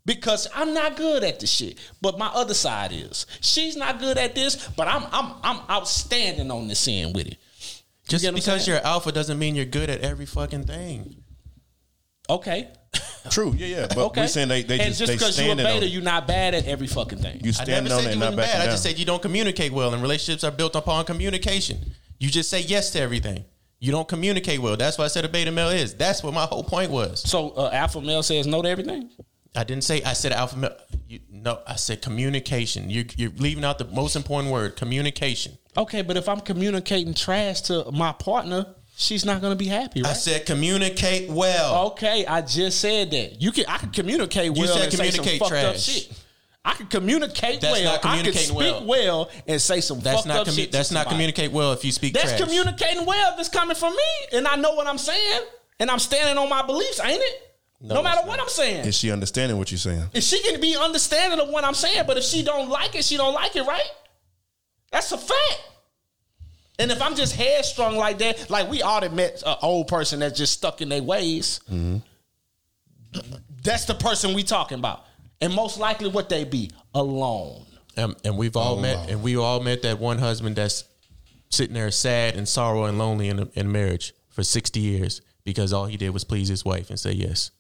[0.05, 3.27] Because I'm not good at the shit, but my other side is.
[3.41, 7.39] She's not good at this, but I'm I'm I'm outstanding on this end with it.
[8.07, 8.77] Just get because saying?
[8.77, 11.25] you're alpha doesn't mean you're good at every fucking thing.
[12.29, 12.69] Okay,
[13.31, 13.87] True, yeah, yeah.
[13.89, 14.23] But okay.
[14.23, 16.55] we're saying they, they and just, just they because you're a beta, you're not bad
[16.55, 17.41] at every fucking thing.
[17.43, 18.53] You I standing never on said it you and not wasn't bad.
[18.53, 21.79] backing I just said you don't communicate well, and relationships are built upon communication.
[22.19, 23.45] You just say yes to everything.
[23.79, 24.77] You don't communicate well.
[24.77, 25.95] That's what I said a beta male is.
[25.95, 27.29] That's what my whole point was.
[27.29, 29.11] So uh, alpha male says no to everything.
[29.55, 30.77] I didn't say I said alpha male.
[31.09, 32.91] You, no, I said communication.
[32.91, 35.59] You're, you're leaving out the most important word, communication.
[35.77, 38.67] Okay, but if I'm communicating trash to my partner,
[38.97, 40.11] she's not gonna be happy, Right?
[40.11, 41.87] I said communicate well.
[41.93, 43.41] Okay, I just said that.
[43.41, 45.83] You can I can communicate well You said and say communicate some fucked up trash.
[45.83, 46.23] shit.
[46.65, 47.93] I can communicate That's well.
[47.93, 48.85] not I can speak well.
[48.87, 49.31] well.
[49.47, 50.73] and say some That's fucked not up commu- shit.
[50.73, 52.41] to that's not communicate well if you speak That's trash.
[52.41, 55.43] communicating well if it's coming from me and I know what I'm saying
[55.79, 57.43] and I'm standing on my beliefs, ain't it?
[57.81, 58.87] No, No, matter it's what I'm saying.
[58.87, 60.05] Is she understanding what you're saying?
[60.15, 63.05] If she can be understanding of what I'm saying, but if she don't like it,
[63.05, 63.85] she don't like it, right?
[64.91, 65.61] That's a fact.
[66.79, 70.37] And if I'm just headstrong like that, like we all met an old person that's
[70.37, 71.99] just stuck in their ways, mm-hmm.
[73.63, 75.05] that's the person we talking about.
[75.41, 77.65] And most likely what they be alone.
[77.97, 79.07] and, and we've all Oh, met, wow.
[79.09, 80.85] and we all met that one husband that's
[81.51, 85.73] sitting there sad and sorrow and lonely in a, in marriage for sixty years because
[85.73, 87.51] all he did was please his wife and say yes.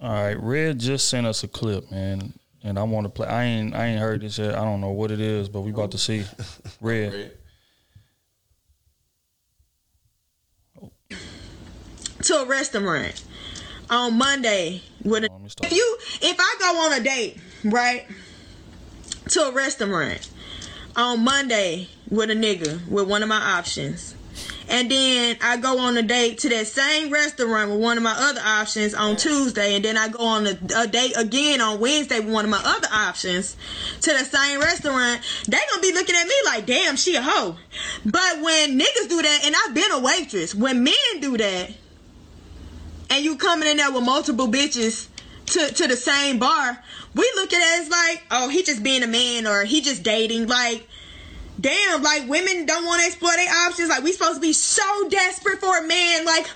[0.00, 2.32] All right, Red just sent us a clip, man,
[2.62, 3.26] and I want to play.
[3.26, 4.54] I ain't I ain't heard this yet.
[4.54, 6.24] I don't know what it is, but we about to see.
[6.80, 7.32] Red.
[12.26, 13.22] To a restaurant
[13.88, 15.28] on Monday with a,
[15.62, 18.04] if you if I go on a date, right?
[19.30, 20.28] To a restaurant
[20.96, 24.14] on Monday with a nigga with one of my options.
[24.68, 28.14] And then I go on a date to that same restaurant with one of my
[28.16, 32.18] other options on Tuesday, and then I go on a, a date again on Wednesday
[32.18, 33.56] with one of my other options
[34.00, 35.22] to the same restaurant.
[35.46, 37.56] They gonna be looking at me like, "Damn, she a hoe."
[38.04, 41.70] But when niggas do that, and I've been a waitress, when men do that,
[43.10, 45.08] and you coming in there with multiple bitches
[45.46, 46.78] to, to the same bar,
[47.14, 50.02] we look at it as like, oh, he just being a man or he just
[50.02, 50.48] dating.
[50.48, 50.86] Like,
[51.60, 53.88] damn, like women don't want to explore their options.
[53.88, 56.24] Like, we supposed to be so desperate for a man.
[56.24, 56.46] Like,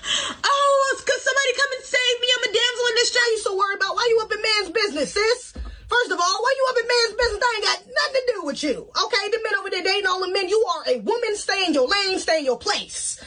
[0.43, 2.27] oh, could somebody come and save me?
[2.35, 3.31] I'm a damsel in distress.
[3.31, 5.53] You so worried about why you up in man's business, sis?
[5.87, 7.43] First of all, why you up in man's business?
[7.43, 8.87] I ain't got nothing to do with you.
[9.05, 10.47] Okay, the men over there dating all the men.
[10.47, 11.35] You are a woman.
[11.35, 12.19] Stay in your lane.
[12.19, 13.19] Stay in your place.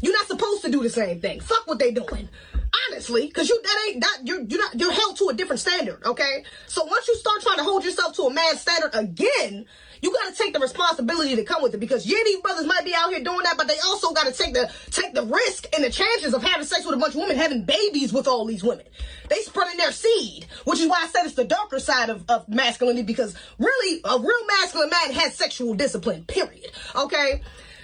[0.00, 1.40] You're not supposed to do the same thing.
[1.40, 2.28] Fuck what they doing.
[2.90, 6.04] Honestly, because you that ain't that you're you're not you're held to a different standard,
[6.04, 6.44] okay?
[6.66, 9.66] So once you start trying to hold yourself to a man's standard again,
[10.02, 12.94] you gotta take the responsibility to come with it because yeah, these brothers might be
[12.94, 15.90] out here doing that, but they also gotta take the take the risk and the
[15.90, 18.86] chances of having sex with a bunch of women, having babies with all these women.
[19.28, 22.48] They spreading their seed, which is why I said it's the darker side of, of
[22.48, 26.70] masculinity because really a real masculine man has sexual discipline, period.
[26.94, 27.42] Okay?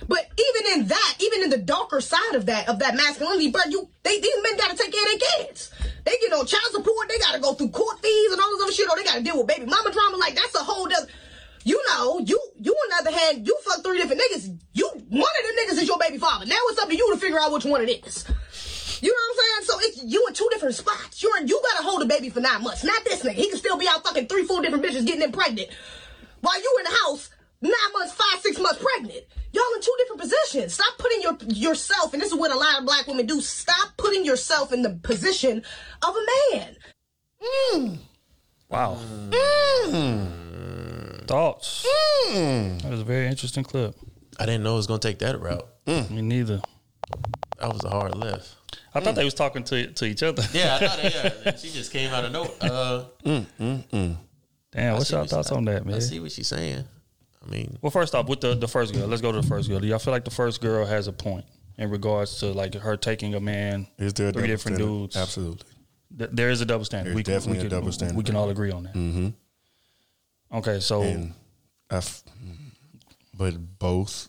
[0.08, 3.70] But even in that, even in the darker side of that, of that masculinity, but
[3.70, 5.70] you, they, these men gotta take care of their kids.
[6.04, 8.72] They get on child support, they gotta go through court fees and all this other
[8.72, 10.16] shit, or they gotta deal with baby mama drama.
[10.18, 11.06] Like, that's a whole other,
[11.64, 14.58] you know, you, you on the other hand, you fuck three different niggas.
[14.74, 16.44] You, one of them niggas is your baby father.
[16.46, 18.26] Now it's up to you to figure out which one it is.
[19.00, 19.64] You know what I'm saying?
[19.64, 21.22] So it's you in two different spots.
[21.22, 22.84] You're in, you gotta hold a baby for nine months.
[22.84, 23.32] Not this nigga.
[23.32, 25.68] He can still be out fucking three, four different bitches getting them pregnant.
[26.40, 27.30] While you in the house,
[27.64, 29.24] nine months, five, six months pregnant.
[29.52, 30.74] Y'all in two different positions.
[30.74, 33.40] Stop putting your yourself, and this is what a lot of black women do.
[33.40, 35.62] Stop putting yourself in the position
[36.02, 36.76] of a man.
[37.74, 37.98] Mm.
[38.68, 38.98] Wow.
[39.30, 41.26] Mm.
[41.26, 41.86] Thoughts?
[42.32, 43.94] That was a very interesting clip.
[44.38, 45.66] I didn't know it was gonna take that route.
[45.86, 46.60] Me neither.
[47.60, 48.56] That was a hard left.
[48.94, 50.42] I thought they was talking to to each other.
[50.52, 51.56] Yeah, I thought that, yeah.
[51.56, 52.50] She just came out of nowhere.
[52.60, 54.16] Uh, Mm, mm, mm.
[54.72, 55.96] Damn, I what's your thoughts she- on that, man?
[55.96, 56.84] I see what she's saying.
[57.44, 59.68] I mean, Well, first off, with the the first girl, let's go to the first
[59.68, 59.78] girl.
[59.80, 61.44] Do y'all feel like the first girl has a point
[61.76, 64.84] in regards to like her taking a man, Is there a three different standard?
[64.86, 65.16] dudes?
[65.16, 65.66] Absolutely.
[66.16, 67.08] Th- there is a double standard.
[67.10, 68.16] There's we can, definitely we a double standard.
[68.16, 68.94] We can all agree on that.
[68.94, 69.28] Mm-hmm.
[70.58, 71.34] Okay, so And
[71.90, 72.22] I f-
[73.36, 74.28] but both,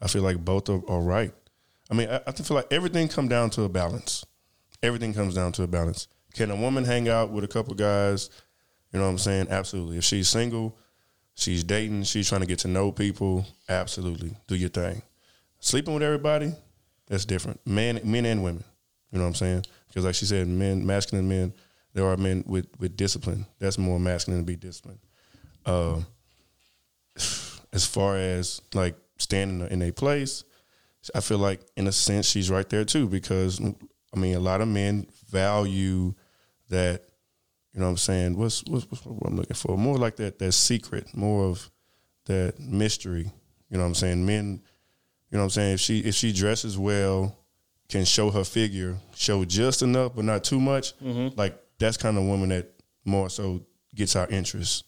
[0.00, 1.32] I feel like both are, are right.
[1.90, 4.24] I mean, I, I feel like everything comes down to a balance.
[4.82, 6.08] Everything comes down to a balance.
[6.34, 8.30] Can a woman hang out with a couple guys?
[8.92, 9.48] You know what I'm saying?
[9.50, 9.98] Absolutely.
[9.98, 10.78] If she's single,
[11.36, 13.46] she's dating, she's trying to get to know people.
[13.68, 15.02] Absolutely, do your thing.
[15.60, 16.52] Sleeping with everybody,
[17.06, 17.60] that's different.
[17.64, 18.64] Men, men and women.
[19.12, 19.64] You know what I'm saying?
[19.88, 21.52] Because like she said, men, masculine men.
[21.94, 23.46] There are men with with discipline.
[23.58, 24.98] That's more masculine to be disciplined.
[25.64, 26.00] Uh,
[27.72, 30.44] as far as like standing in a place,
[31.14, 34.60] I feel like in a sense she's right there too because I mean a lot
[34.60, 36.14] of men value
[36.68, 37.04] that
[37.76, 40.38] you know what I'm saying what's what's, what's what I'm looking for more like that
[40.40, 41.70] that secret more of
[42.24, 43.30] that mystery
[43.70, 44.62] you know what I'm saying men
[45.30, 47.36] you know what I'm saying if she if she dresses well
[47.88, 51.36] can show her figure show just enough but not too much Mhm.
[51.36, 52.72] like that's kind of woman that
[53.04, 53.62] more so
[53.94, 54.84] gets our interest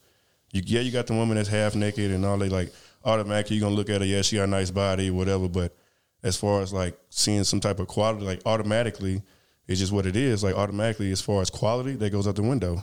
[0.53, 2.73] you, yeah, you got the woman that's half naked and all they like
[3.05, 5.47] automatically you're gonna look at her, yeah, she got a nice body, whatever.
[5.47, 5.77] But
[6.23, 9.21] as far as like seeing some type of quality, like automatically,
[9.69, 10.43] it's just what it is.
[10.43, 12.83] Like automatically, as far as quality, that goes out the window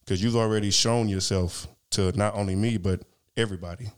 [0.00, 3.02] because you've already shown yourself to not only me but
[3.36, 3.90] everybody.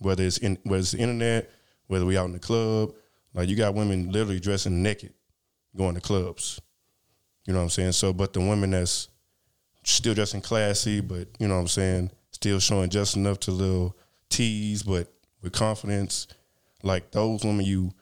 [0.00, 1.50] Whether it's in whether it's the internet,
[1.86, 2.94] whether we out in the club,
[3.34, 5.12] like you got women literally dressing naked,
[5.76, 6.60] going to clubs.
[7.46, 7.92] You know what I'm saying?
[7.92, 9.08] So, but the women that's
[9.84, 13.96] still dressing classy, but you know what I'm saying, still showing just enough to little
[14.30, 15.12] tease, but
[15.42, 16.26] with confidence.
[16.82, 17.92] Like those women, you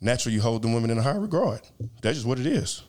[0.00, 1.60] naturally you hold the women in a high regard.
[2.02, 2.82] That's just what it is.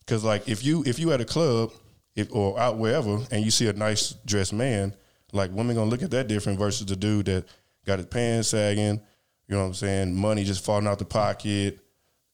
[0.00, 1.72] Because like if you if you at a club
[2.16, 4.94] if, or out wherever and you see a nice dressed man,
[5.32, 7.44] like women gonna look at that different versus the dude that
[7.86, 9.00] got his pants sagging.
[9.46, 10.14] You know what I'm saying?
[10.14, 11.78] Money just falling out the pocket.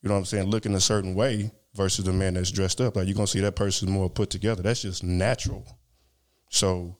[0.02, 0.50] You know what I'm saying?
[0.50, 2.96] Looking a certain way versus the man that's dressed up.
[2.96, 4.62] Like you're gonna see that person more put together.
[4.62, 5.66] That's just natural.
[6.50, 6.96] So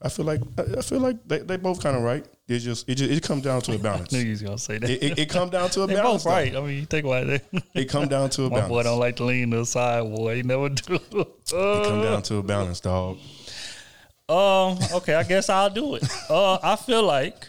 [0.00, 2.26] I feel like I feel like they, they both kind of right.
[2.46, 4.12] It just it just it comes down to a balance.
[4.12, 4.90] knew you was gonna say that.
[4.90, 6.24] It, it, it come down to a They balance.
[6.24, 6.52] both right.
[6.52, 6.64] though.
[6.64, 7.44] I mean, you think about it.
[7.74, 8.64] It come down to a balance.
[8.68, 10.36] My boy don't like to lean to the side, boy.
[10.36, 10.94] He never do.
[10.96, 13.16] It come down to a balance, dog.
[14.28, 14.78] Um.
[14.92, 15.14] Okay.
[15.14, 16.04] I guess I'll do it.
[16.28, 16.58] Uh.
[16.62, 17.48] I feel like.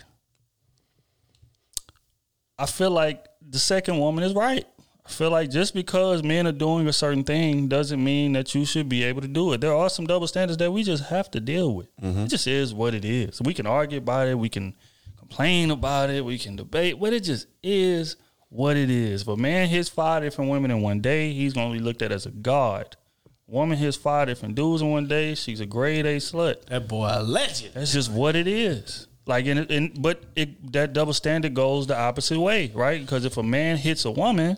[2.58, 4.66] I feel like the second woman is right.
[5.06, 8.66] I feel like just because men are doing a certain thing doesn't mean that you
[8.66, 9.62] should be able to do it.
[9.62, 11.96] There are some double standards that we just have to deal with.
[12.02, 12.22] Mm-hmm.
[12.22, 13.40] It just is what it is.
[13.42, 14.40] We can argue about it.
[14.40, 14.76] We can
[15.18, 16.26] complain about it.
[16.26, 18.16] We can debate, but it just is
[18.50, 19.22] what it is.
[19.22, 22.02] If a man hits five different women in one day, he's going to be looked
[22.02, 22.96] at as a god.
[23.48, 26.66] Woman hits five different dudes in one day, she's a grade A slut.
[26.66, 27.76] That boy a legend.
[27.76, 29.08] That's just what it is.
[29.28, 33.02] Like, and, and but it, that double standard goes the opposite way, right?
[33.02, 34.58] Because if a man hits a woman,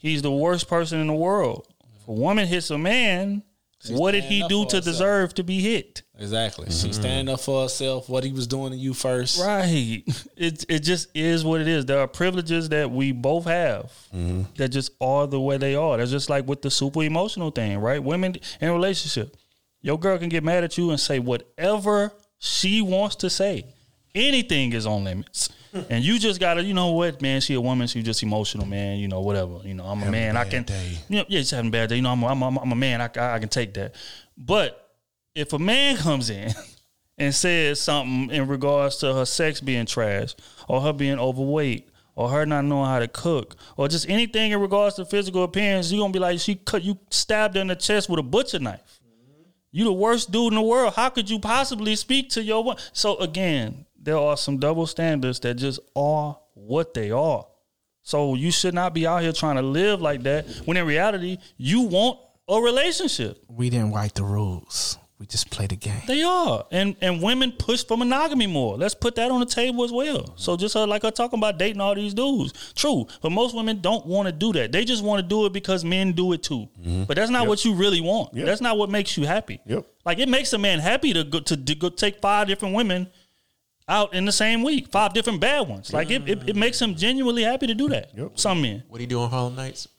[0.00, 1.66] he's the worst person in the world.
[2.02, 3.42] If a woman hits a man,
[3.82, 4.84] She's what did he do to herself.
[4.84, 6.02] deserve to be hit?
[6.18, 6.66] Exactly.
[6.66, 6.86] Mm-hmm.
[6.86, 8.10] She's standing up for herself.
[8.10, 9.40] What he was doing to you first.
[9.40, 10.02] Right.
[10.36, 11.86] It it just is what it is.
[11.86, 13.90] There are privileges that we both have
[14.56, 15.96] that just are the way they are.
[15.96, 18.02] That's just like with the super emotional thing, right?
[18.02, 19.36] Women in a relationship,
[19.80, 23.64] your girl can get mad at you and say whatever she wants to say.
[24.14, 25.48] anything is on limits.
[25.90, 27.40] And you just gotta, you know what, man?
[27.40, 27.86] She a woman.
[27.86, 28.98] She just emotional, man.
[28.98, 29.60] You know, whatever.
[29.64, 30.36] You know, I'm a Having a man.
[30.36, 30.98] I can, day.
[31.08, 31.96] you know, yeah, just having a bad day.
[31.96, 33.00] You know, I'm, a, I'm, a, I'm a man.
[33.00, 33.94] I, I, I can take that.
[34.36, 34.90] But
[35.34, 36.52] if a man comes in
[37.18, 40.34] and says something in regards to her sex being trash,
[40.68, 44.60] or her being overweight, or her not knowing how to cook, or just anything in
[44.60, 47.76] regards to physical appearance, you're gonna be like, she cut you stabbed her in the
[47.76, 49.00] chest with a butcher knife.
[49.72, 50.94] You the worst dude in the world.
[50.94, 52.76] How could you possibly speak to your one?
[52.92, 57.46] So again, there are some double standards that just are what they are.
[58.02, 61.38] So you should not be out here trying to live like that when in reality
[61.56, 62.18] you want
[62.48, 63.44] a relationship.
[63.48, 64.98] We didn't write the rules.
[65.18, 66.00] We just play the game.
[66.06, 68.78] They are, and and women push for monogamy more.
[68.78, 70.32] Let's put that on the table as well.
[70.36, 73.06] So just uh, like her talking about dating all these dudes, true.
[73.20, 74.72] But most women don't want to do that.
[74.72, 76.70] They just want to do it because men do it too.
[77.06, 77.48] But that's not Yep.
[77.50, 78.32] what you really want.
[78.32, 78.46] Yep.
[78.46, 79.60] That's not what makes you happy.
[79.66, 79.84] Yep.
[80.06, 83.10] Like it makes a man happy to go to, to go take five different women
[83.90, 85.92] out in the same week, five different bad ones.
[85.92, 88.12] Like it, it, it makes him genuinely happy to do that.
[88.36, 88.84] Some men.
[88.88, 89.88] What do you do on Harlem Nights?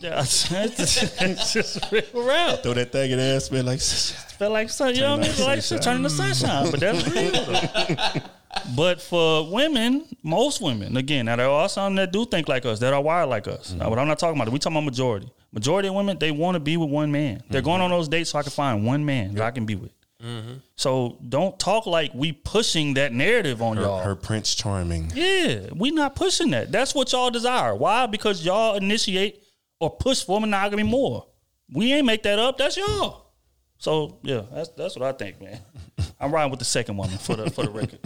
[0.00, 2.56] Yeah, it's, it's just real real.
[2.58, 3.66] Throw that thing in there, man.
[3.66, 5.32] like Felt like sun, you know what I mean?
[5.34, 5.84] Turn Like the sunshine.
[5.84, 8.22] turning the sunshine, but that's real.
[8.76, 12.78] but for women, most women, again, now there are some that do think like us,
[12.78, 13.72] that are wired like us.
[13.72, 14.52] Now, but I'm not talking about it.
[14.52, 15.32] We talking about majority.
[15.52, 17.42] Majority of women, they want to be with one man.
[17.50, 17.70] They're mm-hmm.
[17.70, 19.90] going on those dates so I can find one man that I can be with.
[20.22, 20.54] Mm-hmm.
[20.74, 24.00] So don't talk like we pushing that narrative on her, y'all.
[24.00, 25.12] her Prince Charming.
[25.14, 26.72] Yeah, we not pushing that.
[26.72, 27.74] That's what y'all desire.
[27.74, 28.06] Why?
[28.06, 29.44] Because y'all initiate
[29.78, 31.26] or push for monogamy more.
[31.72, 32.58] We ain't make that up.
[32.58, 33.32] That's y'all.
[33.78, 35.60] So yeah, that's that's what I think, man.
[36.20, 38.00] I'm riding with the second woman for the for the record.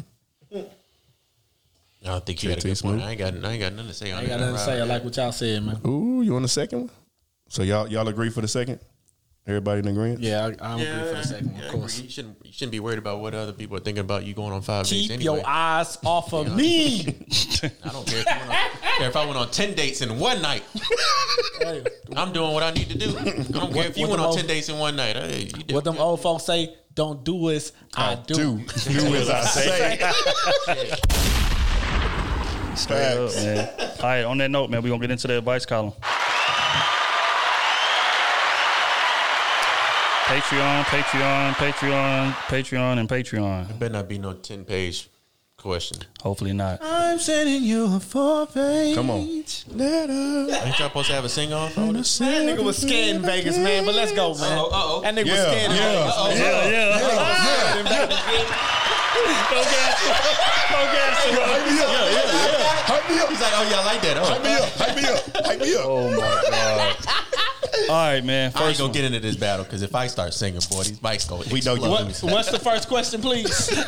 [2.04, 3.00] I don't think you got a Too good point.
[3.00, 4.18] I ain't got, I ain't got nothing to say on that.
[4.18, 4.80] I ain't got nothing to say.
[4.80, 5.80] I like what y'all said, man.
[5.86, 6.90] Ooh, you want the second one?
[7.48, 8.80] So y'all y'all agree for the second?
[9.44, 10.20] Everybody in agreement?
[10.20, 12.00] Yeah, I, I'm Yeah, agree for the second one, yeah, of course.
[12.00, 14.52] You shouldn't, you shouldn't be worried about what other people are thinking about you going
[14.52, 15.24] on five dates Keep anyway.
[15.38, 17.00] your eyes off of me.
[17.84, 18.56] I don't care if, you went on,
[18.98, 20.62] care if I went on 10 dates in one night.
[22.16, 23.18] I'm doing what I need to do.
[23.18, 25.16] I don't care if you What- went what on the 10 dates in one night.
[25.16, 25.74] Hey, you do.
[25.74, 28.34] What them old folks say, don't do as I, do.
[28.34, 29.98] Do do as I say.
[32.76, 33.68] Straight up, man.
[33.98, 35.94] All right, on that note, man, we're gonna get into the advice column.
[40.32, 43.68] Patreon, Patreon, Patreon, Patreon, and Patreon.
[43.68, 45.10] It better not be no 10 page
[45.58, 45.98] question.
[46.22, 46.78] Hopefully not.
[46.80, 49.44] I'm sending you a four page Come on.
[49.68, 50.54] letter.
[50.64, 51.76] Ain't y'all supposed to have a sing off?
[51.76, 52.16] on this?
[52.16, 53.84] That nigga was scared in Vegas, man.
[53.84, 54.56] But let's go, man.
[54.56, 55.02] Uh-oh.
[55.02, 56.14] That nigga was Yeah, scared in yeah, Vegas.
[56.16, 56.30] Uh-oh.
[56.32, 56.98] Yeah, yeah.
[59.52, 60.16] Go gas him.
[60.72, 61.36] Go gas him.
[62.88, 63.28] Hype me up.
[63.28, 64.16] He's like, oh, yeah, I like that.
[64.16, 64.68] Oh, Hype me up.
[64.80, 65.44] Hype me up.
[65.44, 65.84] Hype me up.
[65.84, 66.16] Oh my
[66.50, 67.31] god.
[67.88, 68.42] All right, man.
[68.42, 68.92] I ain't First gonna one.
[68.94, 71.42] get into this battle because if I start singing, boy, these mics go.
[71.52, 73.70] We know you- What, what's the first question, please?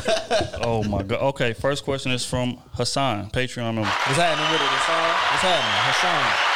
[0.67, 1.21] Oh my god.
[1.21, 3.81] Okay, first question is from Hassan, Patreon member.
[3.83, 5.09] What's happening with it, Hassan?
[5.31, 6.51] What's happening, Hassan?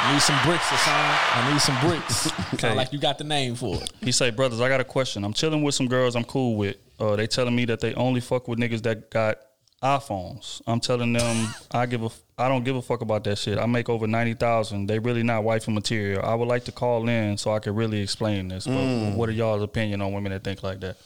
[0.00, 1.18] I need some bricks, Hassan.
[1.34, 2.60] I need some bricks.
[2.60, 3.92] Sound like you got the name for it.
[4.00, 5.24] He say, brothers, I got a question.
[5.24, 6.76] I'm chilling with some girls I'm cool with.
[7.00, 9.38] Uh, they telling me that they only fuck with niggas that got
[9.82, 10.60] iPhones.
[10.66, 13.58] I'm telling them I give a I don't give a fuck about that shit.
[13.58, 14.86] I make over ninety thousand.
[14.86, 16.24] They really not wifey material.
[16.24, 18.66] I would like to call in so I could really explain this.
[18.66, 19.14] But Mm.
[19.14, 20.96] what are y'all's opinion on women that think like that?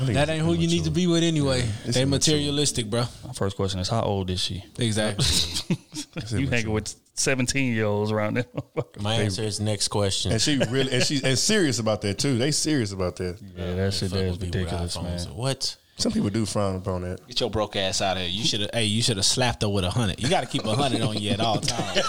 [0.00, 1.66] That ain't who you need to be with anyway.
[1.84, 3.04] It's they materialistic, bro.
[3.26, 4.62] My first question is how old is she?
[4.78, 5.24] Exactly.
[6.38, 8.44] you hanging with seventeen year olds around there?
[9.00, 10.32] My answer is next question.
[10.32, 12.36] And she really and she and serious about that too.
[12.36, 13.38] They serious about that.
[13.56, 15.36] yeah, that shit there is Fuck with people with ridiculous, man.
[15.36, 15.76] What?
[15.98, 17.26] Some people do frown upon that.
[17.26, 18.30] Get your broke ass out of here.
[18.30, 18.68] You should have.
[18.74, 20.22] Hey, you should have slapped her with a hundred.
[20.22, 22.00] You got to keep a hundred on you at all times.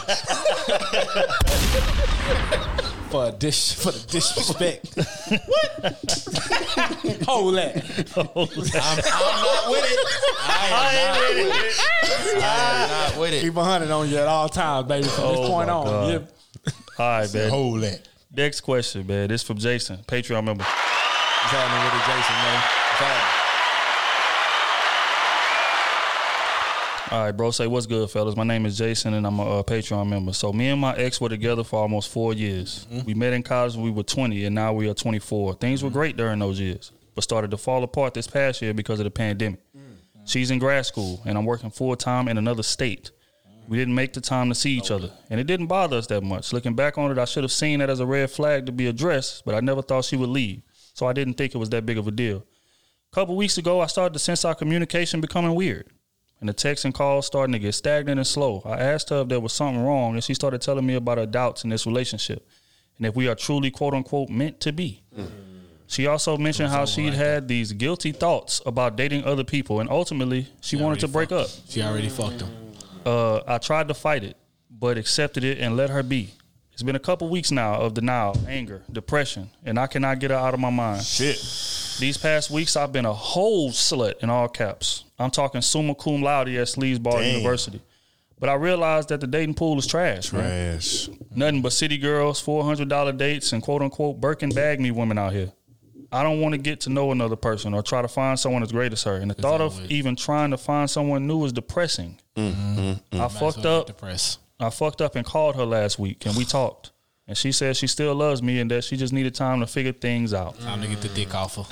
[3.10, 4.94] for a dish, for the disrespect.
[4.96, 5.06] what?
[7.26, 7.78] Hold that.
[8.18, 10.00] I'm, I'm not with it.
[10.44, 12.44] I am not with it.
[12.44, 12.46] I
[12.84, 13.42] am not with it.
[13.42, 15.08] Keep a hundred on you at all times, baby.
[15.08, 15.86] From this Oh point my on.
[15.86, 16.12] God.
[16.12, 16.20] Yeah.
[17.00, 17.50] All right, man.
[17.50, 18.02] Hold that.
[18.36, 19.30] Next question, man.
[19.30, 20.64] This from Jason, Patreon member.
[20.66, 22.56] What's happening with it, Jason, man?
[22.56, 23.47] What's happening?
[27.10, 27.52] All right, bro.
[27.52, 28.36] Say what's good, fellas.
[28.36, 30.34] My name is Jason, and I'm a uh, Patreon member.
[30.34, 32.86] So me and my ex were together for almost four years.
[33.06, 35.54] We met in college when we were 20, and now we are 24.
[35.54, 39.00] Things were great during those years, but started to fall apart this past year because
[39.00, 39.62] of the pandemic.
[40.26, 43.12] She's in grad school, and I'm working full time in another state.
[43.70, 46.24] We didn't make the time to see each other, and it didn't bother us that
[46.24, 46.52] much.
[46.52, 48.88] Looking back on it, I should have seen that as a red flag to be
[48.88, 50.62] addressed, but I never thought she would leave,
[50.94, 52.44] so I didn't think it was that big of a deal.
[53.14, 55.90] A couple weeks ago, I started to sense our communication becoming weird
[56.40, 58.62] and the texts and calls starting to get stagnant and slow.
[58.66, 61.26] I asked her if there was something wrong, and she started telling me about her
[61.26, 62.48] doubts in this relationship
[62.98, 65.04] and if we are truly quote unquote meant to be.
[65.90, 70.48] She also mentioned how she'd had these guilty thoughts about dating other people, and ultimately
[70.60, 71.48] she, wanted to break up.
[71.70, 72.50] She already fucked him.
[73.06, 74.36] Uh, I tried to fight it,
[74.70, 76.34] but accepted it and let her be.
[76.74, 80.38] It's been a couple weeks now of denial, anger, depression, and I cannot get her
[80.38, 81.04] out of my mind.
[81.04, 81.38] Shit.
[82.00, 85.06] These past weeks, I've been a whole slut in all caps.
[85.20, 87.38] I'm talking summa cum laude at Sleazeball Damn.
[87.38, 87.82] University.
[88.40, 90.74] But I realized that the dating pool is trash, man.
[90.74, 91.10] Trash.
[91.36, 95.18] Nothing but city girls, four hundred dollar dates, and quote unquote Birkin bag me women
[95.18, 95.52] out here.
[96.12, 98.72] I don't want to get to know another person or try to find someone as
[98.72, 99.16] great as her.
[99.16, 102.18] And the thought of even trying to find someone new is depressing.
[102.36, 103.22] Mm-hmm, mm-hmm.
[103.22, 103.88] I fucked up.
[103.88, 104.40] Depressed.
[104.60, 106.92] I fucked up and called her last week, and we talked.
[107.28, 109.92] And she said she still loves me and that she just needed time to figure
[109.92, 110.58] things out.
[110.62, 111.66] Time to get the dick off her.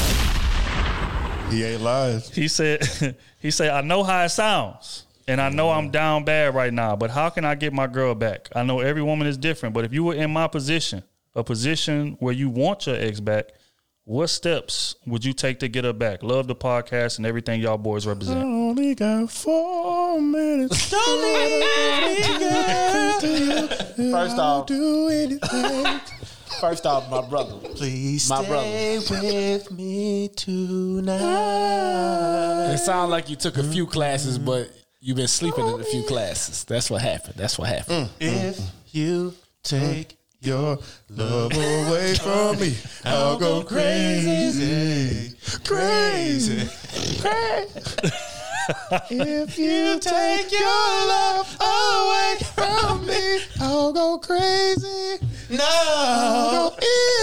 [1.50, 2.20] He ain't lying.
[2.32, 2.82] he said,
[3.40, 6.96] he said, I know how it sounds, and I know I'm down bad right now.
[6.96, 8.48] But how can I get my girl back?
[8.54, 11.02] I know every woman is different, but if you were in my position,
[11.34, 13.50] a position where you want your ex back,
[14.04, 16.22] what steps would you take to get her back?
[16.22, 18.42] Love the podcast and everything y'all boys represent.
[18.42, 20.90] only got four minutes.
[23.96, 26.00] First off, do anything.
[26.60, 27.56] First off, my brother.
[27.74, 28.66] Please My brother.
[28.66, 31.22] with me tonight.
[32.72, 34.70] It sounds like you took a few classes, but
[35.00, 36.64] you've been sleeping in a few classes.
[36.64, 37.34] That's what happened.
[37.36, 38.08] That's what happened.
[38.08, 38.10] Mm.
[38.20, 38.70] If mm.
[38.92, 40.78] you take your
[41.10, 42.74] love away from me,
[43.04, 46.68] I'll go crazy, crazy,
[47.20, 48.10] crazy.
[49.10, 55.18] If you take your love away from me, I'll go crazy.
[55.50, 55.64] No.
[55.68, 56.76] I'll go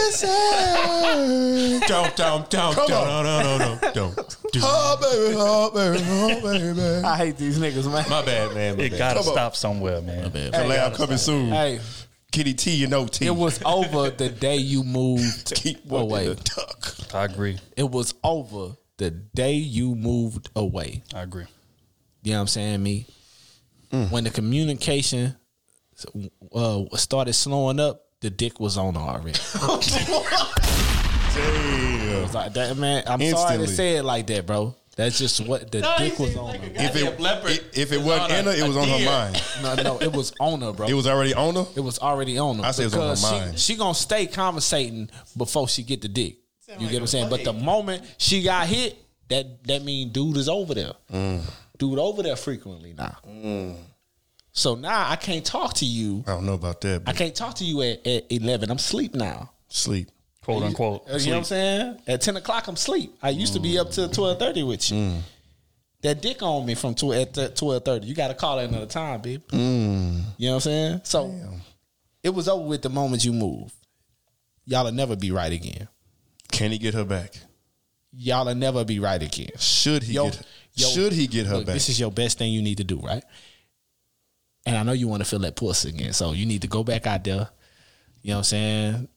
[0.08, 1.82] insane.
[1.88, 3.24] Don't, don't, don't, Come don't, on.
[3.26, 4.16] no, no, no, no, don't.
[4.54, 7.06] Do Oh baby, oh baby, oh baby.
[7.06, 8.06] I hate these niggas, man.
[8.10, 8.78] My bad, man.
[8.78, 8.98] My It bad.
[9.00, 9.34] gotta Come on.
[9.34, 10.32] stop somewhere, man.
[10.32, 11.50] Collab coming soon.
[11.50, 11.80] Hey,
[12.32, 13.26] Kitty T, you know T.
[13.28, 16.28] it was over the day you moved Keep walking away.
[16.28, 16.96] the duck.
[17.14, 17.60] I agree.
[17.76, 21.04] It was over the day you moved away.
[21.14, 21.46] I agree.
[22.24, 23.06] You know what I'm saying, me?
[23.92, 24.12] Mm.
[24.12, 25.36] When the communication
[26.54, 29.34] uh, started slowing up, the dick was on her already.
[31.34, 32.32] Damn.
[32.32, 33.04] Like that, man.
[33.08, 34.76] I'm sorry to say it like that, bro.
[34.96, 36.66] That's just what the dick was on her.
[36.76, 39.44] If it, if, if it wasn't in her, it was on her mind.
[39.64, 40.88] No, no, it was on her, bro.
[40.88, 41.66] It was already on her.
[41.76, 42.66] It was already on her.
[42.66, 46.02] I say it was on her because she- She, gonna stay conversating before she get
[46.02, 46.38] the dick.
[46.80, 47.30] You get what I'm saying?
[47.30, 48.98] But the moment she got hit,
[49.30, 50.94] that that mean dude is over there.
[51.12, 51.42] Mm.
[51.78, 53.18] Dude over there frequently now.
[54.52, 56.24] So now I can't talk to you.
[56.28, 57.04] I don't know about that.
[57.08, 58.70] I can't talk to you at, at 11.
[58.70, 59.50] I'm sleep now.
[59.68, 60.10] sleep.
[60.44, 61.08] Quote unquote.
[61.08, 62.00] You know what I'm saying?
[62.06, 63.16] At 10 o'clock, I'm sleep.
[63.22, 64.98] I used to be up to 12:30 with you.
[64.98, 65.22] Mm.
[66.02, 68.06] That dick on me from 12 at 12:30.
[68.06, 69.42] You got to call at another time, babe.
[69.48, 70.22] Mm.
[70.38, 71.02] You know what I'm saying?
[71.06, 71.34] So
[72.22, 73.74] it was over with the moment you move.
[74.66, 75.88] Y'all'll never be right again.
[76.54, 77.34] Can he get her back?
[78.14, 79.50] Y'all'll never be right again.
[79.58, 80.42] Should he Yo- get?
[80.76, 81.74] yo- should he get her Look, back?
[81.74, 83.24] This is your best thing you need to do, right?
[84.66, 86.84] And I know you want to feel that pussy again, so you need to go
[86.84, 87.50] back out there.
[88.22, 89.08] You know what I'm saying?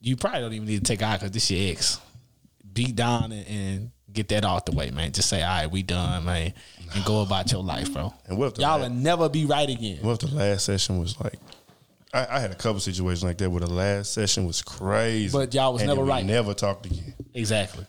[0.00, 1.98] You probably don't even need to take out because this your ex.
[2.72, 5.10] Beat down and, and get that off the way, man.
[5.12, 6.52] Just say, all right, we done, man,
[6.94, 8.14] and go about your life, bro.
[8.28, 9.98] And what if Y'all la- will never be right again.
[10.02, 11.38] What if the last session was like?
[12.12, 15.54] I, I had a couple situations like that where the last session was crazy, But
[15.54, 16.24] y'all was and never right.
[16.24, 17.14] Never talked again.
[17.34, 17.86] Exactly.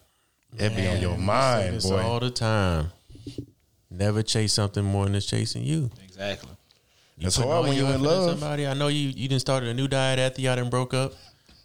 [0.53, 2.01] That be on your mind, this boy.
[2.01, 2.91] all the time.
[3.89, 5.89] Never chase something more than it's chasing you.
[6.03, 6.49] Exactly.
[7.17, 8.31] You That's putting hard when you're in love.
[8.31, 9.09] Somebody, I know you.
[9.09, 11.13] You didn't started a new diet after y'all done broke up.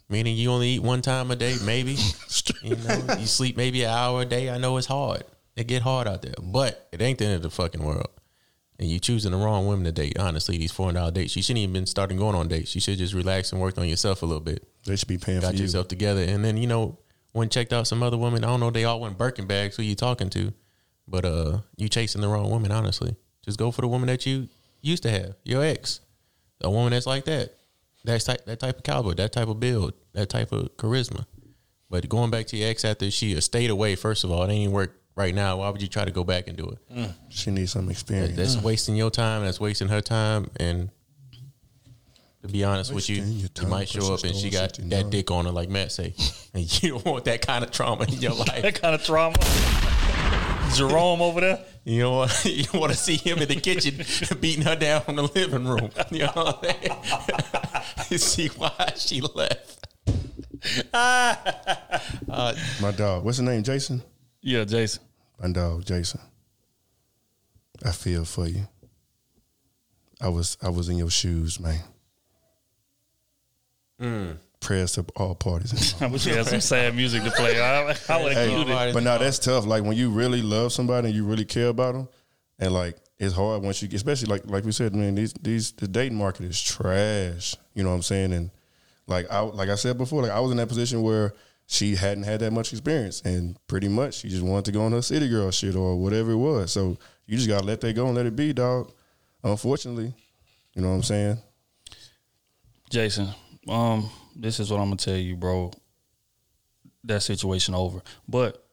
[0.09, 1.97] Meaning you only eat one time a day, maybe.
[2.63, 4.49] you know, you sleep maybe an hour a day.
[4.49, 5.23] I know it's hard.
[5.55, 8.07] It get hard out there, but it ain't the end of the fucking world.
[8.79, 10.19] And you choosing the wrong women to date.
[10.19, 12.75] Honestly, these four dollar dates, you shouldn't even been starting going on dates.
[12.75, 14.67] You should just relax and worked on yourself a little bit.
[14.85, 15.59] They should be paying Got for you.
[15.59, 16.99] Got yourself together, and then you know
[17.31, 18.43] when checked out some other women.
[18.43, 18.69] I don't know.
[18.69, 19.77] They all went Birkin bags.
[19.77, 20.53] Who you talking to?
[21.07, 22.71] But uh, you chasing the wrong woman.
[22.71, 24.47] Honestly, just go for the woman that you
[24.81, 26.01] used to have, your ex,
[26.61, 27.55] a woman that's like that.
[28.03, 31.25] That's type that type of caliber, that type of build, that type of charisma.
[31.89, 34.61] But going back to your ex after she stayed away, first of all, it ain't
[34.61, 35.57] even work right now.
[35.57, 37.09] Why would you try to go back and do it?
[37.29, 38.37] She needs some experience.
[38.37, 39.43] That's wasting your time.
[39.43, 40.49] That's wasting her time.
[40.57, 40.89] And
[42.43, 44.89] to be honest with you, Wasting your you might show up and she got 69.
[44.89, 46.13] that dick on her, like Matt say,
[46.53, 48.61] and you don't want that kind of trauma in your life.
[48.61, 49.35] That kind of trauma.
[50.75, 51.59] Jerome over there.
[51.87, 52.45] You know what?
[52.45, 54.03] You don't want to see him in the kitchen
[54.41, 55.89] beating her down in the living room.
[56.11, 58.17] You know what I'm saying?
[58.19, 59.87] see why she left.
[60.93, 61.35] uh,
[62.81, 63.23] My dog.
[63.23, 63.63] What's his name?
[63.63, 64.03] Jason.
[64.41, 65.01] Yeah, Jason.
[65.39, 66.19] My dog, Jason.
[67.85, 68.67] I feel for you.
[70.19, 71.79] I was I was in your shoes, man.
[74.01, 74.37] Mm.
[74.59, 75.95] prayers to all parties.
[76.01, 77.59] I wish you had some sad music to play.
[77.59, 79.65] I, I would Hey, include but now that's tough.
[79.65, 82.07] Like when you really love somebody and you really care about them,
[82.59, 85.87] and like it's hard once you, especially like like we said, man, these these the
[85.87, 87.55] dating market is trash.
[87.73, 88.33] You know what I'm saying?
[88.33, 88.51] And
[89.07, 91.33] like I like I said before, like I was in that position where
[91.67, 94.93] she hadn't had that much experience, and pretty much she just wanted to go on
[94.93, 96.71] her city girl shit or whatever it was.
[96.71, 98.91] So you just gotta let that go and let it be, dog.
[99.43, 100.13] Unfortunately,
[100.73, 101.37] you know what I'm saying?
[102.89, 103.27] Jason,
[103.67, 105.71] um, this is what I'm gonna tell you, bro.
[107.03, 108.01] That situation over.
[108.27, 108.65] But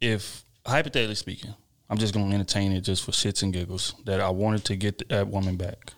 [0.00, 1.54] if hypothetically speaking,
[1.88, 5.08] I'm just gonna entertain it just for shits and giggles that I wanted to get
[5.08, 5.94] that woman back.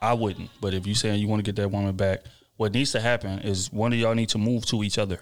[0.00, 0.50] I wouldn't.
[0.60, 2.20] But if you saying you want to get that woman back,
[2.58, 5.20] what needs to happen is one of y'all need to move to each other.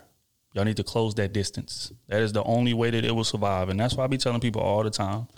[0.55, 1.93] Y'all need to close that distance.
[2.09, 3.69] That is the only way that it will survive.
[3.69, 5.29] And that's why I be telling people all the time.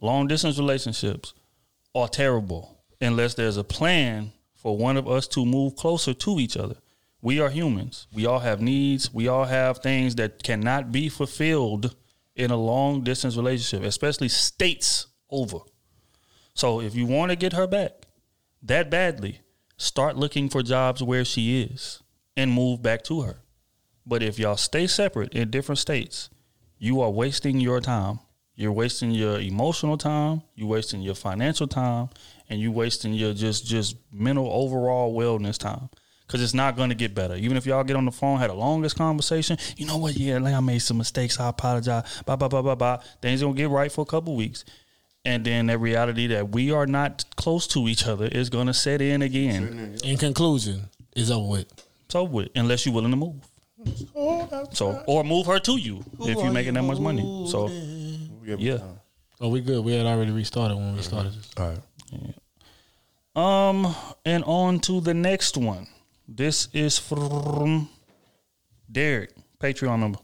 [0.00, 1.34] Long distance relationships
[1.94, 6.56] are terrible unless there's a plan for one of us to move closer to each
[6.56, 6.76] other.
[7.20, 8.06] We are humans.
[8.10, 9.12] We all have needs.
[9.12, 11.94] We all have things that cannot be fulfilled
[12.34, 15.58] in a long distance relationship, especially states over.
[16.54, 17.92] So if you want to get her back
[18.62, 19.40] that badly,
[19.76, 22.02] start looking for jobs where she is
[22.36, 23.38] and move back to her.
[24.06, 26.28] But if y'all stay separate in different states,
[26.78, 28.20] you are wasting your time.
[28.56, 32.10] You're wasting your emotional time, you're wasting your financial time,
[32.48, 35.88] and you're wasting your just just mental overall wellness time.
[36.26, 37.34] Cause it's not gonna get better.
[37.34, 40.14] Even if y'all get on the phone, had the longest conversation, you know what?
[40.14, 41.38] Yeah, like I made some mistakes.
[41.38, 42.22] I apologize.
[42.24, 43.02] Blah blah blah blah blah.
[43.20, 44.64] Things gonna get right for a couple weeks,
[45.24, 49.00] and then the reality that we are not close to each other is gonna set
[49.00, 49.96] in again.
[50.04, 51.86] In conclusion, it's over with.
[52.06, 53.36] It's over with unless you're willing to move.
[54.72, 57.46] So or move her to you if you're making that much money.
[57.50, 57.68] So
[58.44, 58.78] yeah.
[59.40, 59.84] Oh, we good.
[59.84, 61.32] We had already restarted when we started.
[61.32, 61.50] This.
[61.58, 61.78] All right.
[63.36, 63.94] Um,
[64.24, 65.88] and on to the next one.
[66.28, 67.88] This is from
[68.90, 70.18] Derek, Patreon number.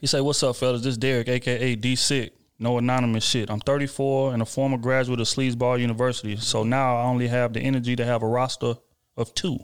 [0.00, 0.82] He say, "What's up, fellas?
[0.82, 2.34] This Derek, aka D Sick.
[2.58, 3.50] No anonymous shit.
[3.50, 6.36] I'm 34 and a former graduate of Sleazeball University.
[6.36, 8.76] So now I only have the energy to have a roster
[9.18, 9.58] of 2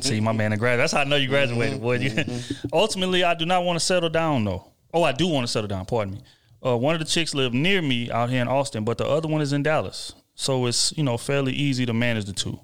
[0.00, 0.78] See, my man, a grad.
[0.80, 1.98] That's how I know you graduated, boy.
[1.98, 2.24] You-
[2.72, 4.72] Ultimately, I do not want to settle down though.
[4.94, 5.84] Oh, I do want to settle down.
[5.86, 6.22] Pardon me.
[6.64, 9.28] Uh, one of the chicks live near me out here in Austin, but the other
[9.28, 10.12] one is in Dallas.
[10.34, 12.58] So it's you know fairly easy to manage the two.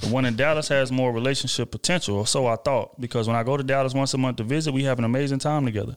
[0.00, 3.42] The one in Dallas has more relationship potential, or so I thought, because when I
[3.42, 5.96] go to Dallas once a month to visit, we have an amazing time together.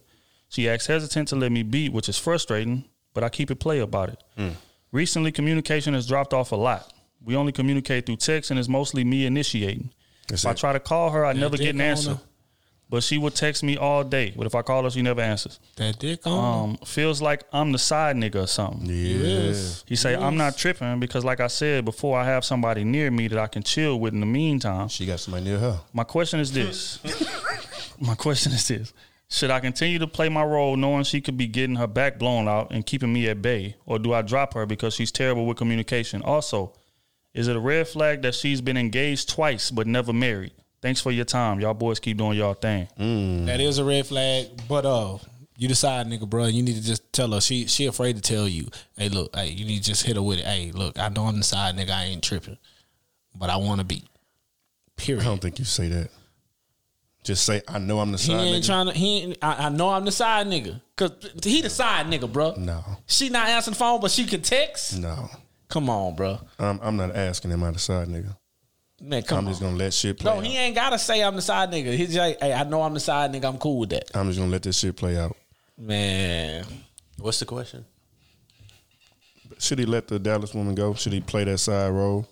[0.55, 3.79] She acts hesitant to let me beat, which is frustrating, but I keep it play
[3.79, 4.23] about it.
[4.37, 4.49] Hmm.
[4.93, 6.93] Recently, communication has dropped off a lot.
[7.21, 9.91] We only communicate through text, and it's mostly me initiating.
[10.31, 12.11] if I try to call her, I That never get an answer.
[12.11, 12.21] her.
[12.89, 14.31] But she would text me all day.
[14.33, 15.59] But if I call her, she never answers.
[15.75, 16.69] That dick on.
[16.69, 18.85] Um, feels like I'm the side nigga or something.
[18.89, 19.83] Yes.
[19.85, 23.27] He say I'm not tripping because, like I said before, I have somebody near me
[23.27, 24.87] that I can chill with in the meantime.
[24.87, 25.81] She got somebody near her.
[25.91, 26.99] My question is this.
[27.99, 28.93] my question is this.
[29.35, 32.47] Should I continue to play my role knowing she could be getting her back blown
[32.47, 33.75] out and keeping me at bay?
[33.85, 36.21] Or do I drop her because she's terrible with communication?
[36.21, 36.71] Also,
[37.33, 40.53] is it a red flag that she's been engaged twice but never married?
[40.81, 41.59] Thanks for your time.
[41.59, 42.87] Y'all boys keep doing y'all thing.
[43.45, 45.17] That is a red flag, but uh,
[45.57, 46.45] you decide, nigga, bro.
[46.45, 47.41] You need to just tell her.
[47.41, 48.69] She she afraid to tell you.
[48.95, 50.45] Hey, look, hey, you need to just hit her with it.
[50.45, 51.89] Hey, look, I know I'm the side nigga.
[51.89, 52.57] I ain't tripping,
[53.37, 54.05] but I want to be.
[54.95, 55.23] Period.
[55.23, 56.09] I don't think you say that.
[57.25, 58.31] Just say, I know I'm the side.
[58.33, 58.65] He side ain't nigga.
[58.67, 58.93] trying to.
[58.93, 59.17] He.
[59.23, 60.79] Ain't, I, I know I'm the side nigga.
[60.95, 61.11] Cause
[61.43, 62.53] he the side nigga, bro.
[62.57, 64.97] no, She not answering the phone, but she can text.
[64.99, 65.29] no.
[65.67, 66.39] Come on, bro.
[66.59, 68.37] I'm, I'm not asking him out the side nigga.
[69.01, 69.51] Man, come I'm on.
[69.51, 70.45] just gonna let shit play No, out.
[70.45, 71.97] he ain't gotta say I'm the side nigga.
[71.97, 73.45] He's just like, hey, I know I'm the side nigga.
[73.45, 74.09] I'm cool with that.
[74.15, 75.35] I'm just gonna let this shit play out.
[75.77, 76.63] Man,
[77.17, 77.83] What's the question?
[79.57, 80.93] Should he let the Dallas woman go?
[80.93, 82.27] Should he play that side role?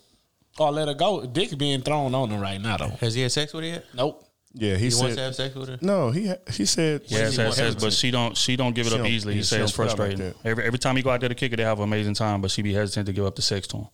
[0.60, 1.26] or let her go.
[1.26, 2.90] Dick being thrown on him right now, though.
[3.00, 3.86] Has he had sex with her yet?
[3.96, 4.24] Nope.
[4.56, 5.02] Yeah, he, He said.
[5.02, 5.78] wants to have sex with her?
[5.82, 7.02] No, he he said.
[7.08, 9.34] Yeah, it says, says, but she don't she don't give it She up easily.
[9.34, 10.40] yeah, He says it's don't put out like frustrating.
[10.46, 12.40] every every time he go out there to kick it, they have an amazing time,
[12.42, 13.88] but she be hesitant to give up the sex to him.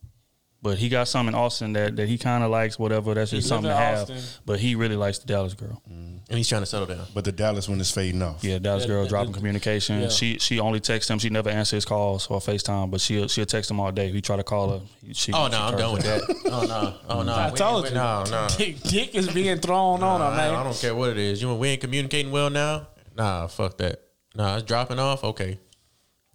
[0.62, 3.14] But he got something in Austin that, that he kind of likes, whatever.
[3.14, 4.10] That's just live something in to have.
[4.10, 4.42] Austin.
[4.46, 5.82] But he really likes the Dallas girl.
[5.90, 6.18] Mm-hmm.
[6.28, 7.06] And he's trying to settle down.
[7.14, 8.44] But the Dallas one is fading off.
[8.44, 10.02] Yeah, Dallas Yeah, girl the- dropping the- communication.
[10.02, 10.10] yeah.
[10.10, 11.18] She she only texts him.
[11.18, 14.10] She never answers his calls or FaceTime, but she'll she'll text him all day.
[14.10, 14.82] If he try to call her,
[15.14, 16.22] she, Oh she no, I'm done with that.
[16.52, 17.34] Oh no, oh no.
[17.34, 18.00] I We told ain't- you.
[18.02, 18.48] No, no.
[18.58, 20.54] Dick, Dick is being thrown on her, man.
[20.56, 21.42] I don't care what it is.
[21.42, 22.90] You we ain't communicating well now.
[23.16, 24.02] Nah, fuck that.
[24.36, 25.24] Nah, it's dropping off.
[25.24, 25.58] Okay,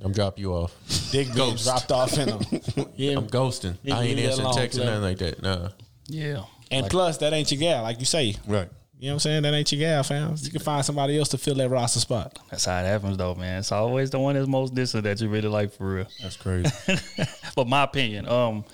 [0.01, 0.75] I'm drop you off.
[1.13, 1.65] Dick being Ghost.
[1.65, 2.41] dropped off in them.
[2.97, 3.17] Yeah.
[3.17, 3.77] I'm ghosting.
[3.83, 5.01] You I ain't leave that answering alone, texts or player.
[5.01, 5.43] nothing like that.
[5.43, 5.69] Nah.
[6.09, 6.45] Yeah.
[6.71, 8.35] And plus, that ain't your gal, like you say.
[8.47, 8.69] Right.
[8.99, 9.43] You You know what I'm saying?
[9.43, 10.35] That ain't your gal, fam.
[10.41, 12.39] You can find somebody else to fill that roster spot.
[12.51, 13.61] That's how it happens, though, man.
[13.61, 16.07] It's always the one that's most distant that you really like for real.
[16.23, 16.71] That's crazy.
[17.57, 18.65] but my opinion, um,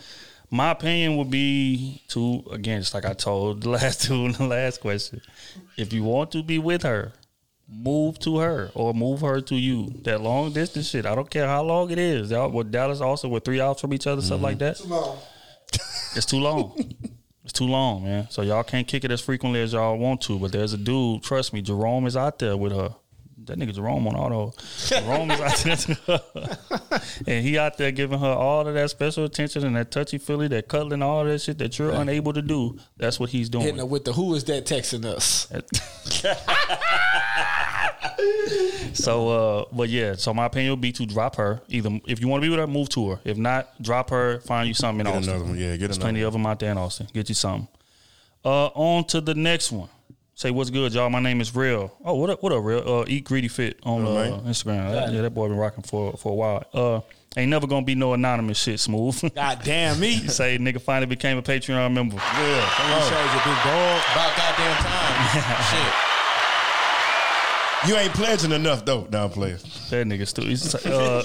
[0.51, 4.47] my opinion would be to again, just like I told the last two in the
[4.47, 5.21] last question.
[5.77, 7.13] If you want to be with her,
[7.71, 9.91] move to her or move her to you.
[10.05, 12.31] That long distance shit, I don't care how long it is.
[12.31, 14.91] Y'all, with Dallas also with three hours from each other, stuff like mm-hmm.
[14.91, 15.19] that.
[16.17, 16.77] It's too long.
[17.45, 18.27] it's too long, man.
[18.31, 20.41] So y'all can't kick it as frequently as y'all want to.
[20.41, 22.97] But there's a dude, trust me, Jerome is out there with her.
[23.47, 24.53] That nigga Jerome on auto.
[24.87, 26.21] Jerome is out there,
[27.27, 30.47] and he out there giving her all of that special attention and that touchy feely,
[30.49, 32.79] that cuddling, all that shit that you're unable to do.
[32.99, 33.65] That's what he's doing.
[33.65, 35.51] Hitting her with the who is that texting us?
[38.93, 41.63] So, uh, but yeah, so my opinion would be to drop her.
[41.69, 43.21] Either if you want to be with her, move to her.
[43.25, 44.41] If not, drop her.
[44.41, 45.35] Find you something in Get Austin.
[45.35, 45.59] another one.
[45.59, 47.07] Yeah, get There's another plenty of them out there in Austin.
[47.13, 47.69] Get you something.
[48.45, 49.89] Uh, on to the next one.
[50.41, 51.11] Say what's good, y'all.
[51.11, 51.93] My name is Real.
[52.03, 52.43] Oh, what up?
[52.43, 52.83] What up, Real?
[52.89, 54.33] Uh, Eat Greedy Fit on uh, right.
[54.47, 54.91] Instagram.
[54.91, 56.65] That- yeah, that boy been rocking for for a while.
[56.73, 57.01] Uh,
[57.37, 58.81] ain't never gonna be no anonymous shit.
[58.81, 59.35] Smooth.
[59.35, 60.17] God damn me.
[60.29, 62.17] Say nigga finally became a Patreon member.
[62.17, 64.03] Yeah, big dog.
[64.13, 65.63] About goddamn time.
[67.83, 67.91] Shit.
[67.91, 69.57] You ain't pledging enough though, down player.
[69.91, 70.49] That nigga stupid.
[70.51, 71.23] He's, Uh,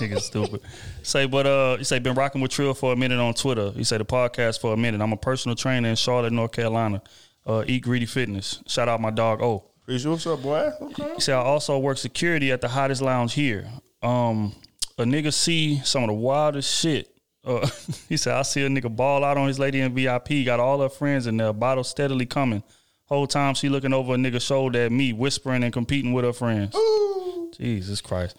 [0.00, 0.60] nigga stupid.
[1.02, 3.72] Say, but uh, you say been rocking with Trill for a minute on Twitter.
[3.74, 5.00] You say the podcast for a minute.
[5.00, 7.02] I'm a personal trainer in Charlotte, North Carolina.
[7.46, 8.62] Uh, Eat Greedy Fitness.
[8.66, 9.42] Shout out my dog.
[9.42, 10.70] Oh, Chris, what's up, boy?
[10.80, 11.14] Okay.
[11.14, 13.68] he said I also work security at the hottest lounge here.
[14.02, 14.54] Um,
[14.96, 17.10] a nigga see some of the wildest shit.
[17.44, 17.68] Uh,
[18.08, 20.44] he said I see a nigga ball out on his lady in VIP.
[20.46, 21.52] Got all her friends in there.
[21.52, 22.62] Bottle steadily coming.
[23.06, 26.32] Whole time she looking over a nigga shoulder at me, whispering and competing with her
[26.32, 26.74] friends.
[26.74, 27.50] Ooh.
[27.54, 28.36] Jesus Christ.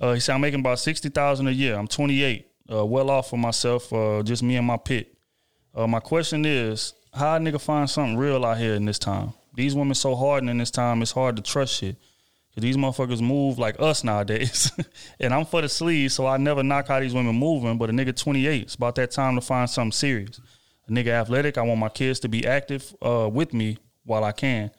[0.00, 1.76] Uh, he said I'm making about sixty thousand a year.
[1.76, 2.46] I'm 28.
[2.70, 3.92] Uh, well off for myself.
[3.92, 5.16] Uh, just me and my pit.
[5.74, 9.32] Uh, my question is, how a nigga find something real out here in this time?
[9.54, 11.96] These women so hard in this time, it's hard to trust shit.
[12.54, 14.72] Cause these motherfuckers move like us nowadays.
[15.20, 17.76] and I'm for the sleeves, so I never knock how these women moving.
[17.76, 20.40] But a nigga 28, it's about that time to find something serious.
[20.88, 24.32] A nigga athletic, I want my kids to be active uh, with me while I
[24.32, 24.70] can.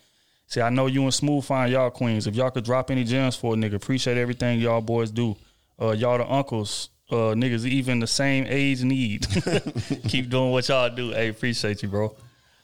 [0.48, 2.26] See, I know you and Smooth find y'all queens.
[2.26, 5.38] If y'all could drop any gems for a nigga, appreciate everything y'all boys do.
[5.80, 9.28] Uh, y'all the uncles, uh, niggas even the same age need.
[10.08, 11.12] Keep doing what y'all do.
[11.12, 12.16] Hey, appreciate you, bro.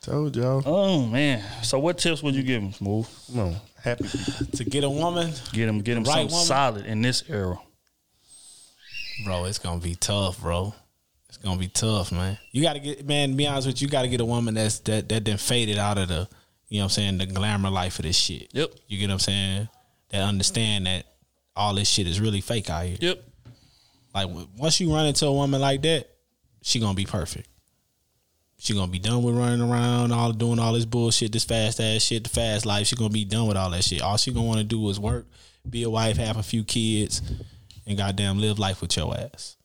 [0.06, 0.62] Told y'all.
[0.68, 1.44] Oh man.
[1.64, 3.08] So what tips would you give him, Smooth?
[3.34, 4.08] No, happy
[4.54, 5.34] to get a woman.
[5.52, 6.46] Get him, get him Right something woman?
[6.46, 7.58] solid in this era.
[9.24, 10.76] Bro, it's gonna be tough, bro.
[11.28, 12.38] It's gonna be tough, man.
[12.52, 14.78] You gotta get man, to be honest with you, you gotta get a woman that's
[14.82, 16.30] that that then faded out of the
[16.68, 18.50] you know what I'm saying, the glamour life of this shit.
[18.54, 18.74] Yep.
[18.88, 19.70] You get what I'm saying?
[20.10, 21.06] That understand that
[21.56, 22.98] all this shit is really fake out here.
[23.02, 23.24] Yep.
[24.14, 26.08] Like once you run into a woman like that,
[26.62, 27.48] she gonna be perfect.
[28.66, 32.02] She gonna be done with running around, all doing all this bullshit, this fast ass
[32.02, 32.88] shit, the fast life.
[32.88, 34.02] She gonna be done with all that shit.
[34.02, 35.28] All she gonna want to do is work,
[35.70, 37.22] be a wife, have a few kids,
[37.86, 39.58] and goddamn live life with your ass.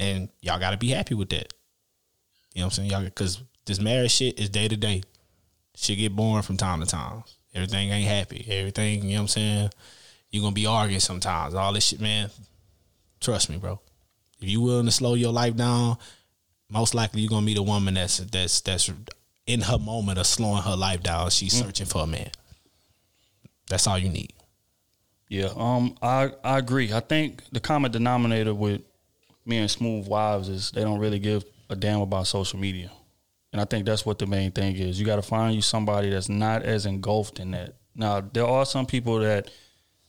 [0.00, 1.54] And y'all gotta be happy with that.
[2.54, 2.90] You know what I'm saying?
[2.90, 5.04] Y'all because this marriage shit is day to day.
[5.76, 7.22] She get boring from time to time.
[7.54, 8.44] Everything ain't happy.
[8.48, 9.70] Everything, you know what I'm saying?
[10.32, 11.54] You're gonna be arguing sometimes.
[11.54, 12.30] All this shit, man.
[13.20, 13.78] Trust me, bro.
[14.40, 15.98] If you willing to slow your life down,
[16.68, 18.90] most likely you're gonna meet a woman that's that's that's
[19.46, 21.30] in her moment of slowing her life down.
[21.30, 22.30] She's searching for a man.
[23.68, 24.32] That's all you need.
[25.28, 26.92] Yeah, um, I I agree.
[26.92, 28.82] I think the common denominator with
[29.46, 32.90] me and Smooth Wives is they don't really give a damn about social media,
[33.52, 34.98] and I think that's what the main thing is.
[34.98, 37.76] You got to find you somebody that's not as engulfed in that.
[37.94, 39.50] Now there are some people that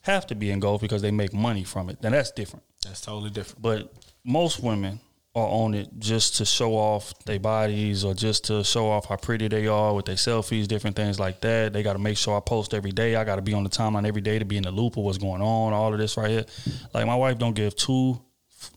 [0.02, 2.02] have to be engulfed because they make money from it.
[2.02, 2.64] Then that's different.
[2.84, 3.62] That's totally different.
[3.62, 5.00] But most women
[5.36, 9.18] are on it just to show off their bodies or just to show off how
[9.18, 11.74] pretty they are with their selfies, different things like that.
[11.74, 13.18] They got to make sure I post every day.
[13.18, 15.04] I got to be on the timeline every day to be in the loop of
[15.04, 15.74] what's going on.
[15.74, 16.46] All of this right here.
[16.94, 18.22] Like my wife don't give two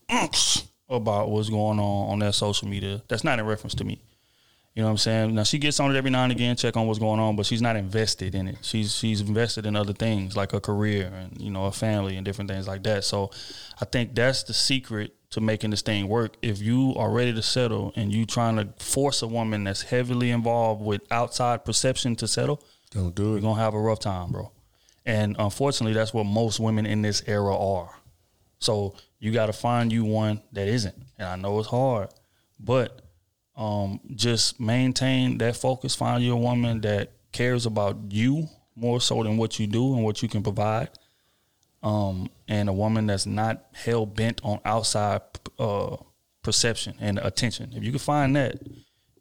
[0.09, 3.03] f- about what's going on on that social media.
[3.07, 4.03] That's not in reference to me.
[4.75, 5.35] You know what I'm saying?
[5.35, 7.47] Now she gets on it every now and again, check on what's going on, but
[7.47, 8.59] she's not invested in it.
[8.63, 12.25] She's she's invested in other things like her career and you know her family and
[12.25, 13.03] different things like that.
[13.03, 13.31] So
[13.81, 16.37] I think that's the secret to making this thing work.
[16.43, 20.31] If you are ready to settle and you trying to force a woman that's heavily
[20.31, 23.33] involved with outside perception to settle, don't do it.
[23.33, 24.53] You're gonna have a rough time, bro.
[25.05, 27.91] And unfortunately, that's what most women in this era are.
[28.59, 30.95] So you got to find you one that isn't.
[31.19, 32.11] And I know it's hard,
[32.61, 33.03] but
[33.57, 35.95] um, just maintain that focus.
[35.95, 40.05] Find you a woman that cares about you more so than what you do and
[40.05, 40.91] what you can provide.
[41.83, 45.21] Um, and a woman that's not hell bent on outside
[45.59, 45.97] uh,
[46.43, 47.73] perception and attention.
[47.75, 48.59] If you can find that,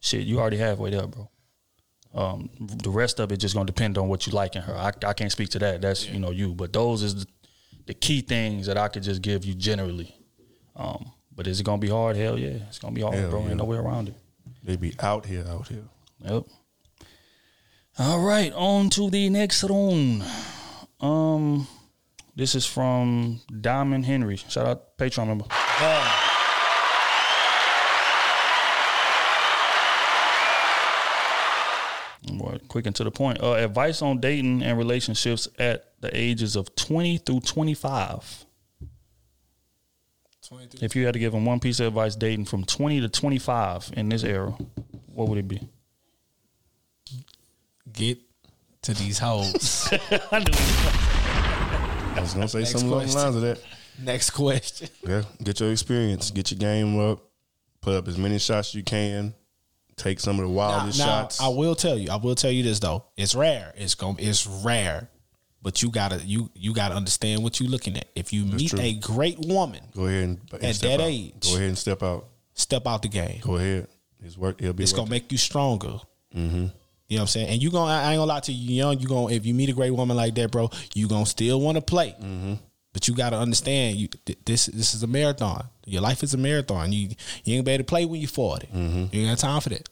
[0.02, 1.30] shit, you already halfway there, bro.
[2.14, 4.74] Um, the rest of it just gonna depend on what you like in her.
[4.76, 5.82] I, I can't speak to that.
[5.82, 6.56] That's you know you.
[6.56, 7.26] But those is the,
[7.88, 10.16] the key things that I could just give you generally.
[10.76, 12.16] Um, but is it gonna be hard?
[12.16, 13.42] Hell yeah, it's gonna be hard, Hell bro.
[13.44, 13.50] yeah.
[13.50, 14.16] Ain't no way around it.
[14.64, 15.84] They be out here, out here.
[16.24, 16.44] Yep.
[18.00, 20.24] All right, on to the next one.
[21.00, 21.68] Um,
[22.38, 24.36] this is from Diamond Henry.
[24.38, 25.46] Shout out Patreon member.
[32.38, 33.42] Boy, quick and to the point.
[33.42, 38.46] Uh, advice on dating and relationships at the ages of twenty through twenty-five.
[40.80, 43.92] If you had to give them one piece of advice dating from twenty to twenty-five
[43.98, 44.52] in this era,
[45.08, 45.68] what would it be?
[47.92, 48.20] Get
[48.84, 49.92] to these hoes.
[52.18, 53.60] I was gonna say Next something along the lines of that.
[54.00, 54.90] Next question.
[55.06, 57.20] Yeah, get your experience, get your game up,
[57.82, 59.34] put up as many shots you can,
[59.96, 61.42] take some of the wildest now, shots.
[61.42, 62.10] I will tell you.
[62.12, 63.06] I will tell you this though.
[63.16, 63.74] It's rare.
[63.76, 64.18] It's gonna.
[64.20, 65.10] It's rare.
[65.62, 68.08] But you gotta you you gotta understand what you're looking at.
[68.16, 68.80] If you meet true.
[68.80, 71.10] a great woman Go ahead and, and at step that out.
[71.10, 72.28] age, Go ahead and step out.
[72.54, 73.40] step out the game.
[73.42, 73.88] Go ahead.
[74.24, 74.62] It's work.
[74.62, 74.84] It'll be.
[74.84, 75.98] It's gonna make you stronger.
[76.36, 76.68] Mm-hmm.
[77.08, 77.50] You know what I'm saying?
[77.50, 79.00] And you gonna I ain't gonna lie to you, young.
[79.00, 81.76] You gonna if you meet a great woman like that, bro, you gonna still want
[81.76, 82.16] to play.
[82.22, 82.56] Mm-hmm.
[82.92, 85.66] But you gotta understand, you th- this this is a marathon.
[85.86, 86.92] Your life is a marathon.
[86.92, 87.10] You
[87.44, 88.68] you ain't gonna be able to play when you're 40.
[88.68, 89.06] Mm-hmm.
[89.12, 89.88] You ain't got time for that.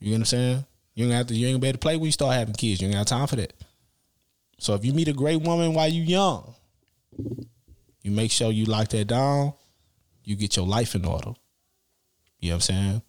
[0.00, 0.64] You know what I'm saying?
[0.94, 1.34] You ain't gonna have to.
[1.34, 2.80] You ain't gonna be able to play when you start having kids.
[2.80, 3.52] You ain't got time for that.
[4.58, 6.54] So if you meet a great woman while you young,
[8.02, 9.52] you make sure you lock that down.
[10.24, 11.32] You get your life in order.
[12.40, 13.02] You know what I'm saying?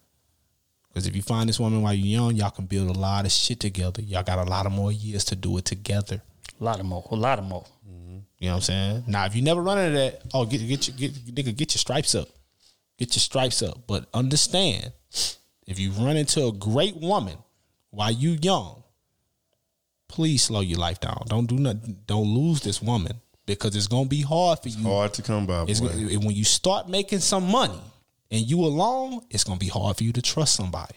[0.96, 3.32] Because if you find this woman while you're young, y'all can build a lot of
[3.34, 4.02] shit together.
[4.02, 6.22] Y'all got a lot of more years to do it together.
[6.62, 7.06] A lot of more.
[7.12, 7.66] A lot of more.
[7.86, 8.20] Mm-hmm.
[8.40, 9.04] You know what I'm saying?
[9.06, 11.80] Now, if you never run into that, oh, get get your get nigga, get your
[11.80, 12.30] stripes up,
[12.98, 13.80] get your stripes up.
[13.88, 14.94] But understand,
[15.68, 17.40] if you run into a great woman
[17.90, 18.82] while you young,
[20.08, 21.24] please slow your life down.
[21.28, 21.98] Don't do nothing.
[22.08, 24.82] Don't lose this woman because it's gonna be hard for you.
[24.82, 25.66] hard to come by.
[25.68, 25.90] It's boy.
[25.90, 27.82] gonna, when you start making some money
[28.32, 30.96] and you alone, it's gonna be hard for you to trust somebody.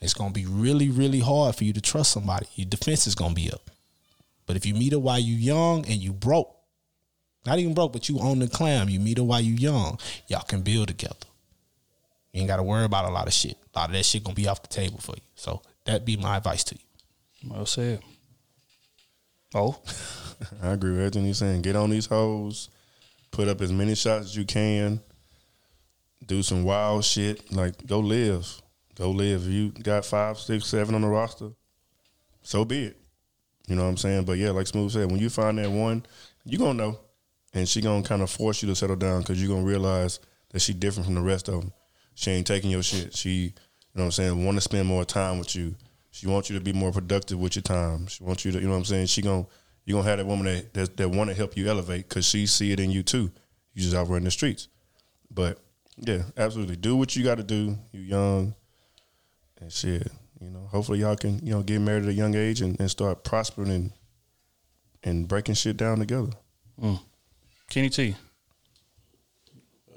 [0.00, 2.46] It's gonna be really, really hard for you to trust somebody.
[2.54, 3.70] Your defense is gonna be up.
[4.46, 6.54] But if you meet her while you young and you broke,
[7.44, 9.98] not even broke, but you own the clam, you meet her while you young,
[10.28, 11.14] y'all can build together.
[12.32, 13.56] You ain't gotta worry about a lot of shit.
[13.74, 15.22] A lot of that shit gonna be off the table for you.
[15.34, 17.50] So that'd be my advice to you.
[17.50, 18.00] Well said.
[19.54, 19.92] Oh, oh.
[20.62, 21.62] I agree with everything you're saying.
[21.62, 22.68] Get on these hoes,
[23.30, 25.00] put up as many shots as you can,
[26.24, 27.52] do some wild shit.
[27.52, 28.46] Like go live,
[28.94, 29.46] go live.
[29.46, 31.50] If you got five, six, seven on the roster,
[32.42, 32.96] so be it.
[33.68, 34.24] You know what I'm saying?
[34.24, 36.06] But yeah, like Smooth said, when you find that one,
[36.44, 36.98] you gonna know,
[37.52, 40.20] and she gonna kind of force you to settle down because you gonna realize
[40.50, 41.72] that she different from the rest of them.
[42.14, 43.14] She ain't taking your shit.
[43.14, 43.52] She, you
[43.94, 45.74] know what I'm saying, want to spend more time with you.
[46.12, 48.06] She wants you to be more productive with your time.
[48.06, 49.06] She wants you to, you know what I'm saying.
[49.06, 49.46] She gonna
[49.84, 52.46] you gonna have that woman that that, that want to help you elevate because she
[52.46, 53.30] see it in you too.
[53.74, 54.68] You just out running the streets.
[55.30, 55.58] But
[55.98, 57.76] yeah, absolutely, do what you got to do.
[57.92, 58.54] You young
[59.60, 60.10] and shit.
[60.40, 62.90] You know, hopefully y'all can you know get married at a young age and, and
[62.90, 63.92] start prospering and
[65.02, 66.32] and breaking shit down together.
[66.80, 67.00] Mm.
[67.70, 68.14] Kenny T.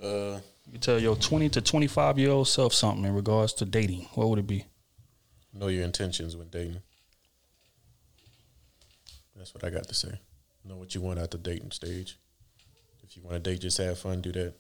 [0.02, 0.40] Uh,
[0.72, 4.08] You tell your 20 to 25 year old self something in regards to dating.
[4.14, 4.66] What would it be?
[5.52, 6.82] know your intentions when dating.
[9.36, 10.20] That's what I got to say.
[10.64, 12.18] Know what you want at the dating stage.
[13.04, 14.22] If you want to date, just have fun.
[14.22, 14.54] Do that.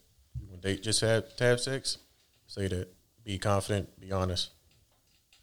[0.62, 1.98] Date, just have to have sex.
[2.48, 2.88] Say that.
[3.24, 4.00] Be confident.
[4.00, 4.50] Be honest.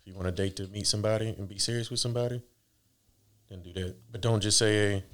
[0.00, 2.42] If you want to date to meet somebody and be serious with somebody,
[3.48, 3.96] then do that.
[4.10, 5.04] But don't just say, "Hey,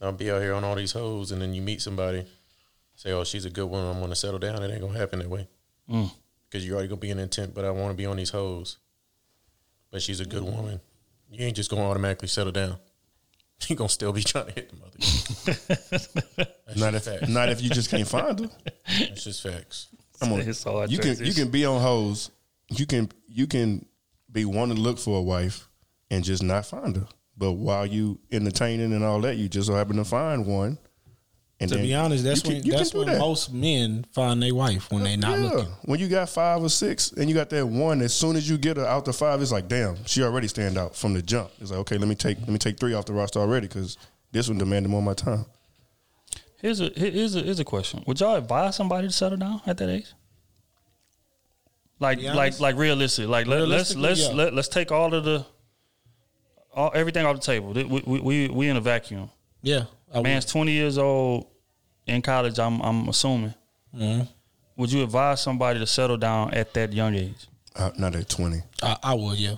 [0.00, 2.26] I'll be out here on all these hoes," and then you meet somebody,
[2.94, 3.84] say, "Oh, she's a good one.
[3.84, 5.48] I'm going to settle down." It ain't gonna happen that way.
[5.88, 6.10] Mm.
[6.48, 7.54] Because you're already gonna be in intent.
[7.54, 8.78] But I want to be on these hoes.
[9.90, 10.80] But she's a good woman.
[11.30, 12.78] You ain't just gonna automatically settle down.
[13.68, 16.48] You gonna still be trying to hit the mother.
[16.76, 18.50] Not if not if you just can't find her.
[18.86, 19.88] It's just facts.
[20.20, 20.40] Come on.
[20.40, 22.30] It's hard you can you can be on hoes.
[22.70, 23.84] You can you can
[24.30, 25.68] be wanting to look for a wife
[26.10, 27.08] and just not find her.
[27.36, 30.78] But while you entertaining and all that, you just so happen to find one.
[31.60, 33.18] And to then be honest, that's you can- when can that's when that.
[33.18, 35.44] most men find their wife when they not yeah.
[35.44, 35.72] looking.
[35.86, 38.56] When you got five or six and you got that one, as soon as you
[38.58, 41.50] get her out the five, it's like, damn, she already stand out from the jump.
[41.60, 43.96] It's like, okay, let me take let me take three off the roster already because
[44.30, 45.46] this one demanded more of my time.
[46.60, 48.04] Here's a here's a here's a question.
[48.06, 50.12] Would y'all advise somebody to settle down at that age?
[52.00, 53.28] Like like like realistic.
[53.28, 54.34] Like let, let's let's yeah.
[54.34, 55.44] let, let's take all of the
[56.72, 57.72] all, everything off the table.
[57.72, 59.30] We we, we we in a vacuum.
[59.62, 61.46] Yeah, I Man's twenty years old
[62.06, 62.58] in college.
[62.58, 63.54] I'm I'm assuming.
[63.94, 64.28] Mhm.
[64.76, 67.46] Would you advise somebody to settle down at that young age?
[67.74, 68.60] Uh, not at twenty.
[68.82, 69.56] I, I would, yeah.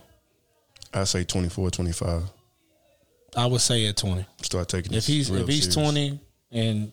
[0.93, 2.23] I say 24, 25.
[3.37, 4.27] I would say at twenty.
[4.43, 5.75] Start taking If this he's real if he's serious.
[5.75, 6.21] twenty
[6.51, 6.91] and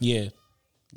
[0.00, 0.30] yeah, You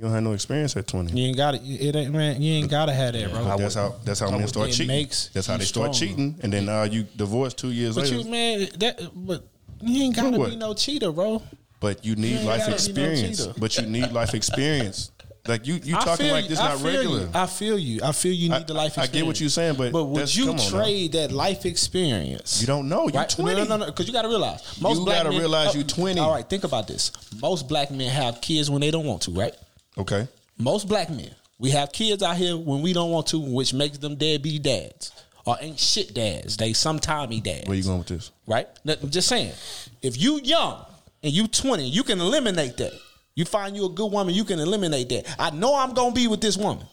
[0.01, 1.17] don't have no experience at 20.
[1.17, 2.41] you ain't got to It ain't man.
[2.41, 3.57] You ain't gotta have that, bro.
[3.57, 4.87] That's how that's how men start cheating.
[4.87, 6.13] makes that's how they start stronger.
[6.13, 8.17] cheating, and then uh, you divorce two years But later.
[8.17, 9.47] But you man, that but
[9.81, 10.49] you ain't gotta what?
[10.49, 11.41] be no cheater, bro.
[11.85, 13.45] But you need You life gotta no experience.
[13.45, 15.11] but you need life experience.
[15.47, 17.19] Like you, you I talking like this I not feel regular.
[17.19, 17.29] You.
[17.35, 17.99] I feel you.
[18.03, 19.09] I feel you need I- the life experience.
[19.09, 20.83] I get what you're saying, but but would you come on now.
[20.83, 22.59] trade that life experience?
[22.61, 23.03] You don't know.
[23.07, 23.29] You're right?
[23.29, 23.55] 20.
[23.55, 25.39] No, no, no, Because you got to realize most You black gotta men.
[25.39, 26.19] realize oh, you 20.
[26.19, 27.11] All right, think about this.
[27.39, 29.53] Most black men have kids when they don't want to, right?
[29.99, 30.27] Okay.
[30.57, 31.29] Most black men,
[31.59, 35.11] we have kids out here when we don't want to, which makes them deadbeat dads
[35.45, 36.57] or ain't shit dads.
[36.57, 37.67] They some sometimey dads.
[37.67, 38.31] Where you going with this?
[38.47, 38.67] right?
[38.83, 39.53] Now, I'm just saying,
[40.01, 40.83] if you young
[41.25, 42.93] and you 20, you can eliminate that.
[43.33, 45.35] You find you a good woman, you can eliminate that.
[45.39, 46.85] I know I'm gonna be with this woman.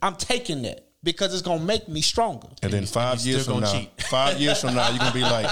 [0.00, 2.48] I'm taking that because it's gonna make me stronger.
[2.62, 3.90] And then five you years from now, cheat.
[4.10, 5.48] five years from now, you're gonna be like,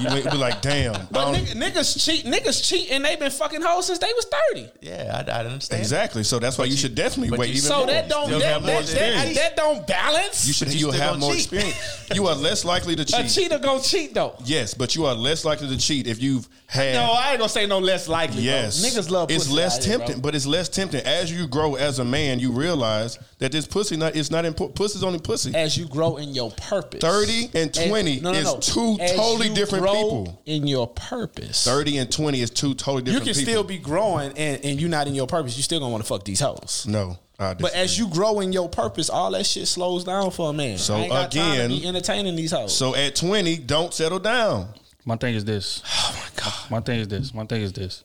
[0.00, 1.06] you may be like, damn.
[1.10, 4.68] But nigga, niggas cheat, niggas cheat, and they've been fucking hoes since they was 30.
[4.82, 5.80] Yeah, I, I understand.
[5.80, 6.24] exactly.
[6.24, 7.86] So that's why you, should definitely wait you even So more.
[7.86, 10.46] that don't that, have more that, that, that don't balance.
[10.46, 10.74] You should.
[10.74, 11.40] You You'll have more cheat.
[11.52, 12.10] experience.
[12.14, 13.30] You are less likely to cheat.
[13.30, 14.34] a cheater gonna cheat though.
[14.44, 16.94] Yes, but you are less likely to cheat if you've had.
[16.94, 18.42] No, I ain't gonna say no less likely.
[18.42, 18.90] Yes, bro.
[18.90, 19.30] niggas love.
[19.30, 22.40] It's less out here, tempting, but it's less tempting as you grow as a man.
[22.40, 24.76] You realize that this pussy not it's not important.
[24.96, 25.54] Pussy's only pussy.
[25.54, 27.00] as you grow in your purpose.
[27.00, 28.58] 30 and 20 no, no, is no.
[28.60, 30.42] two As totally you different grow people.
[30.46, 33.26] In your purpose, Thirty and twenty is two totally different.
[33.26, 33.52] you can people.
[33.52, 35.56] still be growing, and, and you not in your purpose.
[35.56, 36.86] You still gonna want to fuck these hoes.
[36.88, 37.18] no.
[37.38, 40.52] I But as you grow in your purpose, all that shit slows down for a
[40.54, 40.78] man.
[40.78, 42.74] So I ain't got time to again- be entertaining these hoes.
[42.74, 44.68] so at twenty, don't settle down.
[45.04, 45.82] My thing is this.
[46.08, 46.70] Oh my god.
[46.70, 47.34] My thing is this.
[47.34, 48.04] My thing is this.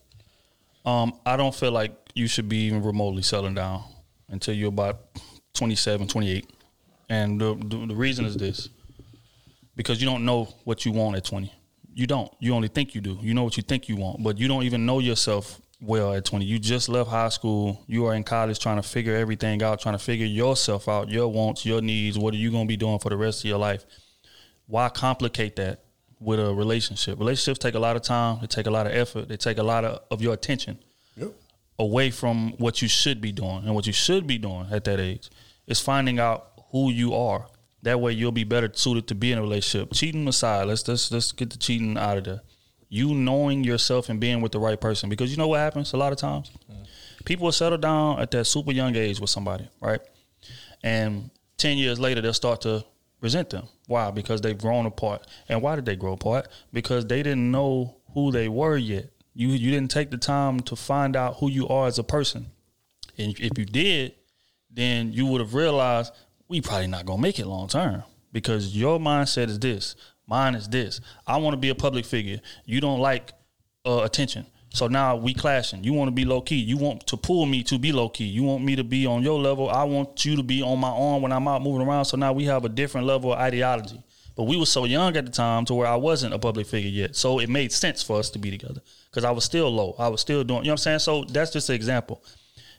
[0.85, 3.83] Um, I don't feel like you should be even remotely settling down
[4.29, 4.99] until you're about
[5.53, 6.49] 27, 28.
[7.11, 8.69] And the, the, the reason is this.
[9.75, 11.51] Because you don't know what you want at 20.
[11.93, 12.31] You don't.
[12.39, 13.17] You only think you do.
[13.21, 16.23] You know what you think you want, but you don't even know yourself well at
[16.25, 16.45] 20.
[16.45, 17.83] You just left high school.
[17.87, 21.27] You are in college trying to figure everything out, trying to figure yourself out, your
[21.27, 22.17] wants, your needs.
[22.17, 23.85] What are you going to be doing for the rest of your life?
[24.71, 25.83] why complicate that
[26.19, 27.19] with a relationship?
[27.19, 29.63] Relationships take a lot of time, they take a lot of effort, they take a
[29.63, 30.79] lot of, of your attention
[31.17, 31.33] Yep.
[31.77, 33.63] away from what you should be doing.
[33.65, 35.29] And what you should be doing at that age
[35.67, 37.47] is finding out who you are.
[37.83, 39.93] That way you'll be better suited to be in a relationship.
[39.93, 42.41] Cheating aside, let's let's let's get the cheating out of there.
[42.89, 45.09] You knowing yourself and being with the right person.
[45.09, 46.51] Because you know what happens a lot of times?
[46.69, 46.85] Mm.
[47.25, 50.01] People will settle down at that super young age with somebody, right?
[50.83, 52.83] And 10 years later, they'll start to
[53.21, 53.67] resent them.
[53.87, 54.11] Why?
[54.11, 55.25] Because they've grown apart.
[55.47, 56.47] And why did they grow apart?
[56.73, 59.09] Because they didn't know who they were yet.
[59.33, 62.47] You you didn't take the time to find out who you are as a person.
[63.17, 64.15] And if you did,
[64.69, 66.11] then you would have realized
[66.51, 68.03] we probably not gonna make it long term
[68.33, 69.95] because your mindset is this,
[70.27, 70.99] mine is this.
[71.25, 72.41] I want to be a public figure.
[72.65, 73.31] You don't like
[73.85, 75.81] uh, attention, so now we clashing.
[75.85, 76.57] You want to be low key.
[76.57, 78.25] You want to pull me to be low key.
[78.25, 79.69] You want me to be on your level.
[79.69, 82.05] I want you to be on my arm when I'm out moving around.
[82.05, 84.03] So now we have a different level of ideology.
[84.35, 86.89] But we were so young at the time to where I wasn't a public figure
[86.89, 87.15] yet.
[87.15, 89.95] So it made sense for us to be together because I was still low.
[89.97, 90.99] I was still doing, you know what I'm saying?
[90.99, 92.23] So that's just an example.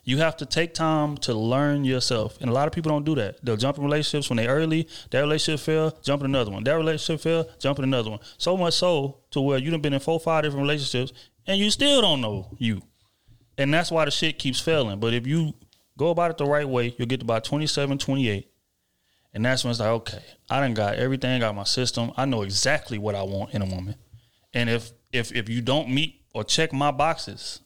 [0.05, 2.37] You have to take time to learn yourself.
[2.41, 3.43] And a lot of people don't do that.
[3.43, 6.63] They'll jump in relationships when they early, that relationship fail, jump in another one.
[6.63, 8.19] That relationship fail, jump in another one.
[8.37, 11.13] So much so to where you done been in four, five different relationships
[11.47, 12.81] and you still don't know you.
[13.57, 14.99] And that's why the shit keeps failing.
[14.99, 15.53] But if you
[15.97, 18.49] go about it the right way, you'll get to about 27, 28.
[19.33, 22.11] And that's when it's like, okay, I done got everything of my system.
[22.17, 23.95] I know exactly what I want in a woman.
[24.53, 27.61] And if if if you don't meet or check my boxes,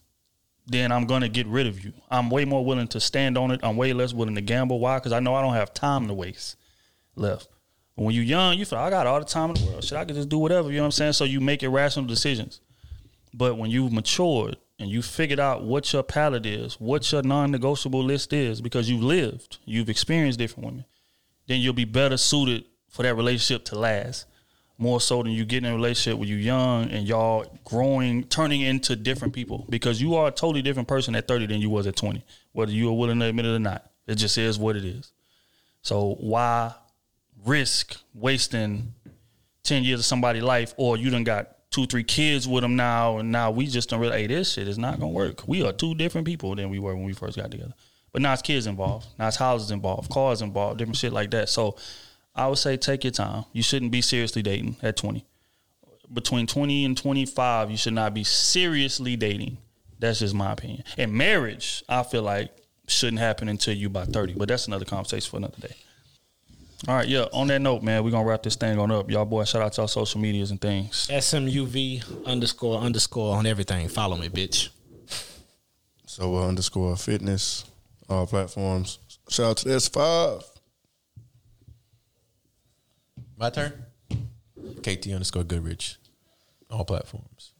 [0.68, 1.92] then I'm gonna get rid of you.
[2.10, 3.60] I'm way more willing to stand on it.
[3.62, 4.78] I'm way less willing to gamble.
[4.78, 4.98] Why?
[4.98, 6.56] Because I know I don't have time to waste
[7.16, 7.48] left.
[7.96, 9.82] But when you're young, you feel I got all the time in the world.
[9.82, 10.70] Shit, I could just do whatever.
[10.70, 11.14] You know what I'm saying?
[11.14, 12.60] So you make irrational decisions.
[13.34, 18.04] But when you've matured and you figured out what your palate is, what your non-negotiable
[18.04, 20.84] list is, because you've lived, you've experienced different women,
[21.48, 24.26] then you'll be better suited for that relationship to last.
[24.80, 28.60] More so than you get in a relationship when you're young and y'all growing, turning
[28.60, 29.66] into different people.
[29.68, 32.70] Because you are a totally different person at 30 than you was at 20, whether
[32.70, 33.90] you are willing to admit it or not.
[34.06, 35.10] It just is what it is.
[35.82, 36.74] So why
[37.44, 38.94] risk wasting
[39.64, 43.18] 10 years of somebody's life or you done got two, three kids with them now
[43.18, 45.46] and now we just don't really, hey, this shit is not gonna work.
[45.46, 47.74] We are two different people than we were when we first got together.
[48.12, 49.06] But now it's kids involved.
[49.18, 51.48] Now it's houses involved, cars involved, different shit like that.
[51.48, 51.76] So
[52.38, 53.44] I would say take your time.
[53.52, 55.26] You shouldn't be seriously dating at 20.
[56.12, 59.58] Between 20 and 25, you should not be seriously dating.
[59.98, 60.84] That's just my opinion.
[60.96, 62.54] And marriage, I feel like,
[62.86, 64.34] shouldn't happen until you about 30.
[64.34, 65.74] But that's another conversation for another day.
[66.86, 67.26] All right, yeah.
[67.32, 69.10] On that note, man, we're gonna wrap this thing on up.
[69.10, 71.08] Y'all boy, shout out to our social medias and things.
[71.10, 73.88] SMUV underscore underscore on everything.
[73.88, 74.68] Follow me, bitch.
[76.06, 77.64] So uh, underscore fitness,
[78.08, 79.00] all platforms.
[79.28, 80.57] Shout out to S5.
[83.38, 83.72] My turn.
[84.82, 85.96] KT underscore Goodrich,
[86.70, 87.52] all platforms.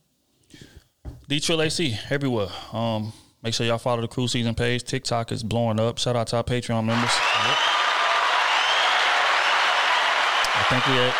[1.28, 2.48] D Trill AC everywhere.
[2.72, 3.12] Um,
[3.44, 4.82] make sure y'all follow the Crew Season page.
[4.82, 5.98] TikTok is blowing up.
[5.98, 7.10] Shout out to our Patreon members.
[10.55, 11.14] I think we at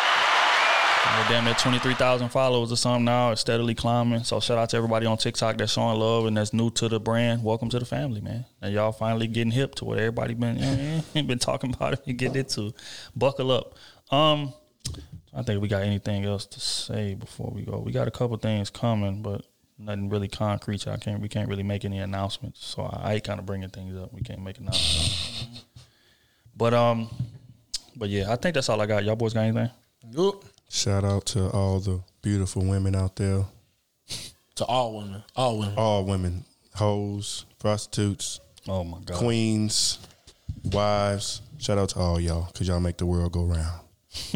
[1.17, 3.31] we're damn near twenty three thousand followers or something now.
[3.31, 4.25] It's steadily climbing.
[4.25, 6.99] So shout out to everybody on TikTok that's showing love and that's new to the
[6.99, 7.43] brand.
[7.43, 8.45] Welcome to the family, man.
[8.61, 12.17] And y'all finally getting hip to what everybody been you know, been talking about and
[12.17, 12.73] getting into.
[13.15, 13.75] Buckle up.
[14.11, 14.53] Um,
[15.33, 17.79] I think we got anything else to say before we go.
[17.79, 19.45] We got a couple things coming, but
[19.77, 20.87] nothing really concrete.
[20.87, 21.21] I can't.
[21.21, 22.65] We can't really make any announcements.
[22.65, 24.13] So I, I kind of bringing things up.
[24.13, 25.63] We can't make announcements.
[26.55, 27.09] but um,
[27.95, 29.03] but yeah, I think that's all I got.
[29.03, 29.69] Y'all boys got anything?
[30.11, 30.45] Nope.
[30.69, 33.45] Shout out to all the beautiful women out there.
[34.55, 35.23] To all women.
[35.35, 35.73] All women.
[35.77, 36.45] All women.
[36.75, 38.39] Hoes, prostitutes.
[38.67, 39.17] Oh my god.
[39.17, 39.99] Queens,
[40.63, 41.41] wives.
[41.57, 43.81] Shout out to all y'all because y'all make the world go round.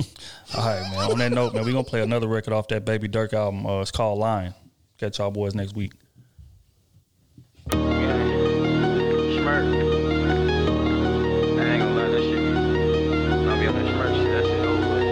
[0.55, 1.11] All right, man.
[1.11, 3.65] On that note, man, we're gonna play another record off that Baby Dirk album.
[3.65, 4.53] Uh, it's called Line.
[4.99, 5.93] Catch y'all boys next week.
[7.69, 7.79] Schmirk.
[11.59, 12.51] I ain't gonna lie, that shit be.
[13.49, 15.03] I'll be on that Schmirk shit, that shit over with.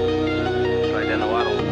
[0.85, 1.65] It's like that, no, I don't.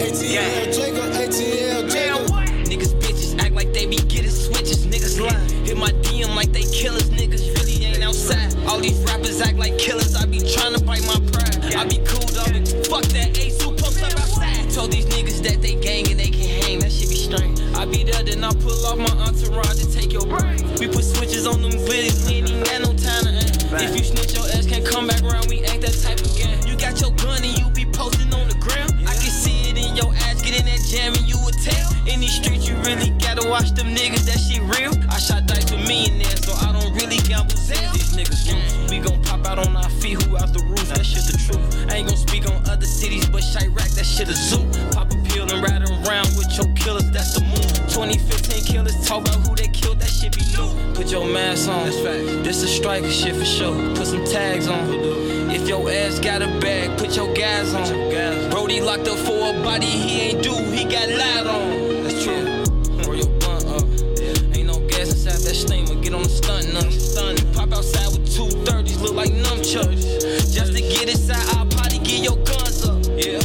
[0.00, 2.28] ATL Jacob, ATL
[2.68, 4.86] Niggas bitches act like they be getting switches.
[4.86, 5.32] Niggas lie.
[5.64, 7.08] Hit my DM like they killers.
[7.08, 8.54] Niggas really ain't outside.
[8.68, 10.14] All these rappers act like killers.
[10.14, 11.47] I be trying to bite my pride.
[11.76, 12.54] I be cool dog.
[12.88, 14.70] Fuck that ace who post up outside.
[14.70, 16.78] Told these niggas that they gang and they can hang.
[16.80, 17.60] That shit be strange.
[17.76, 20.58] I be there, then I pull off my entourage and take your brain.
[20.78, 22.28] We put switches on them videos.
[22.28, 23.58] We ain't got no time to aim.
[23.80, 25.46] If you snitch, your ass can't come back around.
[25.48, 26.58] We ain't that type of game.
[26.66, 28.92] You got your gun and you be posting on the ground.
[29.06, 30.40] I can see it in your ass.
[30.42, 31.87] Get in that jam and you would tell.
[32.08, 34.24] In these streets, you really gotta watch them niggas.
[34.24, 34.96] That shit real.
[35.10, 37.54] I shot dice with millionaires, so I don't really gamble.
[37.54, 37.92] Zell.
[37.92, 38.90] These niggas loose.
[38.90, 40.22] We gon' pop out on our feet.
[40.22, 40.88] Who out the roof?
[40.88, 41.90] That shit the truth.
[41.90, 44.64] I ain't gon' speak on other cities, but Chiraq, that shit a zoo.
[44.92, 47.10] Pop a pill and ride around with your killers.
[47.10, 47.76] That's the move.
[47.92, 50.00] 2015 killers talk about who they killed.
[50.00, 50.94] That shit be new.
[50.94, 51.84] Put your mask on.
[51.84, 52.42] That's fact.
[52.42, 53.76] This a striker shit for sure.
[53.94, 54.88] Put some tags on.
[55.50, 58.50] If your ass got a bag, put your gas on.
[58.50, 60.54] Brody locked up for a body he ain't do.
[60.72, 61.87] He got lied on.
[62.18, 63.14] That's true.
[63.14, 63.86] Your blunt up.
[64.50, 66.02] Ain't no gas inside that steamer.
[66.02, 66.90] Get on the stunt now.
[66.90, 67.36] Stun.
[67.54, 70.02] Pop outside with two thirties, look like nunchucks.
[70.52, 72.98] Just to get inside our party, get your guns up.
[73.14, 73.38] Yeah.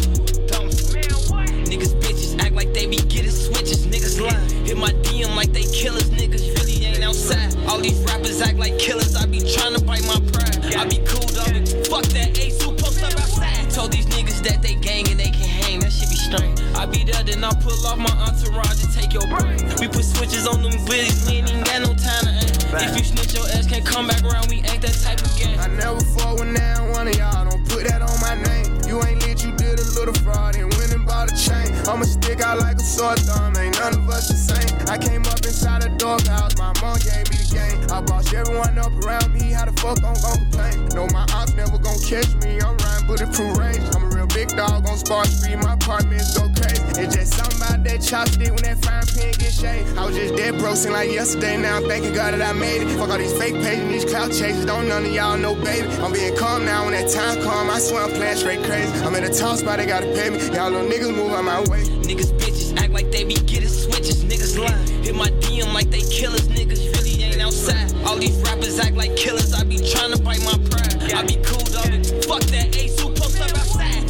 [1.70, 3.86] Niggas bitches act like they be getting switches.
[3.86, 4.41] Niggas lie.
[4.66, 6.10] Hit my DM like they killers.
[6.10, 7.56] Niggas really ain't outside.
[7.70, 9.16] All these rappers act like killers.
[9.16, 10.74] I be trying to bite my pride.
[10.74, 11.62] I be cool dog.
[11.94, 13.70] Fuck that ace who post up outside.
[13.70, 15.80] Told these niggas that they gang and they can hang.
[15.82, 16.62] That shit be strange.
[16.84, 19.55] I be there, then I pull off my entourage and take your brain.
[19.80, 22.60] We put switches on them bitches, We ain't even got no time to aim.
[22.76, 24.51] If you snitch, your ass can't come back around.
[24.51, 25.55] We ain't that type of gang.
[25.64, 27.47] I never fought with now one of y'all.
[27.47, 28.84] Don't put that on my name.
[28.84, 31.72] You ain't lit, you did a little fraud and went and bought a chain.
[31.88, 33.55] I'ma stick out like a sore thumb.
[33.55, 34.76] Ain't none of us the same.
[34.91, 36.57] I came up inside a doghouse.
[36.60, 37.80] My mom gave me the game.
[37.95, 39.55] I bossed everyone up around me.
[39.55, 40.91] How the fuck I'm gon' complain?
[40.91, 42.60] No, my ops never gon' catch me.
[42.60, 43.88] I'm riding bulletproof range.
[43.95, 44.12] I'm
[44.45, 45.57] big dog on Spark Street.
[45.57, 46.84] My apartments go crazy.
[47.02, 49.98] It's just something about that chopstick when that frying pan get shaved.
[49.98, 51.57] I was just dead broke, seem like yesterday.
[51.57, 52.98] Now I'm thanking God that I made it.
[52.98, 54.65] Fuck all these fake pages these clout chases.
[54.65, 55.88] Don't none of y'all know, baby.
[56.03, 57.70] I'm being calm now when that time come.
[57.70, 58.91] I swear I'm playing straight crazy.
[59.03, 60.40] I'm in a top spot, they gotta pay me.
[60.56, 61.84] Y'all little niggas move out my way.
[62.03, 64.24] Niggas bitches act like they be getting switches.
[64.24, 64.72] Niggas lie.
[65.03, 66.48] Hit my DM like they killers.
[66.49, 67.94] Niggas really ain't outside.
[68.06, 69.53] All these rappers act like killers.
[69.53, 71.14] I be trying to bite my pride.
[71.14, 72.06] I be cool dog.
[72.28, 73.02] Fuck that ace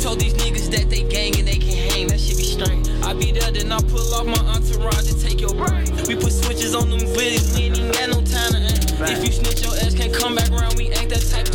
[0.04, 2.90] Told these niggas that they gang and they can hang, that shit be strange.
[3.08, 5.88] I be there, then I pull off my entourage and take your brain.
[6.12, 8.84] We put switches on them videos, we ain't even got no time to aim.
[9.00, 11.48] If you snitch your ass, can't come back around, we ain't that type